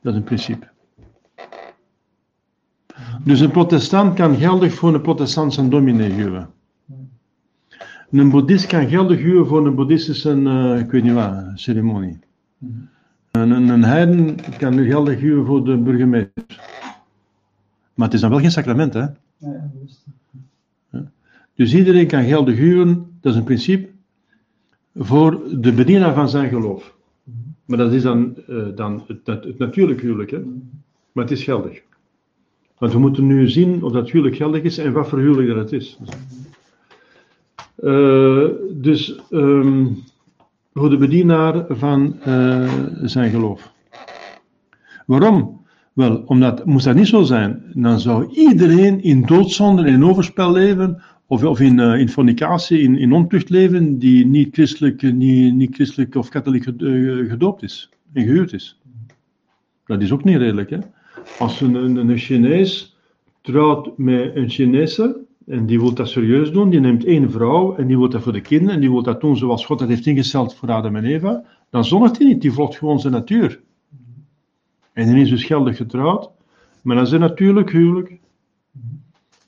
[0.00, 0.68] Dat is een principe.
[3.24, 6.50] Dus een protestant kan geldig voor een protestant zijn dominee huwen.
[8.10, 12.18] Een boeddhist kan geldig huwen voor een boeddhistische, eh, ik weet niet wat, ceremonie.
[13.30, 16.77] Een, een, een heiden kan nu geldig huwen voor de burgemeester.
[17.98, 19.06] Maar het is dan wel geen sacrament, hè?
[19.36, 19.70] Ja.
[21.54, 23.88] Dus iedereen kan geldig huwen, dat is een principe,
[24.94, 26.94] voor de bedienaar van zijn geloof.
[27.64, 30.38] Maar dat is dan, eh, dan het, het natuurlijk huwelijk, hè?
[31.12, 31.82] maar het is geldig.
[32.78, 35.56] Want we moeten nu zien of dat huwelijk geldig is en wat voor huwelijk dat
[35.56, 35.98] het is.
[37.74, 39.86] Eh, dus ehm,
[40.74, 43.72] voor de bedienaar van eh, zijn geloof.
[45.06, 45.57] Waarom?
[45.98, 51.02] Wel, omdat, moest dat niet zo zijn, dan zou iedereen in doodzonde en overspel leven,
[51.26, 55.54] of, of in, eh, in fornicatie, in, in ontucht leven, die niet christelijk, eh, niet,
[55.54, 56.72] niet christelijk of katholiek eh,
[57.30, 58.80] gedoopt is en gehuwd is.
[59.86, 60.78] Dat is ook niet redelijk, hè?
[61.38, 62.96] Als een, een, een Chinees
[63.40, 67.86] trouwt met een Chinese, en die wil dat serieus doen, die neemt één vrouw, en
[67.86, 70.06] die wil dat voor de kinderen, en die wil dat doen zoals God dat heeft
[70.06, 73.60] ingesteld voor Adam en Eva, dan zondigt hij niet, die volgt gewoon zijn natuur.
[74.98, 76.30] En die is dus geldig getrouwd,
[76.82, 78.18] maar dat is een natuurlijk huwelijk.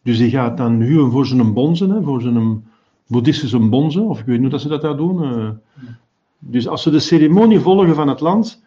[0.02, 2.64] Dus die gaat dan huwen voor zijn bonzen, hè, voor zijn
[3.06, 5.22] boeddhistische bonzen, of ik weet niet hoe ze dat daar doen.
[5.24, 5.50] eh.
[6.38, 8.62] Dus als ze de ceremonie volgen van het land,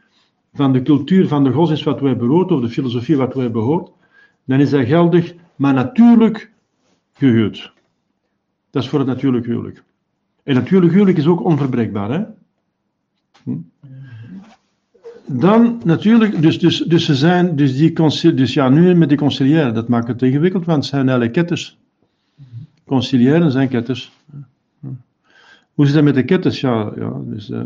[0.53, 3.91] van de cultuur, van de godsdienst wat wij behoort, of de filosofie wat wij behoort,
[4.43, 6.51] dan is dat geldig, maar natuurlijk
[7.13, 7.73] gehuwd.
[8.69, 9.83] Dat is voor het natuurlijk huwelijk.
[10.43, 12.23] En natuurlijk huwelijk is ook onverbreekbaar, hè?
[13.43, 13.57] Hm?
[15.39, 17.93] Dan natuurlijk, dus, dus, dus ze zijn, dus die
[18.33, 21.77] dus ja, nu met die conciliaire, dat maakt het ingewikkeld, want het zijn eigenlijk ketters.
[22.85, 24.11] Conciliaire zijn ketters.
[25.73, 26.61] Hoe zit dat met de ketters?
[26.61, 27.61] Ja, ja dus, eh,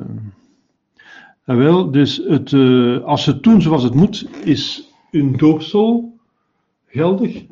[1.45, 6.17] ah, wel, dus het, eh, als ze doen zoals het moet, is een doopsel
[6.85, 7.45] geldig,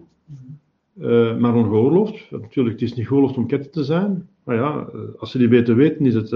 [0.99, 2.31] eh, maar ongeoorloofd.
[2.31, 5.47] Natuurlijk, het is niet geoorloofd om ketter te zijn, maar ja, eh, als ze die
[5.47, 6.35] beter weten, is het...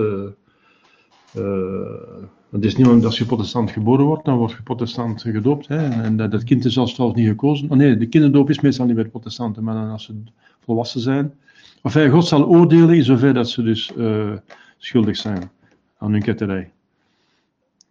[2.51, 5.67] het is niet omdat als je protestant geboren wordt, dan word je protestant gedoopt.
[5.67, 5.89] Hè?
[5.89, 7.71] En, dat, dat kind is zelfs trouwens niet gekozen.
[7.71, 10.23] Oh nee, de kinderdoop is meestal niet bij protestanten, maar dan als ze
[10.59, 11.33] volwassen zijn.
[11.81, 14.33] Of hij God zal oordelen in zover dat ze dus eh,
[14.77, 15.51] schuldig zijn
[15.97, 16.71] aan hun ketterij.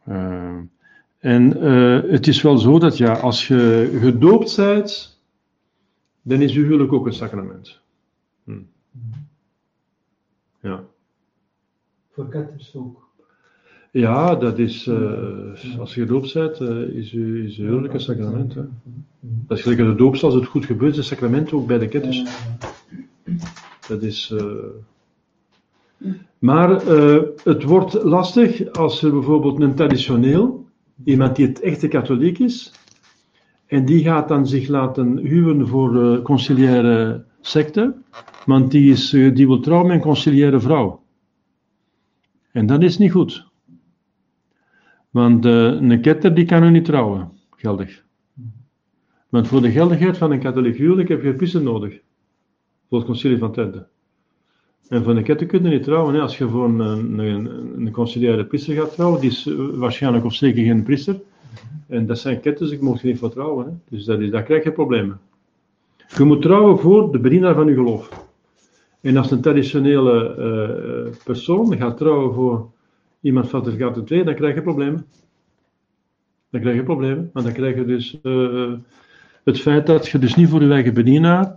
[0.05, 0.57] Eh,
[1.19, 5.21] en eh, het is wel zo dat ja, als je gedoopt bent,
[6.23, 7.81] dan is uw huwelijk ook een sacrament.
[8.45, 8.61] Hm.
[10.61, 10.85] Ja.
[12.11, 13.08] Voor ketters ook.
[13.93, 18.55] Ja, dat is, eh, als je gedoopt bent, eh, is, je, is huwelijk een sacrament.
[19.21, 21.89] Dat is gelijk de doop, als het goed gebeurt, is een sacrament ook bij de
[21.89, 22.25] ketters.
[23.89, 24.31] Dat is.
[24.37, 24.45] eh,
[26.39, 26.71] Maar
[27.45, 30.67] het wordt lastig als er bijvoorbeeld een traditioneel,
[31.05, 32.73] iemand die het echte katholiek is,
[33.67, 37.95] en die gaat dan zich laten huwen voor eh conciliaire secte,
[38.47, 41.03] want die, is, die wil trouwen met een conciliaire vrouw.
[42.53, 43.48] En dat is niet goed.
[45.19, 48.05] Want eh, een ketter die kan u niet trouwen, geldig.
[49.29, 52.01] Want voor de geldigheid van een katholiek huwelijk heb je priester nodig.
[52.89, 53.87] Voor het concilie van Trente.
[54.89, 56.15] En voor een ketter kun je niet trouwen.
[56.15, 56.21] Hè.
[56.21, 60.65] Als je voor een, een, een, priester gaat trouwen, die is eh, waarschijnlijk of zeker
[60.65, 61.21] geen priester.
[61.87, 63.67] En dat zijn ketters, ik mocht je niet voor trouwen.
[63.67, 63.73] Hè.
[63.89, 65.21] Dus dat is, daar krijg je problemen.
[66.17, 68.27] Je moet trouwen voor de bedienaar van je geloof.
[69.01, 72.71] En als een traditionele eh, persoon gaat trouwen voor
[73.21, 75.07] iemand van de Vergaten 2, dan krijg je problemen.
[76.51, 77.31] Dan krijg je problemen.
[77.33, 78.73] Want dan krijg je dus eh,
[79.45, 81.57] het feit dat je dus niet voor je eigen bedienaar,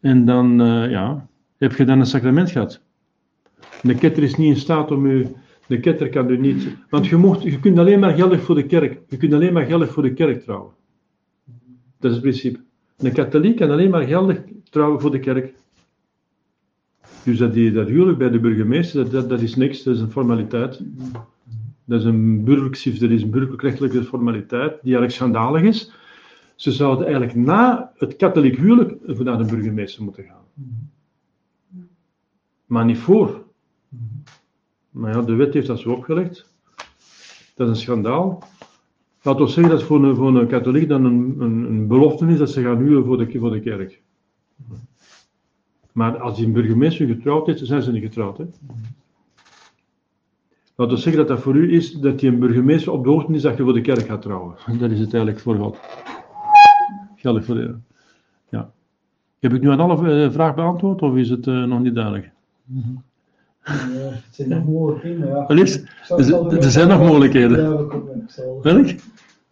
[0.00, 1.26] en dan eh, ja,
[1.58, 2.80] heb je dan een sacrament gehad.
[3.82, 5.26] De ketter is niet in staat om u,
[5.66, 8.66] de ketter kan u niet, want je, mocht, je kunt alleen maar geldig voor de
[8.66, 10.72] kerk, je kunt alleen maar geldig voor de kerk trouwen.
[11.98, 12.60] Dat is het principe.
[12.98, 15.54] Een katholiek kan alleen maar geldig trouwen voor de kerk.
[17.24, 20.80] Dus dat, die, huwelijk bij de burgemeester, dat, dat, is niks, dat is een formaliteit.
[21.84, 25.92] Dat is een burgerlijk, dat is een burgerlijk-rechtelijke formaliteit die eigenlijk schandalig is.
[26.54, 30.70] Ze zouden eigenlijk na het katholiek huwelijk naar de burgemeester moeten gaan.
[32.66, 33.44] Maar niet voor.
[34.90, 36.54] Maar ja, de wet heeft dat zo opgelegd.
[37.54, 38.42] Dat is een schandaal.
[39.22, 42.38] Laat ons zeggen dat voor een, voor een katholiek dan een, een, een belofte is
[42.38, 44.02] dat ze gaan huwen voor de, voor de kerk.
[45.92, 48.38] Maar als die een burgemeester getrouwd is, dan zijn ze niet getrouwd.
[48.38, 48.44] Hè?
[50.74, 53.32] Laat ons zeggen dat dat voor u is dat die een burgemeester op de hoogte
[53.32, 54.54] is dat je voor de kerk gaat trouwen.
[54.80, 55.78] Dat is het eigenlijk voor God.
[57.16, 57.74] Geldig voor de.
[58.48, 58.70] Ja.
[59.38, 62.30] Heb ik nu aan alle eh, vragen beantwoord of is het eh, nog niet duidelijk?
[63.64, 65.48] Ja, het zijn nog mogelijkheden, ja.
[65.48, 67.88] Er, er zijn nog mogelijkheden.
[68.62, 68.90] Welk?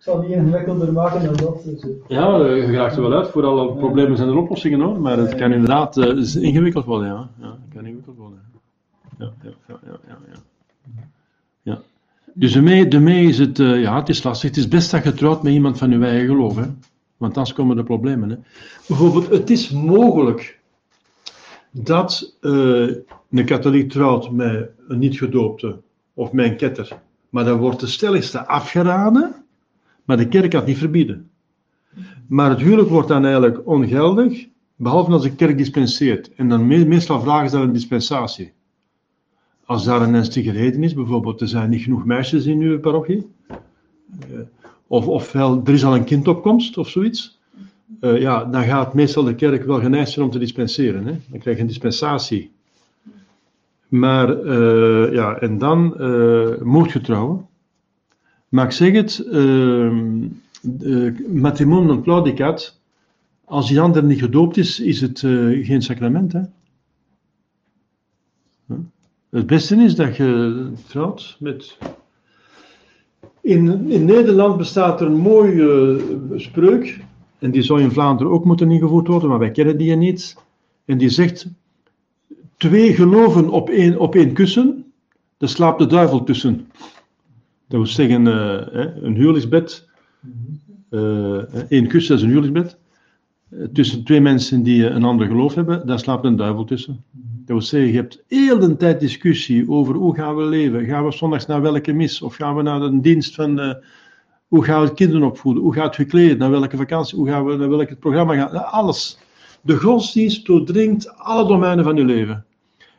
[0.01, 1.65] Ik zal niet ingewikkelder maken dan dat.
[1.65, 1.89] Dus, eh.
[2.09, 3.29] Ja, je raakt er wel uit.
[3.29, 5.01] Voor alle problemen zijn er oplossingen hoor.
[5.01, 7.09] Maar het kan inderdaad eh, is ingewikkeld worden.
[7.09, 7.29] Ja.
[7.41, 8.43] Ja, het kan ingewikkeld worden.
[9.19, 10.39] Ja, ja, ja, ja, ja.
[11.63, 11.81] ja.
[12.35, 14.49] Dus daarmee, daarmee is het, eh, ja, het is lastig.
[14.49, 16.57] Het is best dat je trouwt met iemand van je eigen geloof.
[16.57, 16.67] Hè?
[17.17, 18.31] Want anders komen er problemen.
[18.31, 18.37] Hè?
[18.89, 20.61] Bijvoorbeeld, het is mogelijk
[21.71, 22.51] dat eh,
[23.31, 25.81] een katholiek trouwt met een niet-gedoopte
[26.15, 26.99] of met een ketter.
[27.29, 29.40] Maar dat wordt de stelligste afgeraden.
[30.11, 31.31] Maar de kerk het niet verbieden.
[32.27, 34.47] Maar het huwelijk wordt dan eigenlijk ongeldig,
[34.77, 36.35] behalve als de kerk dispenseert.
[36.35, 38.53] En dan me- meestal vragen ze dan een dispensatie.
[39.65, 43.27] Als daar een ernstige reden is, bijvoorbeeld er zijn niet genoeg meisjes in uw parochie,
[43.49, 43.57] eh,
[44.87, 47.39] of, ofwel er is al een kindopkomst of zoiets,
[48.01, 51.07] eh, ja, dan gaat meestal de kerk wel geneigd zijn om te dispenseren.
[51.07, 51.13] Hè?
[51.29, 52.51] Dan krijg je een dispensatie.
[53.89, 57.49] Maar, eh, ja, en dan eh moet je trouwen.
[58.51, 60.27] Maar ik zeg het, ehm
[60.63, 62.81] uh, matrimonio non claudicat,
[63.45, 66.33] als die ander niet gedoopt is, is het eh, geen sacrament.
[66.33, 66.41] Hè?
[69.31, 71.79] Het beste is dat je trouwt met.
[73.41, 75.99] In, in Nederland bestaat er een mooie
[76.31, 77.05] eh, spreuk,
[77.39, 80.37] en die zou in Vlaanderen ook moeten ingevoerd worden, maar wij kennen die niet.
[80.85, 81.47] En die zegt:
[82.57, 84.93] Twee geloven op één, op één kussen,
[85.37, 86.69] daar slaapt de duivel tussen.
[87.71, 89.89] Dat wil zeggen, eh, een huwelijksbed,
[90.91, 91.37] eh,
[91.69, 92.79] één kussen, is een huwelijksbed.
[93.51, 97.05] Eh, tussen twee mensen die een ander geloof hebben, daar slaapt een duivel tussen.
[97.13, 100.85] Dat wil zeggen, je hebt heel de tijd discussie over hoe gaan we leven.
[100.85, 102.23] Gaan we zondags naar welke mis?
[102.23, 103.77] Of gaan we naar een dienst van...
[104.49, 105.63] hoe gaan we kinderen opvoeden?
[105.63, 106.39] Hoe gaat het gekleden?
[106.39, 107.19] Naar welke vakantie?
[107.19, 108.53] Hoe gaan we naar welk programma gaan?
[108.53, 109.19] Nou, Alles.
[109.63, 112.45] De godsdienst doordringt alle domeinen van je leven.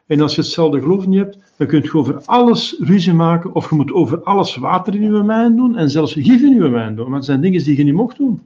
[0.05, 3.69] En als je hetzelfde geloof niet hebt, dan kun je over alles ruzie maken, of
[3.69, 6.95] je moet over alles water in je wijn doen, en zelfs gif in je wijn
[6.95, 7.05] doen.
[7.05, 8.41] Maar het zijn dingen die je niet mocht doen.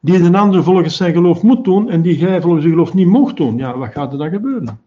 [0.00, 3.06] Die een ander volgens zijn geloof moet doen, en die jij volgens je geloof niet
[3.06, 3.56] mocht doen.
[3.56, 4.78] Ja, wat gaat er dan gebeuren?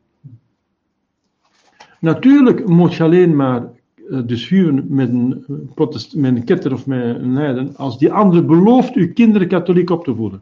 [1.99, 3.67] Natuurlijk moet je alleen maar
[4.09, 5.45] eh, dus huwen met een,
[5.75, 10.03] eh, met ketter of met een heiden, als die ander belooft uw kinderen katholiek op
[10.03, 10.41] te voeden.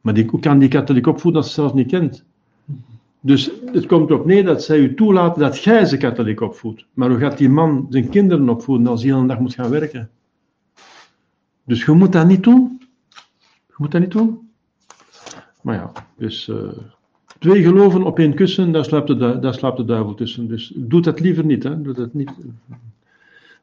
[0.00, 2.24] Maar die, hoe kan die katholiek opvoeden als ze zelf niet kent?
[3.24, 6.86] Dus het komt erop neer dat zij u toelaten dat jij ze katholiek opvoedt.
[6.92, 9.70] Maar hoe gaat die man zijn kinderen opvoeden als hij de hele dag moet gaan
[9.70, 10.10] werken?
[11.64, 12.80] Dus je moet dat niet doen.
[13.66, 14.50] Je moet dat niet doen.
[15.60, 16.68] Maar ja, dus eh,
[17.38, 20.48] twee geloven op één kussen, daar slaapt de, daar slaapt de duivel tussen.
[20.48, 21.62] Dus doe dat liever niet.
[21.62, 21.82] Hè.
[21.82, 22.30] Doe dat niet.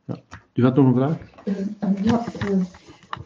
[0.06, 0.20] Ja.
[0.54, 1.18] U had nog een vraag?
[1.44, 2.24] Eh, eh, ja,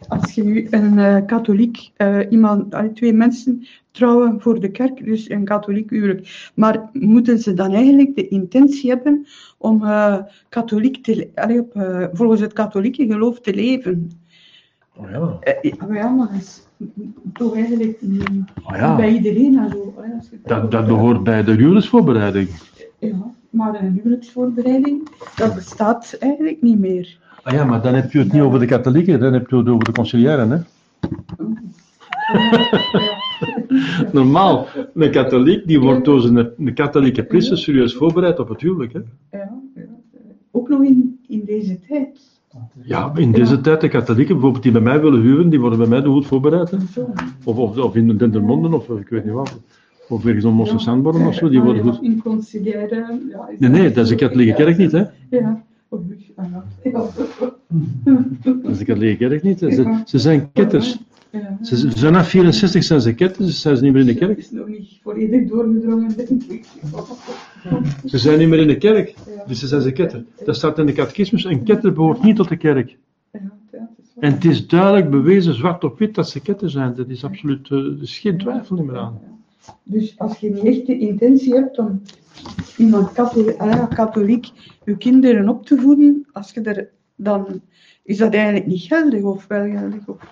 [0.08, 5.30] als je nu een eh, katholiek, eh, iemand, twee mensen trouwen voor de kerk, dus
[5.30, 9.26] een katholiek huwelijk, maar moeten ze dan eigenlijk de intentie hebben
[9.58, 10.16] om eh,
[10.48, 11.72] katholiek te, le- allee, op,
[12.12, 14.10] volgens het katholieke geloof te leven?
[14.96, 15.36] Oh ja.
[15.40, 16.62] Eh, ja, maar dat is
[17.32, 18.28] toch eigenlijk niet
[18.64, 18.96] Oh ja.
[18.96, 19.94] bij iedereen en zo.
[19.96, 22.48] het Dat, dat behoort bij de huwelijksvoorbereiding.
[22.98, 27.18] Ja, maar een huwelijksvoorbereiding, dat bestaat eigenlijk niet meer.
[27.44, 29.68] Ah ja, maar dan heb je het niet over de katholieken, dan heb je het
[29.68, 30.50] over de conciliaren.
[30.50, 30.58] Hè?
[34.12, 38.92] Normaal, een katholiek die wordt door zijn een katholieke priester serieus voorbereid op het huwelijk.
[38.92, 38.98] Hè?
[39.30, 39.82] Ja, ja.
[40.50, 42.32] Ook nog in, in deze tijd.
[42.82, 45.88] Ja, in deze tijd, de katholieken bijvoorbeeld die bij mij willen huwen, die worden bij
[45.88, 46.70] mij goed voorbereid.
[46.70, 46.76] Hè?
[47.44, 49.60] Of, of, of in Dendermonde, of ik weet niet wat.
[50.08, 52.02] Of ergens om Mossen Sandborn of zo, die Ja, worden ja, goed.
[52.02, 53.20] In conciliaire.
[53.30, 55.04] Ja, Nee, nee, dat is de katholieke kerk niet, hè?
[55.30, 55.64] Ja.
[58.42, 59.58] Dat is de katholieke kerk niet.
[59.58, 60.98] Ze, ze zijn ketters.
[61.62, 64.38] Ze, na 64 zijn ze ketters, dus zijn ze niet meer in de Dat kerk.
[64.38, 66.64] is nog niet volledig doorgedrongen, denk ik.
[68.04, 69.14] Ze zijn niet meer in de kerk,
[69.46, 70.24] dus ze zijn ze ketter.
[70.44, 72.96] Dat staat in de catechismus, een ketter behoort niet tot de kerk.
[73.30, 73.42] Dat.
[74.18, 76.94] En het is duidelijk bewezen, zwart op wit, dat ze ketter zijn.
[76.94, 79.20] Dat is absoluut, eh, er is geen twijfel meer aan.
[79.82, 82.02] Dus als je niet echt de intentie hebt om
[82.76, 84.50] iemand katholiek, ah ja, katholiek
[84.84, 87.60] je kinderen op te voeden, als je er, dan
[88.02, 90.08] is dat eigenlijk niet geldig of wel geldig.
[90.08, 90.28] Of,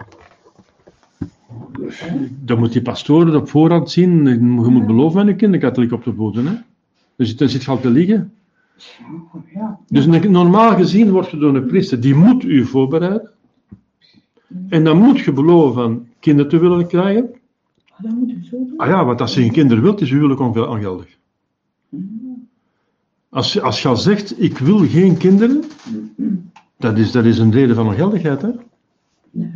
[2.44, 4.38] Dan moet die pastoor op voorhand zien, je
[4.70, 6.46] moet beloven aan je kinderen katholiek op te voeden.
[6.46, 6.54] Hè?
[7.16, 8.32] Dus dan zit je al te liegen.
[9.54, 13.30] ja, Dus normaal gezien wordt je door een priester, die moet u voorbereiden.
[14.68, 17.30] En dan moet je beloven van kinderen te willen krijgen.
[17.96, 18.72] Ah, dat moet je zo doen.
[18.76, 21.18] Ah ja, want als je geen kinderen wilt, is je huwelijk onge- ongeldig.
[23.28, 25.64] Als, je- als je al zegt, ik wil geen kinderen,
[26.78, 28.42] dat is, dat is een reden van ongeldigheid.
[28.42, 28.50] Hè?
[29.30, 29.50] Nee.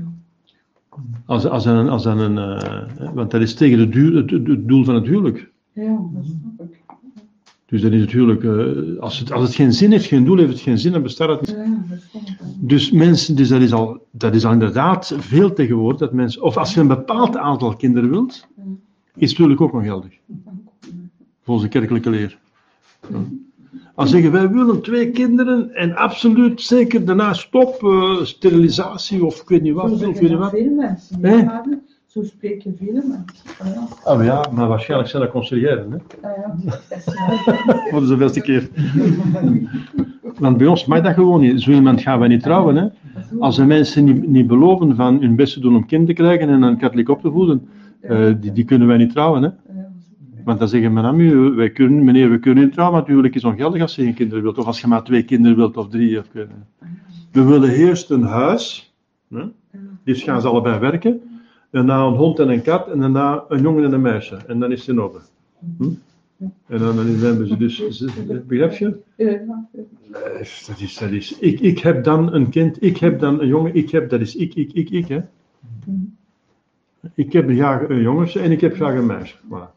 [1.26, 4.94] Als, als een, als een, eh, want dat is tegen het, duur- het, doel van
[4.94, 5.50] het huwelijk.
[5.72, 6.80] Ja, dat snap ik.
[7.66, 10.36] Dus dat is het huwelijk, eh, als, het, als het geen zin heeft, geen doel
[10.36, 11.56] heeft het geen zin, dan bestaat het niet.
[11.56, 11.95] Ja.
[12.59, 16.57] Dus mensen, dus dat is al, dat is al inderdaad veel tegenwoordig, dat mensen, of
[16.57, 18.47] als je een bepaald aantal kinderen wilt,
[19.16, 20.12] is het huwelijk ook ongeldig.
[21.43, 22.39] Volgens de kerkelijke leer.
[23.95, 29.49] Als zeggen wij willen twee kinderen en absoluut zeker daarna stop, eh, sterilisatie of ik
[29.49, 29.85] weet niet wat.
[29.85, 30.61] Of ik weet zeggen niet dat wat.
[30.61, 31.20] veel mensen.
[32.16, 33.02] Zo spreken veel.
[33.59, 33.88] Ah, ja.
[34.05, 36.28] Ah, maar ja, maar waarschijnlijk zijn dat conciliëren, hè?
[36.28, 36.55] Ah, ja.
[36.88, 37.88] Dat is waar.
[37.90, 38.68] voor de zoveelste keer.
[40.38, 41.62] Want bij ons mag dat gewoon niet.
[41.62, 42.76] Zo iemand gaan wij niet trouwen.
[42.76, 42.86] Hè?
[43.38, 46.48] Als de mensen niet, niet beloven van hun best te doen om kind te krijgen
[46.48, 47.68] en een katholiek op te voeden,
[48.01, 49.43] eh, die, die kunnen wij niet trouwen.
[49.43, 49.51] Hè?
[50.44, 53.44] Want dan zeggen madame, u, wij kunnen, meneer, we kunnen niet trouwen, want huwelijk is
[53.44, 54.59] ongeldig als je geen kinderen wilt.
[54.59, 56.18] Of als je maar twee kinderen wilt of drie.
[56.18, 56.47] Of, niet.
[57.32, 58.94] we willen eerst een huis.
[59.28, 59.44] Hè?
[60.05, 61.20] Dus gaan ze allebei werken.
[61.77, 62.89] Daarna een hond en een kat.
[62.89, 64.36] En daarna een jongen en een meisje.
[64.47, 65.19] En dan is het in orde.
[65.77, 65.85] Hm?
[66.66, 68.05] En dan, dan hebben ze dus...
[68.47, 68.97] Begrijp je?
[70.66, 73.74] dat is, dat is, ik, ik heb dan een kind, ik heb dan een jongen,
[73.74, 75.20] ik heb, dat is ik, ik, ik, ik, hè.
[77.15, 79.36] Ik heb graag een jongens en ik heb graag een meisje.
[79.44, 79.74] Voilà.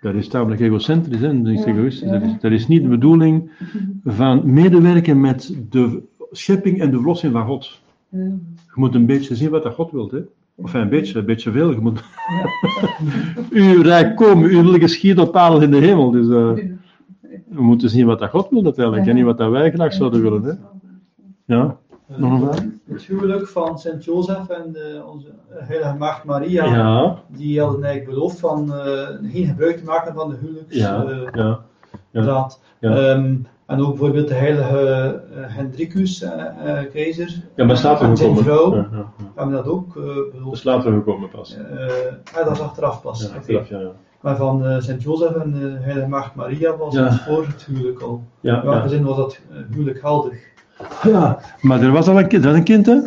[0.00, 2.10] Dat is tamelijk egocentrisch, hè, dat is egoïstisch.
[2.10, 3.50] Dat, is, dat is niet de bedoeling
[4.04, 7.80] van medewerken met de schepping en de verlossing van God.
[8.74, 10.20] Je moet een beetje zien wat dat God wilt, hè.
[10.62, 11.70] Of een beetje, een beetje veel.
[11.70, 12.02] Je moet...
[13.50, 16.10] uw rijk komen, uw wil geschieden op aarde in de hemel.
[16.10, 16.64] Dus eh,
[17.48, 20.22] we moeten zien wat dat God wil natuurlijk, en niet wat dat wij graag zouden
[20.22, 20.52] willen, hè.
[21.44, 21.76] Ja,
[22.06, 22.64] nog een vraag?
[22.84, 28.14] Het huwelijk van Sint Jozef en de, onze heilige maagd Maria, Ja, die hadden eigenlijk
[28.14, 30.76] beloofd van eh, geen gebruik te maken van de huwelijks.
[30.76, 31.60] ja, eh, ja.
[32.10, 32.48] ja.
[33.70, 33.76] Ja.
[33.76, 34.78] En ook bijvoorbeeld de heilige
[35.34, 38.44] eh, Hendrikus, eh, eh, keizer, Ja, maar staat er en zijn gekomen.
[38.44, 39.24] vrouw, Ja, ja, ja.
[39.34, 40.56] hebben dat ook eh, Dat beloofd.
[40.56, 41.56] is later gekomen pas.
[41.56, 43.22] Eh, ah, dat is achteraf pas.
[43.22, 43.90] Ja, achteraf, ja, ja.
[44.20, 47.04] Maar van eh, Sint Jozef en de heilige maagd Maria was Ja.
[47.08, 48.22] het voor het huwelijk al.
[48.40, 48.88] Ja, In welke ja.
[48.88, 49.40] zin was dat
[49.70, 50.34] huwelijk geldig?
[51.02, 52.98] ja, maar er was al een kind, dat een kind, hè?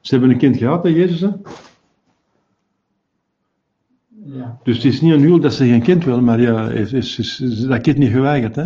[0.00, 1.28] Ze hebben een kind gehad, hè, Jezus, hè?
[4.24, 4.58] Ja.
[4.62, 7.18] Dus het is niet een huwelijk dat ze geen kind willen, maar ja, is, is,
[7.18, 8.64] is, is dat kind niet geweigerd, hè?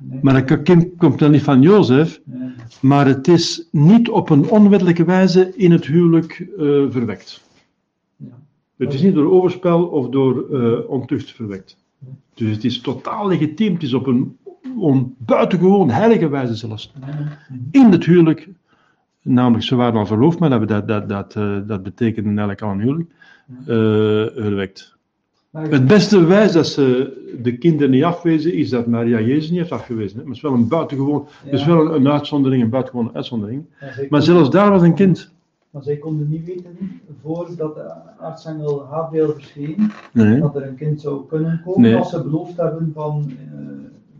[0.00, 0.18] Nee.
[0.22, 2.50] Maar dat kind komt dan niet van Jozef, Nee.
[2.80, 7.48] maar het is niet op een onwettelijke wijze in het huwelijk eh, verwekt.
[8.16, 8.38] Ja.
[8.76, 11.76] Het is niet door overspel of door eh, ontucht verwekt.
[12.34, 14.36] Dus het is totaal legitiem, het is op een
[14.76, 16.92] on, buitengewoon heilige wijze zelfs.
[17.70, 18.48] In het huwelijk,
[19.22, 22.70] namelijk ze waren al verloofd, maar dat, dat, dat, dat, eh, dat betekende eigenlijk al
[22.70, 23.10] een huwelijk,
[24.34, 24.98] verwekt.
[25.52, 27.12] Het beste bewijs dat ze
[27.42, 30.10] de kinderen niet afwezen, is dat Maria Jezus niet heeft afgewezen.
[30.18, 30.24] hè.
[30.24, 33.10] Maar het is wel een buitengewoon, het is ja, wel een, een uitzondering, een buitengewone
[33.12, 33.64] uitzondering.
[34.10, 35.32] maar zelfs daar was een kind.
[35.70, 36.76] Maar zij konden niet weten,
[37.22, 40.40] voordat de aartsengel Gabriel verscheen, Nee.
[40.40, 41.96] dat er een kind zou kunnen komen, Nee.
[41.96, 43.58] als ze beloofd hebben van eh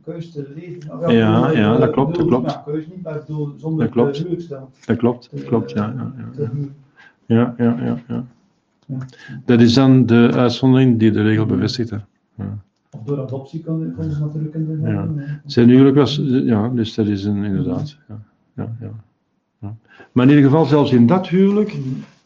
[0.04, 0.98] keus te leven.
[0.98, 2.50] Of Ja, ja, eh, dat klopt, dat klopt.
[2.50, 4.24] Ja, keus niet, maar ik bedoel, zonder Dat klopt.
[4.86, 5.94] Dat klopt, te- klopt, ja.
[5.96, 6.50] ja, ja, ja.
[7.26, 7.98] Ja, ja, ja, ja.
[8.08, 8.24] Ja.
[9.44, 11.90] Dat is dan de uitzondering die de regel bevestigt.
[11.90, 11.96] Hè.
[12.90, 15.08] Of door adoptie konden kon ze natuurlijk in de Ja.
[15.46, 17.96] Zijn huwelijk was, ja, dus dat is een, inderdaad.
[18.08, 18.18] Ja,
[18.56, 18.90] ja, ja,
[19.60, 19.76] ja.
[20.12, 21.76] Maar in ieder geval, zelfs in dat huwelijk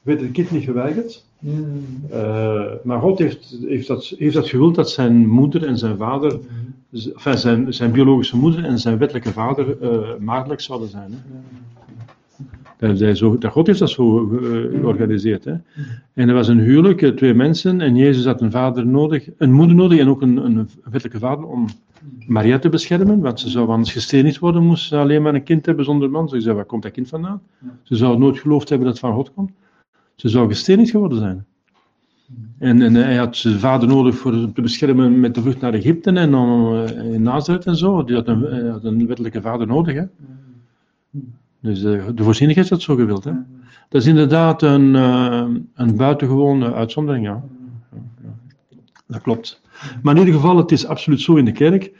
[0.02, 1.24] werd het kind niet geweigerd.
[2.10, 6.38] Eh, maar God heeft, heeft, dat, heeft dat gewild dat zijn moeder en zijn vader,
[6.90, 11.10] z- enfin, zijn, zijn biologische moeder en zijn wettelijke vader eh maagdelijk zouden zijn.
[11.10, 11.18] Hè.
[12.88, 15.44] Dat, hij zo, dat God heeft dat zo eh, georganiseerd.
[15.44, 15.54] Hè.
[16.14, 19.52] En er was een huwelijk, eh, twee mensen, en Jezus had een vader nodig, een
[19.52, 21.66] moeder nodig en ook een, een wettelijke vader om
[22.26, 25.66] Maria te beschermen, want ze zou anders gestenigd worden, moest ze alleen maar een kind
[25.66, 26.28] hebben zonder man.
[26.28, 27.42] Ze zei, waar komt dat kind vandaan?
[27.82, 29.50] Ze zou nooit geloofd hebben dat het van God komt.
[30.14, 31.44] Ze zou gestenigd geworden zijn.
[32.58, 36.10] En, en hij had zijn vader nodig voor te beschermen met de vlucht naar Egypte
[36.10, 38.04] en om, eh, in Nazareth en zo.
[38.04, 39.94] Die had een, hij had een wettelijke vader nodig.
[39.94, 40.04] Hè?
[41.64, 43.24] Dus eh, de voorzienigheid is dat zo gewild.
[43.24, 43.32] Hè?
[43.88, 47.42] Dat is inderdaad een, eh, een buitengewone uitzondering, ja.
[49.06, 49.60] Dat klopt.
[50.02, 51.92] Maar in ieder geval, het is absoluut zo in de kerk,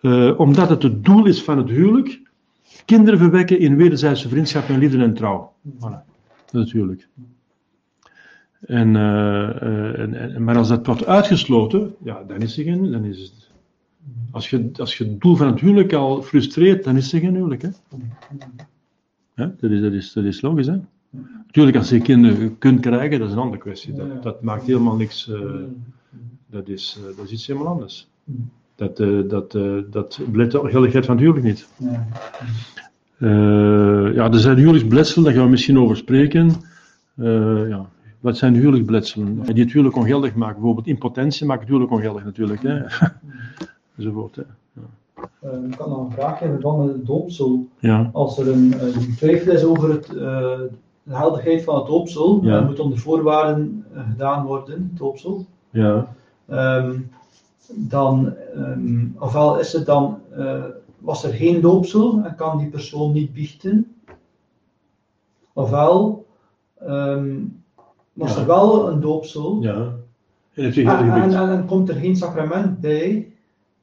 [0.00, 2.20] eh, omdat het het doel is van het huwelijk,
[2.84, 5.52] kinderen verwekken in wederzijdse vriendschap en liefde en trouw.
[5.78, 6.10] Voilà.
[6.50, 7.08] Huwelijk.
[8.60, 13.20] En, eh, en, en- maar als dat wordt uitgesloten, ja, dan is er dan is
[13.20, 13.50] het,
[14.30, 17.34] als je, als je het doel van het huwelijk al frustreert, dan is er geen
[17.34, 17.68] huwelijk, hè.
[19.34, 20.78] Ja, dat, is, dat, is, dat is logisch, hè.
[21.46, 23.94] Natuurlijk, als je kinderen kunt krijgen, dat is een andere kwestie.
[23.94, 24.04] Ja.
[24.04, 25.40] Dat, dat maakt helemaal niks, eh,
[26.46, 28.08] dat, is, eh, dat is iets helemaal anders.
[28.74, 29.52] Dat, eh dat,
[29.90, 31.68] dat belet de geldigheid van het huwelijk niet.
[31.76, 32.06] Ja.
[34.14, 36.52] Ja, er zijn huwelijksbletselen, daar gaan we misschien over spreken.
[37.14, 37.88] Ja.
[38.20, 39.42] Wat zijn huwelijksbletselen?
[39.42, 40.54] Die het huwelijk ongeldig maken.
[40.54, 42.62] Bijvoorbeeld impotentie maakt het huwelijk ongeldig natuurlijk.
[42.62, 42.80] Hè.
[43.96, 44.36] Enzovoort.
[44.36, 44.42] Hè.
[45.40, 47.68] Eh, ik had nog een vraagje in verband met het doopsel.
[47.78, 48.10] Ja.
[48.12, 50.60] Als er een, een twijfel is over het, eh,
[51.02, 52.50] de heldigheid van het doopsel, Ja.
[52.54, 55.46] dan moet onder voorwaarden eh, gedaan worden, het doopsel.
[55.70, 56.14] Ja.
[56.48, 56.98] Ehm,
[57.74, 60.64] dan, ehm, ofwel is het dan, eh,
[60.98, 63.94] was er geen doopsel en kan die persoon niet biechten,
[65.52, 66.26] ofwel
[66.80, 67.36] ehm,
[68.12, 68.40] was Ja.
[68.40, 69.92] er wel een doopsel ja.
[70.54, 73.31] En en, en, en komt er geen sacrament bij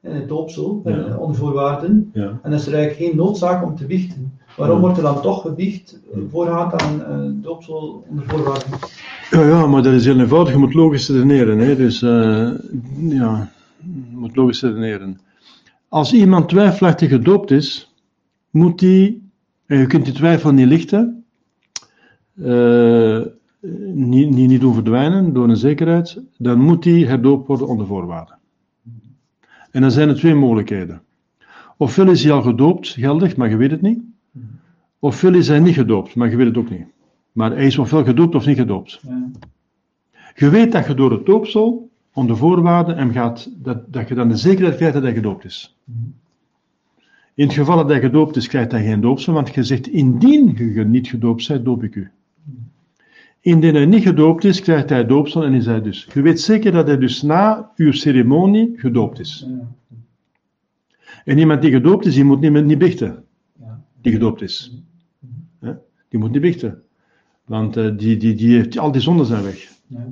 [0.02, 0.98] in het doopsel, Ja.
[1.06, 2.40] eh, onder voorwaarden, Ja.
[2.44, 4.38] en is er eigenlijk geen noodzaak om te biechten.
[4.58, 8.70] Waarom wordt er dan toch gebiecht eh, voorgaand aan eh, doopsel onder voorwaarden?
[9.32, 10.54] Ja, ja, maar dat is heel eenvoudig.
[10.54, 11.60] Je moet logisch redeneren.
[11.60, 11.76] Hè.
[11.76, 15.20] Dus, ja, je moet logisch redeneren.
[15.88, 17.94] Als iemand twijfelachtig gedoopt is,
[18.50, 19.30] moet die,
[19.66, 21.24] en je kunt die twijfel niet lichten,
[22.44, 23.20] eh,
[23.94, 28.38] niet, niet, niet doen verdwijnen door een zekerheid, dan moet die herdoopt worden onder voorwaarden.
[29.72, 31.02] En dan zijn er twee mogelijkheden.
[31.78, 34.00] Ofwel is hij al gedoopt, geldig, maar je weet het niet.
[35.00, 36.86] Ofwel is hij niet gedoopt, maar je weet het ook niet.
[37.32, 39.00] Maar hij is ofwel gedoopt of niet gedoopt.
[39.02, 39.30] Ja.
[40.36, 44.30] Je weet dat je door het doopsel, onder voorwaarden, hem gaat, dat, dat je dan
[44.30, 45.78] de zekerheid krijgt dat hij gedoopt is.
[47.34, 50.56] In het geval dat hij gedoopt is, krijgt hij geen doopsel, want je zegt, indien
[50.74, 52.12] je niet gedoopt bent, doop ik u.
[53.42, 56.08] Indien hij niet gedoopt is, krijgt hij doopsel en is hij dus.
[56.14, 59.46] Je weet zeker dat hij dus na uw ceremonie gedoopt is.
[59.48, 59.68] Ja.
[61.26, 63.24] En iemand die gedoopt is, die moet niet, niet biechten,
[64.02, 64.74] die gedoopt is.
[65.60, 65.72] Hè?
[66.10, 66.84] Die moet niet biechten.
[67.46, 70.08] Want eh, die, die, die heeft, al die zonden zijn weg Ja.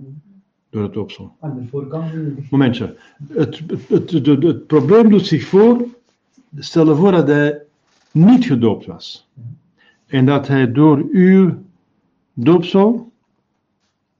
[0.70, 1.36] door het doopsel.
[2.50, 2.96] Momentje.
[3.28, 5.86] Het, het, het, het, het- het probleem doet zich voor.
[6.58, 7.62] Stel je voor dat hij
[8.12, 9.28] niet gedoopt was.
[10.06, 11.58] En dat hij door uw
[12.34, 13.12] doopsel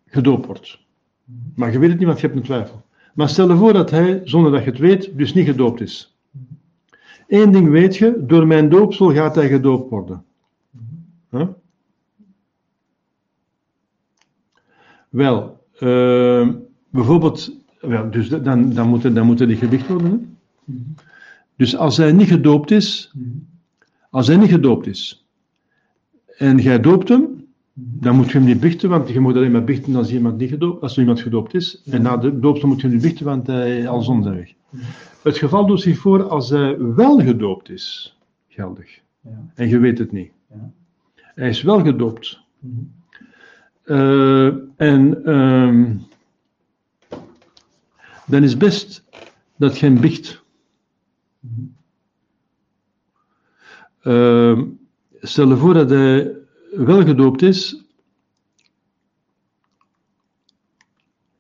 [0.08, 0.80] gedoopt wordt.
[1.56, 2.86] Maar je weet het niet, want je hebt een twijfel.
[3.14, 6.16] Maar stel je voor dat hij, zonder dat je het weet, dus niet gedoopt is.
[7.28, 10.24] Eén ding weet je, door mijn doopsel gaat hij gedoopt worden.
[11.30, 11.48] Huh?
[15.10, 16.50] Wel, eh,
[16.90, 17.52] bijvoorbeeld,
[17.82, 20.12] wel, dus dan, dan, moet, er- dan moet die gewicht worden.
[20.66, 20.74] Hè?
[21.56, 23.14] Dus als hij niet gedoopt is,
[24.10, 25.28] als hij niet gedoopt is,
[26.38, 27.37] en jij doopt hem,
[27.80, 30.50] dan moet je hem niet bichten, want je moet alleen maar bichten als iemand, niet
[30.50, 31.82] gedoopt, als er iemand gedoopt is.
[31.86, 34.54] En na de doopsel moet je hem niet bichten, want hij al zon zijn weg.
[35.24, 38.18] Het geval doet zich voor als hij wel gedoopt is,
[38.48, 39.00] geldig.
[39.22, 39.52] Ja.
[39.56, 40.32] En je weet het niet.
[40.50, 40.72] Ja.
[41.16, 42.42] Hij is wel gedoopt.
[43.84, 45.96] Eh, en ehm,
[48.26, 49.04] dan is best
[49.56, 50.44] dat je hem bicht.
[54.02, 54.66] Ehm,
[55.22, 56.38] stel je voor dat hij
[56.78, 57.88] wel gedoopt is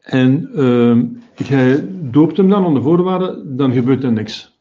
[0.08, 1.06] en ehm,
[1.36, 4.56] jij doopt hem dan onder voorwaarden, dan gebeurt er niks.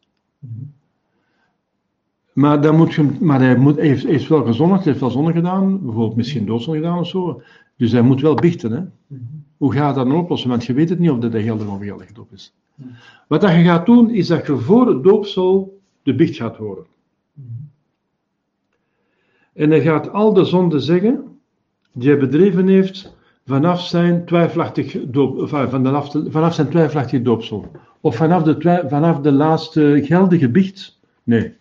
[2.32, 5.82] Maar, dan moet je, maar hij, moet, heeft, wel gezondigd, hij heeft wel zonde gedaan,
[5.82, 7.42] bijvoorbeeld misschien doodzonde gedaan of zo.
[7.76, 8.72] Dus hij moet wel bichten.
[8.72, 8.80] Hè?
[9.56, 10.50] Hoe gaat dat dan oplossen?
[10.50, 12.54] Want je weet het niet of dat hij geldig of ongeldig gedoopt is.
[13.28, 16.86] Wat dat je gaat doen, is dat je voor het doopsel de biecht gaat horen.
[19.56, 21.38] En hij gaat al de zonden zeggen
[21.92, 23.16] die hij bedreven heeft
[23.46, 27.70] vanaf zijn twijfelachtig doop, enfin, vanaf, vanaf zijn twijfelachtig doopsel.
[28.00, 30.98] Of vanaf de, vanaf de laatste geldige biecht.
[31.22, 31.52] Nee.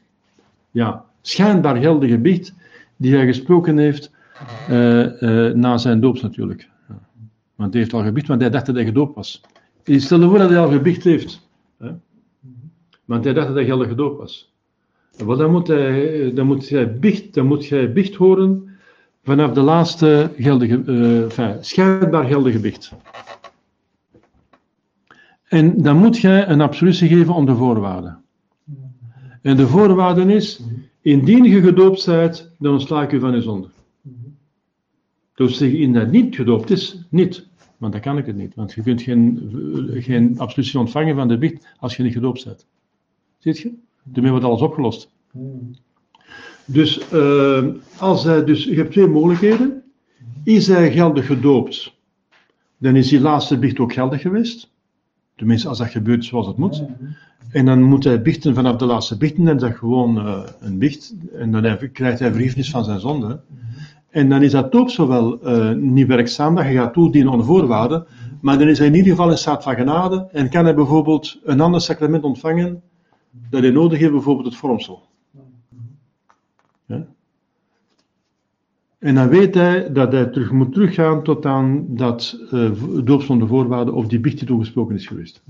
[0.72, 2.54] Ja, schijnbaar geldige biecht
[2.98, 4.12] die hij gesproken heeft
[4.68, 6.70] eh, eh, na zijn doop natuurlijk.
[7.56, 9.42] Want hij heeft al gebiecht, want hij dacht dat hij gedoopt was.
[9.84, 11.48] Stel voor dat hij al gebiecht heeft.
[11.78, 11.92] Hè?
[13.06, 14.55] Want hij dacht dat hij geldig gedoopt was.
[15.18, 18.70] Wel, dan moet hij, dan moet hij biecht, dan moet jij biecht horen
[19.24, 22.92] vanaf de laatste geldige, eh, enfin, geldige biecht.
[25.48, 28.24] En dan moet jij een absolutie geven om de voorwaarden.
[29.42, 30.62] En de voorwaarde is,
[31.02, 33.68] indien je gedoopt bent, dan ontsla ik u van je zonde.
[35.36, 37.48] Dus indien dat niet gedoopt is, niet.
[37.78, 38.56] Want dan kan ik het niet.
[38.56, 39.50] Want je kunt geen,
[39.94, 42.66] eh, geen absolutie ontvangen van de biecht als je niet gedoopt bent.
[43.38, 43.74] Ziet je?
[44.08, 45.10] Daarmee wordt alles opgelost.
[46.66, 47.66] Dus, eh,
[47.98, 49.84] als hij, dus je hebt twee mogelijkheden.
[50.44, 51.96] Is hij geldig gedoopt,
[52.78, 54.72] dan is die laatste biecht ook geldig geweest.
[55.36, 56.84] Tenminste, als dat gebeurt zoals het moet.
[57.52, 60.78] En dan moet hij biechten vanaf de laatste biechten, en dat is gewoon eh, een
[60.78, 61.16] biecht.
[61.34, 63.40] En dan krijgt hij vergiffenis van zijn zonde.
[64.10, 68.06] En dan is dat wel eh, niet werkzaam, dat je gaat toedienen onder voorwaarden.
[68.42, 71.40] Maar dan is hij in ieder geval in staat van genade en kan hij bijvoorbeeld
[71.44, 72.82] een ander sacrament ontvangen
[73.50, 75.08] dat hij nodig heeft, bijvoorbeeld het vormsel.
[76.86, 77.08] Ja?
[79.00, 82.72] En dan weet hij dat hij terug moet teruggaan tot aan dat uh,
[83.04, 85.44] doopsel onder voorwaarden of die biecht die toegesproken is geweest.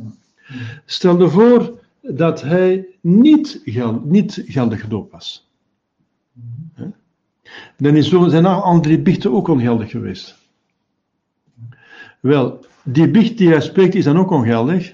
[0.86, 5.50] Stel je voor dat hij niet, gel niet geldig gedoopt was.
[6.74, 6.88] Hè?
[7.78, 10.38] Dan is zo, zijn andere biechten ook ongeldig geweest.
[12.20, 14.94] Wel, die biecht die hij spreekt is dan ook ongeldig.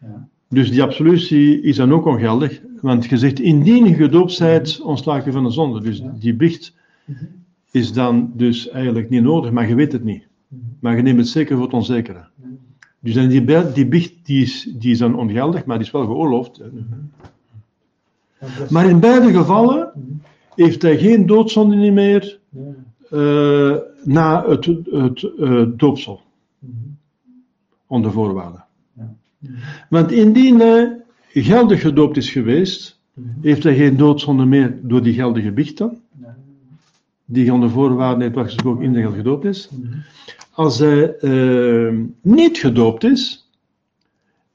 [0.00, 0.28] Ja.
[0.52, 2.60] Dus die absolutie is dan ook ongeldig.
[2.80, 5.80] Want je zegt, indien je gedoopt zijt, ontslaak je van de zonde.
[5.80, 6.74] Dus die biecht
[7.70, 10.26] is dan dus eigenlijk niet nodig, maar je weet het niet.
[10.80, 12.24] Maar je neemt het zeker voor het onzekere.
[13.00, 15.92] Dus dan die, be- die biecht die is, die is dan ongeldig, maar die is
[15.92, 16.56] wel geoorloofd.
[16.58, 16.64] hè.
[18.70, 19.90] Maar in beide gevallen
[20.54, 22.38] heeft hij geen doodzonde meer
[23.10, 26.20] eh, na het, het eh, doopsel.
[27.86, 28.64] Onder voorwaarden.
[29.88, 31.02] Want indien hij
[31.32, 33.00] geldig gedoopt is geweest,
[33.40, 35.98] heeft hij geen doodzonde meer door die geldige biecht dan,
[37.24, 39.70] die onder voorwaarden heeft in de geld gedoopt is.
[40.50, 43.50] Als hij eh, niet gedoopt is,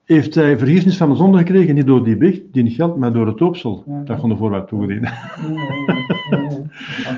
[0.08, 3.14] heeft hij vergiffenis van de zonde gekregen, niet door die biecht, die niet geldt, maar
[3.14, 5.10] door het doopsel, dat onder voorwaarden toegediend.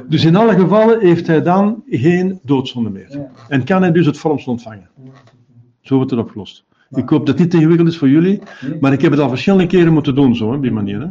[0.07, 3.29] Dus in alle gevallen heeft hij dan geen doodzonde meer.
[3.47, 4.89] En kan hij dus het vormsel ontvangen.
[5.81, 6.65] Zo wordt het opgelost.
[6.91, 8.41] Ik hoop dat het niet te ingewikkeld is voor jullie,
[8.80, 10.99] maar ik heb het al verschillende keren moeten doen, zo, op die manier.
[10.99, 11.07] Hè.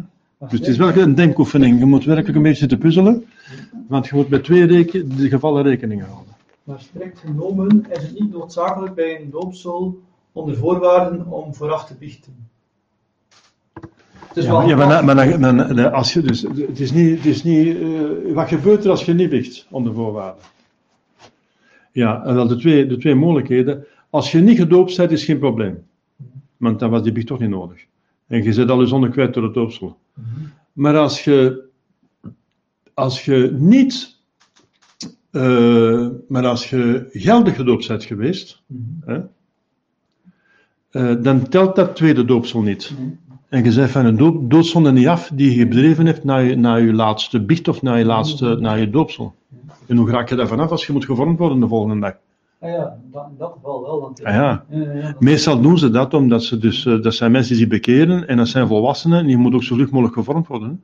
[0.48, 1.78] Dus het is wel een denkoefening.
[1.78, 3.24] Je moet werkelijk een beetje zitten puzzelen,
[3.88, 6.34] want je moet met twee reken, de gevallen rekening houden.
[6.62, 10.00] Maar strikt genomen is het niet noodzakelijk bij een doopsel
[10.32, 12.48] onder voorwaarden om vooraf te biechten.
[14.28, 17.76] Het is Ja, maar, ja, maar, als je dus, het is niet, het is niet
[17.76, 20.42] eh, wat gebeurt er als je niet bicht onder voorwaarden?
[21.92, 23.86] Ja, en wel de twee, de twee mogelijkheden.
[24.10, 25.86] Als je niet gedoopt bent, is geen probleem.
[26.56, 27.86] Want dan was die biecht toch niet nodig.
[28.26, 29.98] En je zit al je zonde kwijt door het doopsel.
[30.72, 31.64] Maar als je,
[32.94, 34.16] als je niet,
[35.30, 38.62] eh, maar als je geldig gedoopt bent geweest,
[39.04, 39.20] hè,
[40.90, 42.92] eh, dan telt dat tweede doopsel niet.
[43.48, 46.56] En je zegt van een dood, doodzonde niet af die je bedreven hebt na je,
[46.56, 49.34] na je laatste biecht of na je, laatste, na je doopsel.
[49.86, 52.14] En hoe raak je daar vanaf als je moet gevormd worden de volgende dag?
[52.60, 54.00] Ah ja, in dat geval wel.
[54.00, 54.64] Want, Ah ja.
[54.70, 57.60] ja, ja, dat- Meestal doen ze dat omdat ze dus, eh, dat zijn mensen die
[57.60, 60.80] zich bekeren en dat zijn volwassenen en die moeten ook zo vlug mogelijk gevormd worden.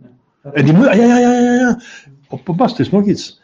[0.52, 1.80] En die moet, ah, ja, ja, ja, ja, ja.
[2.28, 3.42] Op, er is nog iets.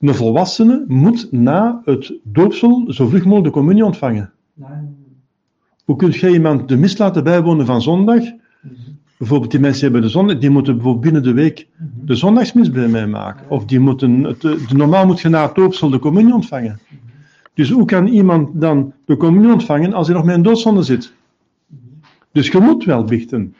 [0.00, 4.32] Een volwassene moet na het doopsel zo vlug mogelijk de communie ontvangen.
[4.54, 4.68] Nee,
[5.84, 8.22] Hoe kun je iemand de mis laten bijwonen van zondag?
[9.18, 11.68] Bijvoorbeeld die mensen hebben de zondag, die moeten bijvoorbeeld binnen de week
[12.04, 13.50] de zondagsmis bij mij maken.
[13.50, 16.78] Of die moeten, het, de, normaal moet je na het doopsel de communie ontvangen.
[17.54, 21.12] Dus hoe kan iemand dan de communie ontvangen als hij nog met een doodzonde zit?
[22.32, 23.54] Dus je moet wel biechten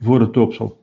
[0.00, 0.78] voor het doopsel.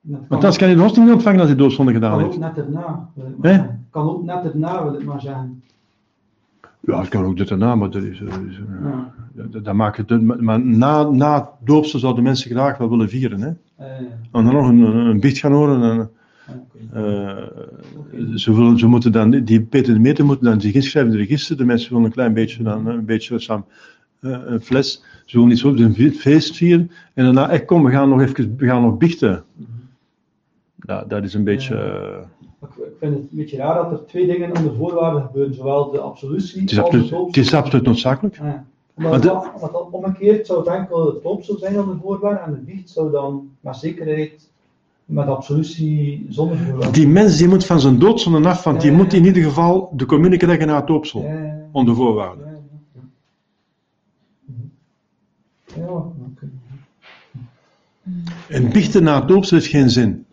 [0.00, 2.38] Want anders kan je de hosting niet ontvangen als je doodzonde gedaan kan ook heeft.
[2.38, 3.08] net erna.
[3.42, 3.86] zeggen.
[3.90, 5.62] Kan ook net erna, wil ik maar zeggen.
[6.80, 8.18] Ja, het kan ook dit erna, maar dat is...
[8.18, 8.90] dat is, eh,
[9.34, 9.46] Ja.
[9.48, 10.40] dat, dat maakt het...
[10.40, 13.52] Maar na, na het doopsel zouden mensen graag wel willen vieren, hè.
[13.76, 16.10] Eh, En dan nog een, een, een biecht gaan horen en...
[16.92, 17.36] Eh,
[18.34, 21.28] ze, willen, ze moeten dan, die Peter de Meter moeten dan zich inschrijven in het
[21.28, 21.56] register.
[21.56, 23.64] De mensen willen een klein beetje, dan, een beetje samen,
[24.20, 25.02] eh, een fles.
[25.24, 26.90] Ze willen iets op een feest vieren.
[27.14, 29.44] En daarna, echt kom, we gaan nog even, we gaan nog biechten.
[30.76, 32.18] Ja, dat is een beetje, eh,
[32.62, 35.54] Ik, ik vind het een beetje raar dat er twee dingen onder voorwaarden gebeuren.
[35.54, 38.36] Zowel de absolutie het, is als absoluut, de het is absoluut noodzakelijk.
[38.36, 38.64] Ja.
[38.94, 42.90] Maar Omdat, dat- omgekeerd zou het enkel het doopsel zijn onder voorwaarden en de biecht
[42.90, 44.50] zou dan met zekerheid
[45.04, 46.92] met absolutie zonder voorwaarden.
[46.92, 50.06] Die mens die moet van zijn doodzonde af, want die moet in ieder geval de
[50.06, 51.22] communie krijgen na het doopsel.
[51.22, 52.46] Ja, ja, Onder voorwaarden.
[52.46, 52.52] ja,
[52.94, 53.00] ja.
[55.76, 56.48] Ja, ja, oké.
[58.48, 60.24] En biechten na het doopsel heeft geen zin.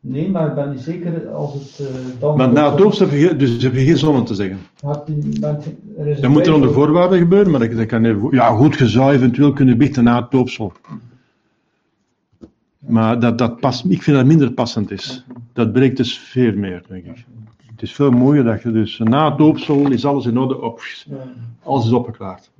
[0.00, 2.36] Nee, maar ik ben niet zeker als het eh, dan.
[2.36, 4.58] Want na het doopsel heb je, dus heb je geen zonde te zeggen.
[5.40, 5.66] Bent-
[5.98, 8.88] er Dat moet er onder voorwaarden gebeuren, maar dat, dat kan even, ja goed, je
[8.88, 10.72] zou eventueel kunnen biechten na het doopsel.
[12.88, 15.24] Maar dat, dat past, ik vind dat minder passend is.
[15.52, 17.24] Dat breekt de sfeer meer, denk ik.
[17.66, 20.82] Het is veel mooier dat je dus na het doopsel is alles in orde, op,
[21.62, 22.50] alles is opgeklaard.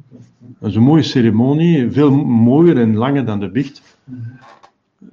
[0.59, 3.99] Dat is een mooie ceremonie, veel mooier en langer dan de biecht.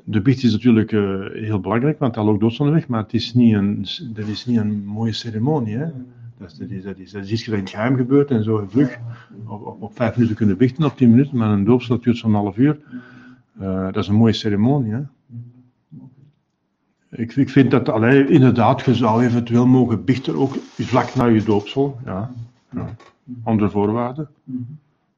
[0.03, 3.33] De biecht is natuurlijk eh, heel belangrijk, want dat loopt doodzonde weg, maar het is
[3.33, 5.77] niet een, dat is niet een mooie ceremonie.
[5.77, 8.97] Dat, is, dat, is, dat, is, iets dat in het geheim gebeurt en zo vlug.
[9.45, 12.33] Op, op, op vijf minuten kunnen biechten, op tien minuten, maar een doopsel duurt zo'n
[12.33, 12.77] half uur.
[13.59, 14.91] Eh, dat is een mooie ceremonie.
[14.91, 15.01] Hè?
[17.09, 21.43] Ik, ik vind dat, allee, inderdaad, je zou eventueel mogen biechten, ook vlak na je
[21.43, 21.97] doopsel.
[22.05, 22.31] Ja.
[22.71, 22.95] ja.
[23.43, 24.27] Onder voorwaarden.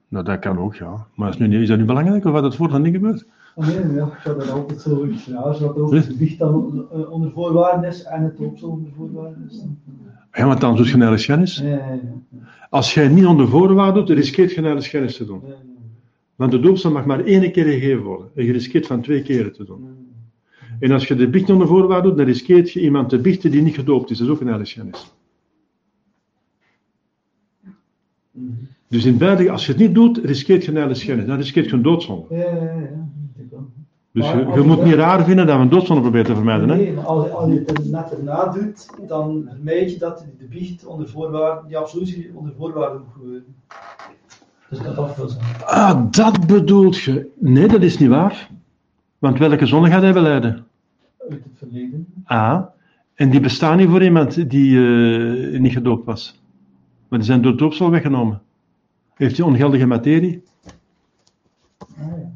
[0.07, 1.05] Nou, dat kan ook, ja.
[1.15, 3.25] Maar is, nu, niet- is dat nu belangrijk of wat het voor dan niet gebeurt?
[3.55, 5.07] Oh, nee, ja, ik zou dat altijd zo
[5.53, 9.63] zodat er ook biecht dan eh, onder voorwaarden is en het doopsel onder voorwaarden is.
[10.33, 11.57] Ja, want dan doe je schennis.
[11.57, 11.99] Ja.
[12.69, 15.41] Als jij niet onder voorwaarden doet, dan riskeert je schennis te doen.
[16.37, 18.29] Want de doopsel mag maar één keer gegeven worden.
[18.35, 20.05] En je riskeert van twee keren te doen.
[20.79, 23.61] En als je de biecht onder voorwaarden doet, dan riskeert je iemand te biechten die
[23.61, 24.17] niet gedoopt is.
[24.17, 24.93] Dat is ook een.
[28.31, 28.51] Mhm.
[28.87, 31.25] Dus in beide, als je het niet doet, riskeert je een heiligschennis.
[31.25, 32.35] Dan riskeert je een doodzonde.
[32.35, 33.07] Ja, ja, ja.
[34.11, 36.69] Dus je, moet niet raar vinden dat we een doodzonde proberen te vermijden.
[36.69, 36.75] Hè?
[36.75, 40.85] Nee, maar als, als je het net erna doet, dan vermijd je dat de biecht
[40.85, 43.55] onder voorwaarden, die absolutie onder voorwaarden moet gebeuren.
[44.69, 45.67] Dus dat zeggen.
[45.67, 47.31] Ah, dat bedoelt je.
[47.39, 48.49] Nee, dat is niet waar.
[49.17, 50.65] Want welke zonde gaat hij beleiden?
[51.29, 52.07] Uit het verleden.
[52.23, 52.63] Ah,
[53.13, 56.41] en die bestaan niet voor iemand die eh, niet gedoopt was.
[57.07, 58.41] Maar die zijn door het doopsel weggenomen.
[59.13, 60.43] Heeft hij ongeldige materie?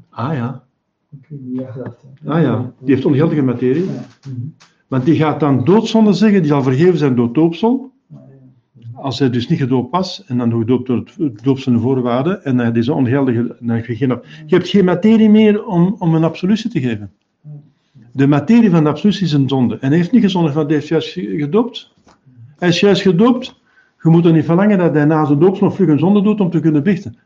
[0.10, 0.64] Ah ja, Ah ja.
[2.26, 3.84] Ah ja, die heeft ongeldige materie.
[3.84, 4.48] Mhm.
[4.88, 7.91] Want die gaat dan doodzonde zeggen, die zal vergeven zijn door doopsel.
[9.02, 12.74] Als hij dus niet gedoopt was, en dan gedoopt door het- het doopsel voorwaarden, en
[12.74, 14.10] deze ongeldige, dan je, geen,
[14.46, 17.12] je hebt geen materie meer om, om een absolutie te geven.
[18.12, 19.78] De materie van de absolutie is een zonde.
[19.80, 21.94] En hij heeft niet gezondigd, want hij heeft juist ge- gedoopt.
[22.58, 23.60] Hij is juist gedoopt.
[24.04, 26.40] Je moet er niet verlangen dat hij na zijn doopsel nog vlug een zonde doet
[26.40, 27.18] om te kunnen biechten.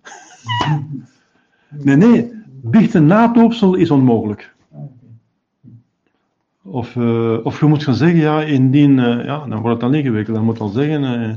[1.83, 2.31] Nee, nee.
[2.61, 4.53] Biechten na doopsel is onmogelijk.
[6.63, 9.93] Of, eh, of je moet gaan zeggen, ja, indien, eh, ja, dan wordt het dan
[9.99, 10.35] ingewikkeld.
[10.35, 11.33] Dan moet al zeggen, eh,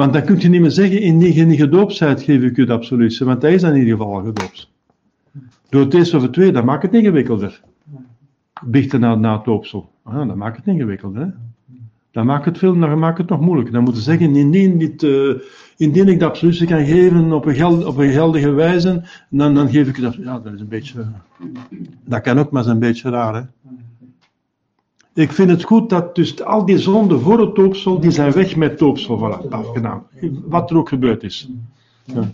[0.00, 2.64] want dan kun je niet meer zeggen, indien je niet gedoopt bent, geef ik u
[2.64, 3.26] de absolutie.
[3.26, 4.70] Want hij is dan in ieder geval al gedoopt.
[5.68, 7.60] Door het eerste of het tweede, dat maakt het ingewikkelder.
[8.64, 9.90] Biechten na, na het doopsel.
[10.02, 11.34] Ah, dat maakt het ingewikkelder.
[12.10, 13.72] Dan maakt het veel, dan maakt het nog moeilijker.
[13.72, 15.34] Dan moet je zeggen, indien, dit, eh,
[15.76, 19.70] indien ik de absolutie kan geven op een, geld, op een geldige wijze, dan, dan
[19.70, 20.14] geef ik dat.
[20.14, 21.04] Ja, dat is een beetje,
[22.04, 23.42] dat kan ook, maar is een beetje raar, hè.
[25.20, 28.56] Ik vind het goed dat dus al die zonden voor het doopsel, die zijn weg
[28.56, 30.02] met het doopsel, voilà, afgedaan.
[30.44, 31.50] Wat er ook gebeurd is.
[32.14, 32.28] Maar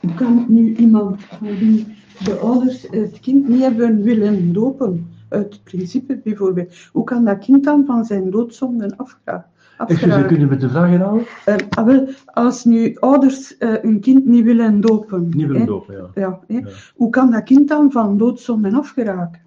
[0.00, 1.86] hoe kan nu iemand van wie
[2.24, 7.64] de ouders het kind niet hebben willen dopen, uit principe bijvoorbeeld, hoe kan dat kind
[7.64, 9.46] dan van zijn doodzonden afga-
[9.78, 10.28] Excuseer, afgeraken?
[10.28, 11.24] kun je met de vraag herhalen?
[11.44, 15.66] Eh, ah, wel, als nu ouders eh, hun kind niet willen dopen, Niet willen hè,
[15.66, 16.20] dopen, ja.
[16.20, 16.64] Ja, hè, Ja.
[16.96, 19.40] hoe kan dat kind dan van doodzonden afgeraken?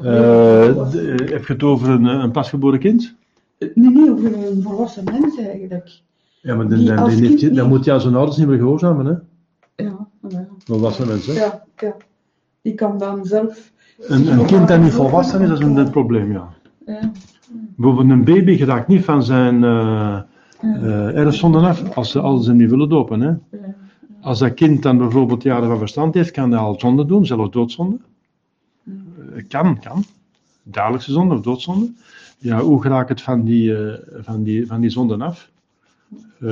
[0.00, 3.14] Eh, de- heb je het over een, een pasgeboren kind?
[3.58, 6.00] Eh, Nee, nee, over een volwassen mens eigenlijk.
[6.42, 8.36] Ja, maar Die dan, dan, als dan, heeft dan niet- moet je aan zijn ouders
[8.36, 9.12] niet meer gehoorzamen, hè?
[9.84, 10.46] Ja, ja.
[10.64, 11.34] Volwassen mensen.
[11.34, 11.96] ja, ja.
[12.62, 13.72] Die kan dan zelf...
[14.00, 16.48] Een, een kind dat niet volwassen is, dat is een, een probleem, ja.
[16.86, 17.10] Ja,
[17.76, 20.24] Bijvoorbeeld een baby geraakt niet van zijn eh ja,
[20.82, 23.28] eh erfzonden af, als ze, als ze hem niet willen dopen, hè?
[23.28, 23.38] ja.
[24.20, 27.50] Als dat kind dan bijvoorbeeld jaren van verstand heeft, kan hij al zonde doen, zelfs
[27.50, 27.96] doodzonde.
[29.34, 30.04] Eh, kan, kan.
[30.62, 31.92] Dagelijkse zonde of doodzonde.
[32.38, 35.50] Ja, hoe raak ik het van die, eh, van die, van die zonden af?
[36.40, 36.48] Eh,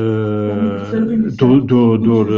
[1.37, 2.33] door, door, door,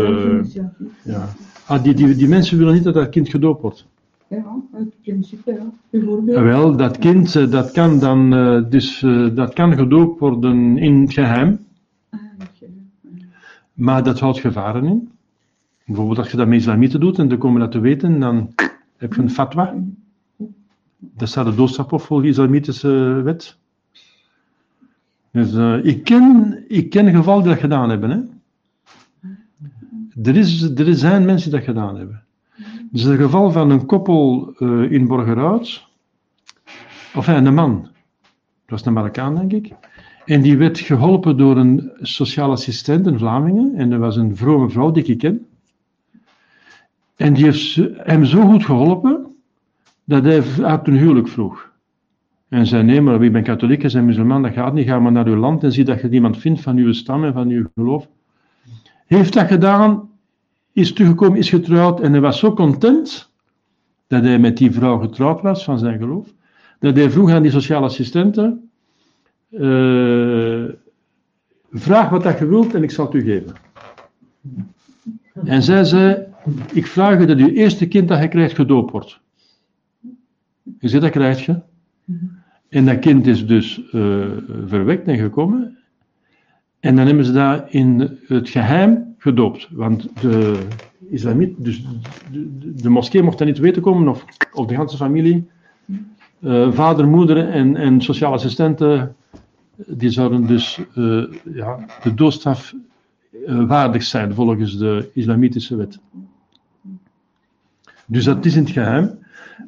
[1.04, 1.28] ja.
[1.66, 3.86] Ah, die, die, die mensen willen niet dat dat kind gedoopt wordt.
[4.28, 5.72] Ja, het principe, ja.
[5.90, 6.36] Bijvoorbeeld.
[6.36, 8.30] Ah, Wel, dat kind, dat kan dan,
[8.70, 9.00] dus,
[9.34, 11.58] dat kan gedoopt worden in het geheim,
[12.10, 12.20] Ah,
[13.72, 15.10] maar dat houdt gevaren in.
[15.84, 18.54] Bijvoorbeeld als je dat met islamieten doet en dan komen dat te weten, dan
[18.96, 19.74] heb je een fatwa.
[21.00, 23.58] Dat staat de doodstraf op volgens de islamitische wet.
[25.32, 28.10] Dus eh, ik, ken, ik ken gevallen die dat gedaan hebben.
[28.10, 28.18] Hè.
[30.22, 32.24] Er, is, er zijn mensen die dat gedaan hebben.
[32.92, 35.88] Is een geval van een koppel eh, in Borgerhout.
[37.14, 37.82] Of ja, een man.
[37.82, 37.90] Dat
[38.78, 39.74] was een Marokkaan, denk ik.
[40.24, 43.74] En die werd geholpen door een sociaal assistent, een Vlamingen.
[43.74, 45.46] En dat was een vrome vrouw die ik ken.
[47.16, 49.29] En die heeft hem zo goed geholpen
[50.10, 51.70] dat hij uit een huwelijk vroeg.
[52.48, 54.86] En zei: Nee, maar ik ben katholiek en zijn musulman, dat gaat niet.
[54.86, 57.32] Ga maar naar uw land en zie dat je iemand vindt van uw stam en
[57.32, 58.08] van uw geloof.
[59.06, 60.08] Heeft dat gedaan,
[60.72, 63.32] is teruggekomen, is getrouwd en hij was zo content
[64.06, 66.28] dat hij met die vrouw getrouwd was van zijn geloof,
[66.78, 68.70] dat hij vroeg aan die sociale assistenten:
[69.50, 70.64] eh,
[71.72, 73.52] Vraag wat dat je wilt en ik zal het u geven.
[75.44, 76.26] En zij zei:
[76.72, 79.20] Ik vraag u dat uw eerste kind dat je krijgt gedoopt wordt.
[80.78, 81.60] Je zegt dat krijg je.
[82.68, 84.26] En dat kind is dus eh,
[84.66, 85.78] verwekt en gekomen.
[86.80, 89.68] En dan hebben ze dat in het geheim gedoopt.
[89.70, 90.66] Want de
[91.10, 91.82] islamiet, dus
[92.32, 95.48] de, de, de moskee mocht dat niet weten komen, of, of de hele familie.
[96.40, 99.14] Eh, vader, moeder en, en sociale assistenten,
[99.86, 101.24] die zouden dus eh,
[101.54, 102.74] ja, de doodstraf
[103.46, 105.98] waardig zijn volgens de islamitische wet.
[108.06, 109.18] Dus dat is in het geheim.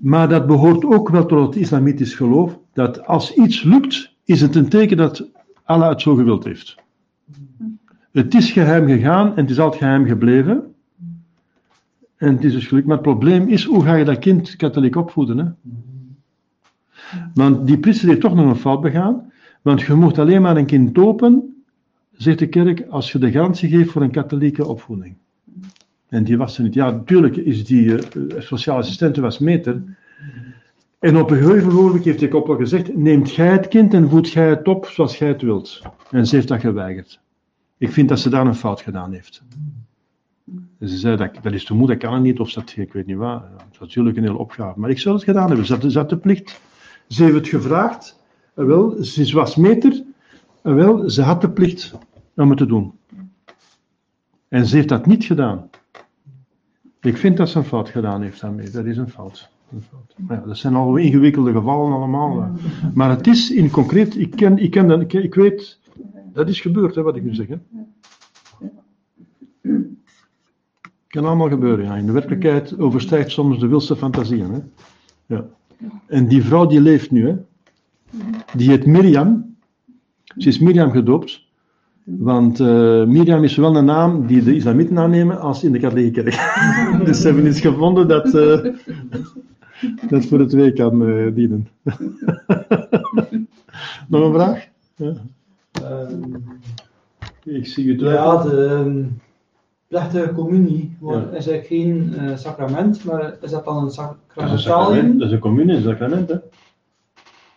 [0.01, 4.55] Maar dat behoort ook wel tot het islamitisch geloof, dat als iets lukt, is het
[4.55, 5.29] een teken dat
[5.65, 6.77] Allah het zo gewild heeft.
[8.11, 10.75] Het is geheim gegaan en het is altijd geheim gebleven.
[12.17, 12.87] En het is dus gelukt.
[12.87, 15.39] Maar het probleem is, hoe ga je dat kind katholiek opvoeden?
[15.39, 15.73] Hè?
[17.35, 19.33] Want die priester heeft toch nog een fout begaan.
[19.63, 21.63] Want je mocht alleen maar een kind dopen,
[22.13, 25.17] zegt de kerk, als je de garantie geeft voor een katholieke opvoeding.
[26.13, 26.75] En die was er niet.
[26.75, 29.83] Ja, natuurlijk is die eh, sociale assistent was meter.
[30.99, 34.29] En op een gegeven moment heeft de koppel gezegd: Neemt gij het kind en voedt
[34.29, 35.83] gij het op zoals gij het wilt.
[36.11, 37.21] En ze heeft dat geweigerd.
[37.79, 39.43] Ik vind dat ze daar een fout gedaan heeft.
[40.81, 43.17] Ze zei: dat, dat is te moe, dat kan niet, of dat, ik weet niet
[43.17, 43.41] waar.
[43.57, 44.81] Dat is natuurlijk een hele opgave.
[44.81, 45.67] Maar ik zou het gedaan hebben.
[45.67, 46.61] Ze had, ze had de plicht.
[47.09, 48.21] Ze heeft het gevraagd.
[48.55, 50.03] En wel, ze was meter.
[50.63, 51.95] En wel, ze had de plicht
[52.37, 52.93] om het te doen.
[54.49, 55.71] En ze heeft dat niet gedaan.
[57.03, 58.71] Ik vind dat ze een fout gedaan heeft daarmee.
[58.71, 59.51] Dat is een fout.
[59.71, 59.85] Een
[60.29, 62.51] ja, dat zijn al ingewikkelde gevallen allemaal.
[62.95, 65.79] Maar het is in concreet, ik, ken, ik, ken ik, ik weet,
[66.33, 67.47] dat is gebeurd, hè, wat ik nu zeg.
[67.49, 67.57] Hè.
[71.07, 71.97] Kan allemaal gebeuren, ja.
[71.97, 74.51] In de werkelijkheid overstijgt soms de wildste fantasieën.
[74.53, 74.61] Hè.
[75.27, 75.47] Ja.
[76.07, 77.37] En die vrouw die leeft nu, hè.
[78.57, 79.57] die heet Mirjam.
[80.37, 81.51] Ze is Mirjam gedoopt.
[82.05, 86.23] Want eh Mirjam is zowel een naam die de islamieten aannemen als in de katholieke
[86.23, 86.35] kerk.
[87.07, 88.59] dus ze hebben iets gevonden dat, eh,
[90.09, 91.69] dat voor de twee kan eh, dienen.
[94.09, 94.67] Nog een vraag?
[94.97, 95.13] Ja.
[95.73, 96.23] Ehm,
[97.45, 98.43] Ik zie u ja, terug.
[98.55, 99.03] de ehm,
[99.89, 101.19] plechtige communie Ja.
[101.19, 104.59] is eigenlijk geen eh, sacrament, maar is dat dan een Dat is een sacramentalium?
[104.59, 106.29] sacrament, dat is een communie, een sacrament.
[106.29, 106.37] Hè?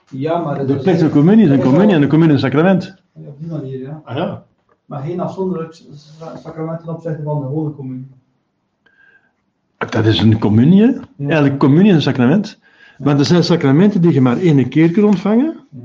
[0.10, 3.04] Ja, maar het De plechtige communie is een communie en de communie is een sacrament.
[3.16, 4.02] Op die manier, ja.
[4.04, 4.46] Ah ja.
[4.86, 8.08] Maar geen afzonderlijk sa- sacrament ten opzichte van de gewone communie.
[9.78, 10.82] Dat is een communie.
[10.82, 11.00] Ja.
[11.18, 12.60] Eigenlijk communie is een sacrament.
[12.98, 15.60] Maar er zijn sacramenten die je maar één keer kunt ontvangen.
[15.70, 15.80] Ja.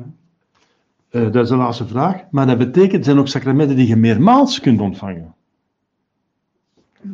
[1.11, 2.23] Eh, dat is de laatste vraag.
[2.31, 5.35] Maar dat betekent, er zijn ook sacramenten die je meermaals kunt ontvangen.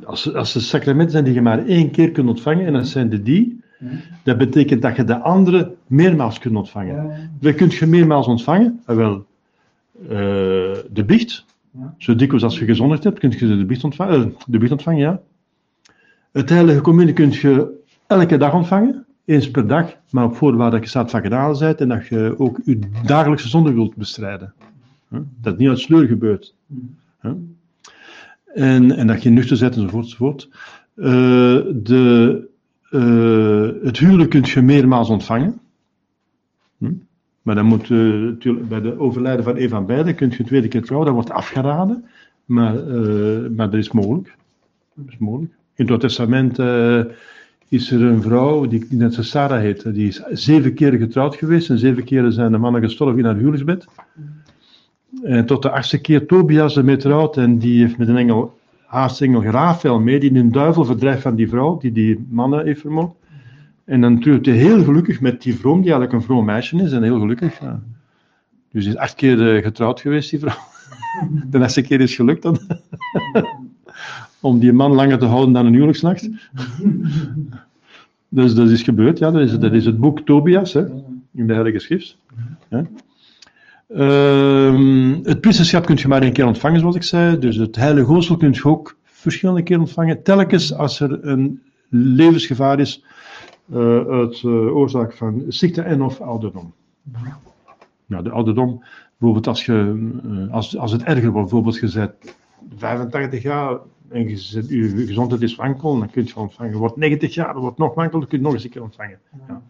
[0.05, 3.09] Als, als er sacramenten zijn die je maar één keer kunt ontvangen, en dat zijn
[3.09, 3.61] de die,
[4.23, 7.31] dat betekent dat je de andere meermaals kunt ontvangen.
[7.41, 8.81] Wat kun je meermaals ontvangen?
[8.85, 9.25] Ah, wel,
[10.91, 11.45] de biecht.
[11.71, 11.95] Ja.
[11.99, 14.25] Zo dikwijls als je gezondigd hebt, kun je de biecht ontvangen.
[14.25, 15.21] eh, de biecht ontvangen, ja.
[16.33, 19.07] Het heilige communie kun je elke dag ontvangen.
[19.25, 22.35] Eens per dag, maar op voorwaarde dat je staat van genade bent en dat je
[22.39, 24.55] ook je dagelijkse zonde wilt bestrijden.
[25.09, 26.55] Dat het niet uit sleur gebeurt.
[28.47, 30.05] En, en dat je nuchter bent enzovoort.
[30.05, 30.49] enzovoort.
[30.95, 31.05] Eh,
[31.83, 32.49] de,
[32.91, 35.61] eh, het huwelijk kun je meermaals ontvangen.
[37.47, 40.45] Maar dan moet eh, natuurlijk bij de overlijden van een van beiden kun je een
[40.45, 41.07] tweede keer trouwen.
[41.07, 42.05] Dat wordt afgeraden,
[42.45, 44.37] maar, eh, maar dat is mogelijk.
[45.09, 45.53] Is mogelijk.
[45.75, 47.01] In het Testament eh,
[47.69, 49.95] is er een vrouw die, net Sarah heet.
[49.95, 53.37] Die is zeven keer getrouwd geweest en zeven keren zijn de mannen gestorven in haar
[53.37, 53.87] huwelijksbed.
[55.23, 59.43] En tot de achtste keer Tobias ermee trouwt en die heeft met een engel, haastengel
[59.43, 63.15] Rafael mee, die een duivel verdrijft van die vrouw, die die mannen heeft vermoord.
[63.87, 66.93] En dan trouwt hij heel gelukkig met die vrouw, die eigenlijk een vroom meisje is,
[66.93, 67.61] en heel gelukkig.
[68.73, 70.59] Dus is acht keer eh, getrouwd geweest, die vrouw.
[71.51, 72.59] De laatste keer is gelukt dan.
[74.41, 76.29] Om die man langer te houden dan een huwelijksnacht.
[78.29, 79.31] Dus dat is gebeurd, ja.
[79.31, 80.87] Dat is, dat is het boek Tobias, hè,
[81.33, 82.17] in de Heilige Schrift.
[83.89, 87.39] Ehm, het priesterschap kun je maar één keer ontvangen, zoals ik zei.
[87.39, 90.23] Dus het heilige gootsel kun je ook verschillende keren ontvangen.
[90.23, 93.05] Telkens als er een levensgevaar is
[93.73, 96.73] eh, uit eh, oorzaak van ziekte en of ouderdom.
[98.07, 98.85] Nou, de ouderdom,
[99.17, 102.37] bijvoorbeeld als, je, eh, als, als het erger wordt, bijvoorbeeld je bent
[102.77, 103.79] 85 jaar
[104.09, 106.73] en je, je gezondheid is wankel, dan kun je ontvangen.
[106.73, 108.83] Je wordt 90 jaar, dan wordt nog wankel, dan kun je nog eens een keer
[108.83, 109.19] ontvangen.
[109.49, 109.63] Ja.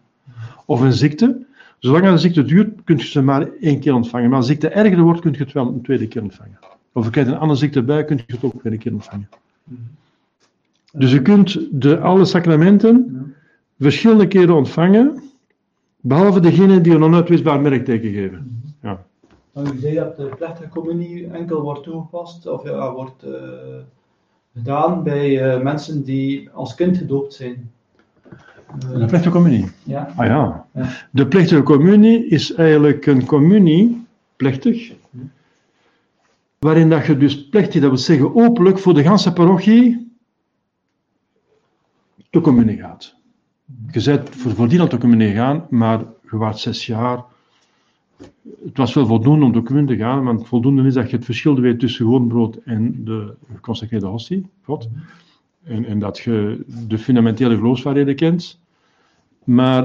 [0.64, 1.46] Of een ziekte,
[1.78, 4.28] zolang de ziekte duurt, kun je ze maar één keer ontvangen.
[4.28, 6.58] Maar als ziekte erger wordt, kun je het wel een tweede keer ontvangen.
[6.92, 9.28] Of je krijgt een andere ziekte bij, kun je het ook weer een keer ontvangen.
[10.92, 13.15] Dus je kunt de, alle sacramenten
[13.78, 15.22] verschillende keren ontvangen,
[16.00, 18.72] behalve degene die een onuitwisbaar merkteken geven.
[18.82, 19.04] Ja.
[19.52, 23.32] Nou, u zei dat de plechtige communie enkel wordt toegepast, of ja, wordt eh,
[24.54, 27.70] gedaan bij eh, mensen die als kind gedoopt zijn.
[28.78, 29.64] De plechtige communie.
[29.82, 30.12] ja.
[30.16, 30.66] Ah ja.
[30.72, 30.88] Ja.
[31.10, 34.92] De plechtige communie is eigenlijk een communie, plechtig,
[36.58, 40.12] waarin dat je dus plechtig, dat wil zeggen openlijk voor de ganse parochie,
[42.30, 43.14] de communie gaat.
[43.92, 45.98] Je bent voor, voordien al de communie gegaan, maar
[46.30, 47.24] je was zes jaar.
[48.64, 51.60] Het was wel voldoende om communie te gaan, want voldoende is dat je het verschil
[51.60, 54.88] weet tussen gewoon brood en de geconsecreerde hostie, God.
[55.62, 58.60] En, en dat je de fundamentele geloofswaarheden kent.
[59.44, 59.84] Maar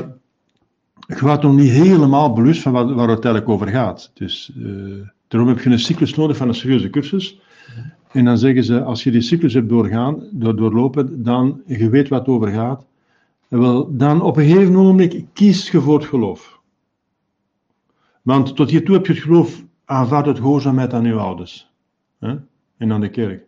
[1.08, 4.12] je wordt nog niet helemaal bewust van waar, waar het eigenlijk over gaat.
[4.14, 4.64] Dus eh,
[5.28, 7.40] daarom heb je een cyclus nodig van een serieuze cursus.
[8.12, 12.10] En dan zeggen ze, als je die cyclus hebt doorgaan, door, doorlopen, dan je weet
[12.10, 12.86] wat het over gaat.
[13.60, 16.60] Wel, dan op een gegeven moment kiest je voor het geloof.
[18.22, 21.72] Want tot hiertoe heb je het geloof aanvaard uit gehoorzaamheid aan je ouders.
[22.20, 22.36] Hè?
[22.78, 23.46] En aan de kerk.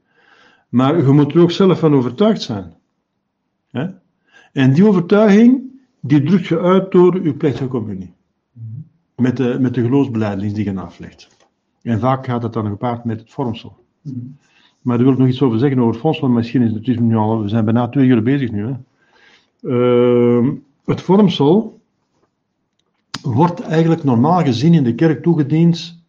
[0.70, 2.74] Maar je moet er ook zelf van overtuigd zijn.
[3.72, 3.88] Hè?
[4.52, 5.62] En die overtuiging,
[6.00, 8.14] die drukt je uit door je plechtige communie.
[9.16, 11.28] Met de, met de geloofsbelijdenis die je aflegt.
[11.82, 13.86] En vaak gaat dat dan gepaard met het vormsel.
[14.82, 16.88] Maar daar wil ik nog iets over zeggen over het vormsel, misschien is het, het
[16.88, 18.68] is nu al, we zijn bijna twee uur bezig nu.
[18.68, 18.74] Hè.
[19.64, 20.52] Ehm,
[20.86, 21.82] het vormsel
[23.22, 26.02] wordt eigenlijk normaal gezien in de kerk toegediend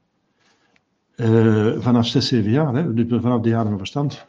[1.17, 4.25] eh, vanaf 6, 7 jaar, hè, dus vanaf de jaren van verstand.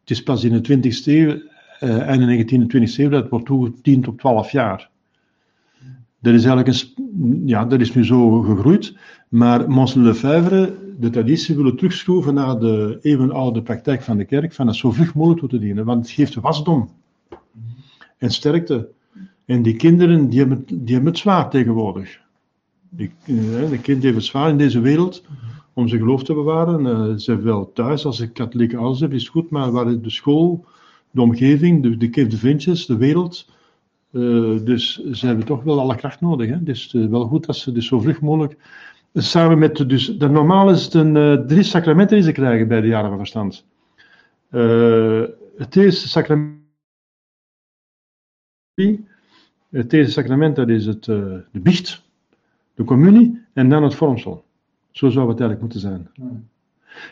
[0.00, 1.40] Het is pas in de 20e eeuw,
[1.78, 4.90] eh einde 19e en 20e eeuw, dat het wordt toegediend op 12 jaar.
[6.18, 8.96] Dat is eigenlijk een, ja, dat is nu zo gegroeid,
[9.28, 14.66] maar Mons Lefebvre, de traditie, willen terugschroeven naar de eeuwenoude praktijk van de kerk, van
[14.66, 16.88] het zo vlug mogelijk toe te dienen, want het geeft wasdom
[18.24, 18.88] en sterkte.
[19.44, 22.20] En die kinderen, die hebben, die hebben het zwaar tegenwoordig.
[22.88, 25.24] Die, eh, de kind heeft het zwaar in deze wereld
[25.72, 26.86] om zijn geloof te bewaren.
[26.86, 30.64] Eh, ze wel thuis, als ze katholieke ouders hebben, is goed, maar waar de school,
[31.10, 33.48] de omgeving, de, de, de vriendjes, de wereld,
[34.10, 34.20] eh,
[34.64, 36.48] dus ze hebben toch wel alle kracht nodig.
[36.48, 36.62] Hè?
[36.62, 38.56] Dus wel goed dat ze dus zo vlug mogelijk,
[39.14, 42.86] samen met, dus, de normaal is het een, drie sacramenten die ze krijgen bij de
[42.86, 43.66] jaren van verstand.
[45.56, 46.63] Het eerste sacrament,
[49.70, 51.16] het eerste sacrament dat is het, eh,
[51.50, 52.02] de biecht,
[52.74, 54.44] de communie en dan het vormsel.
[54.90, 56.08] Zo zou het eigenlijk moeten zijn.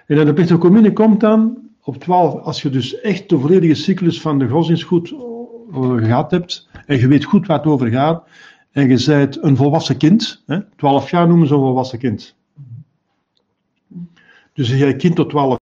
[0.06, 3.74] En dan de plichtige communie komt dan op 12, als je dus echt de volledige
[3.74, 7.90] cyclus van de godsdienst goed eh, gehad hebt, en je weet goed waar het over
[7.90, 8.28] gaat,
[8.70, 12.36] en je bent een volwassen kind, hè, 12 jaar noemen ze een volwassen kind.
[14.52, 15.58] Dus als jij kind tot 12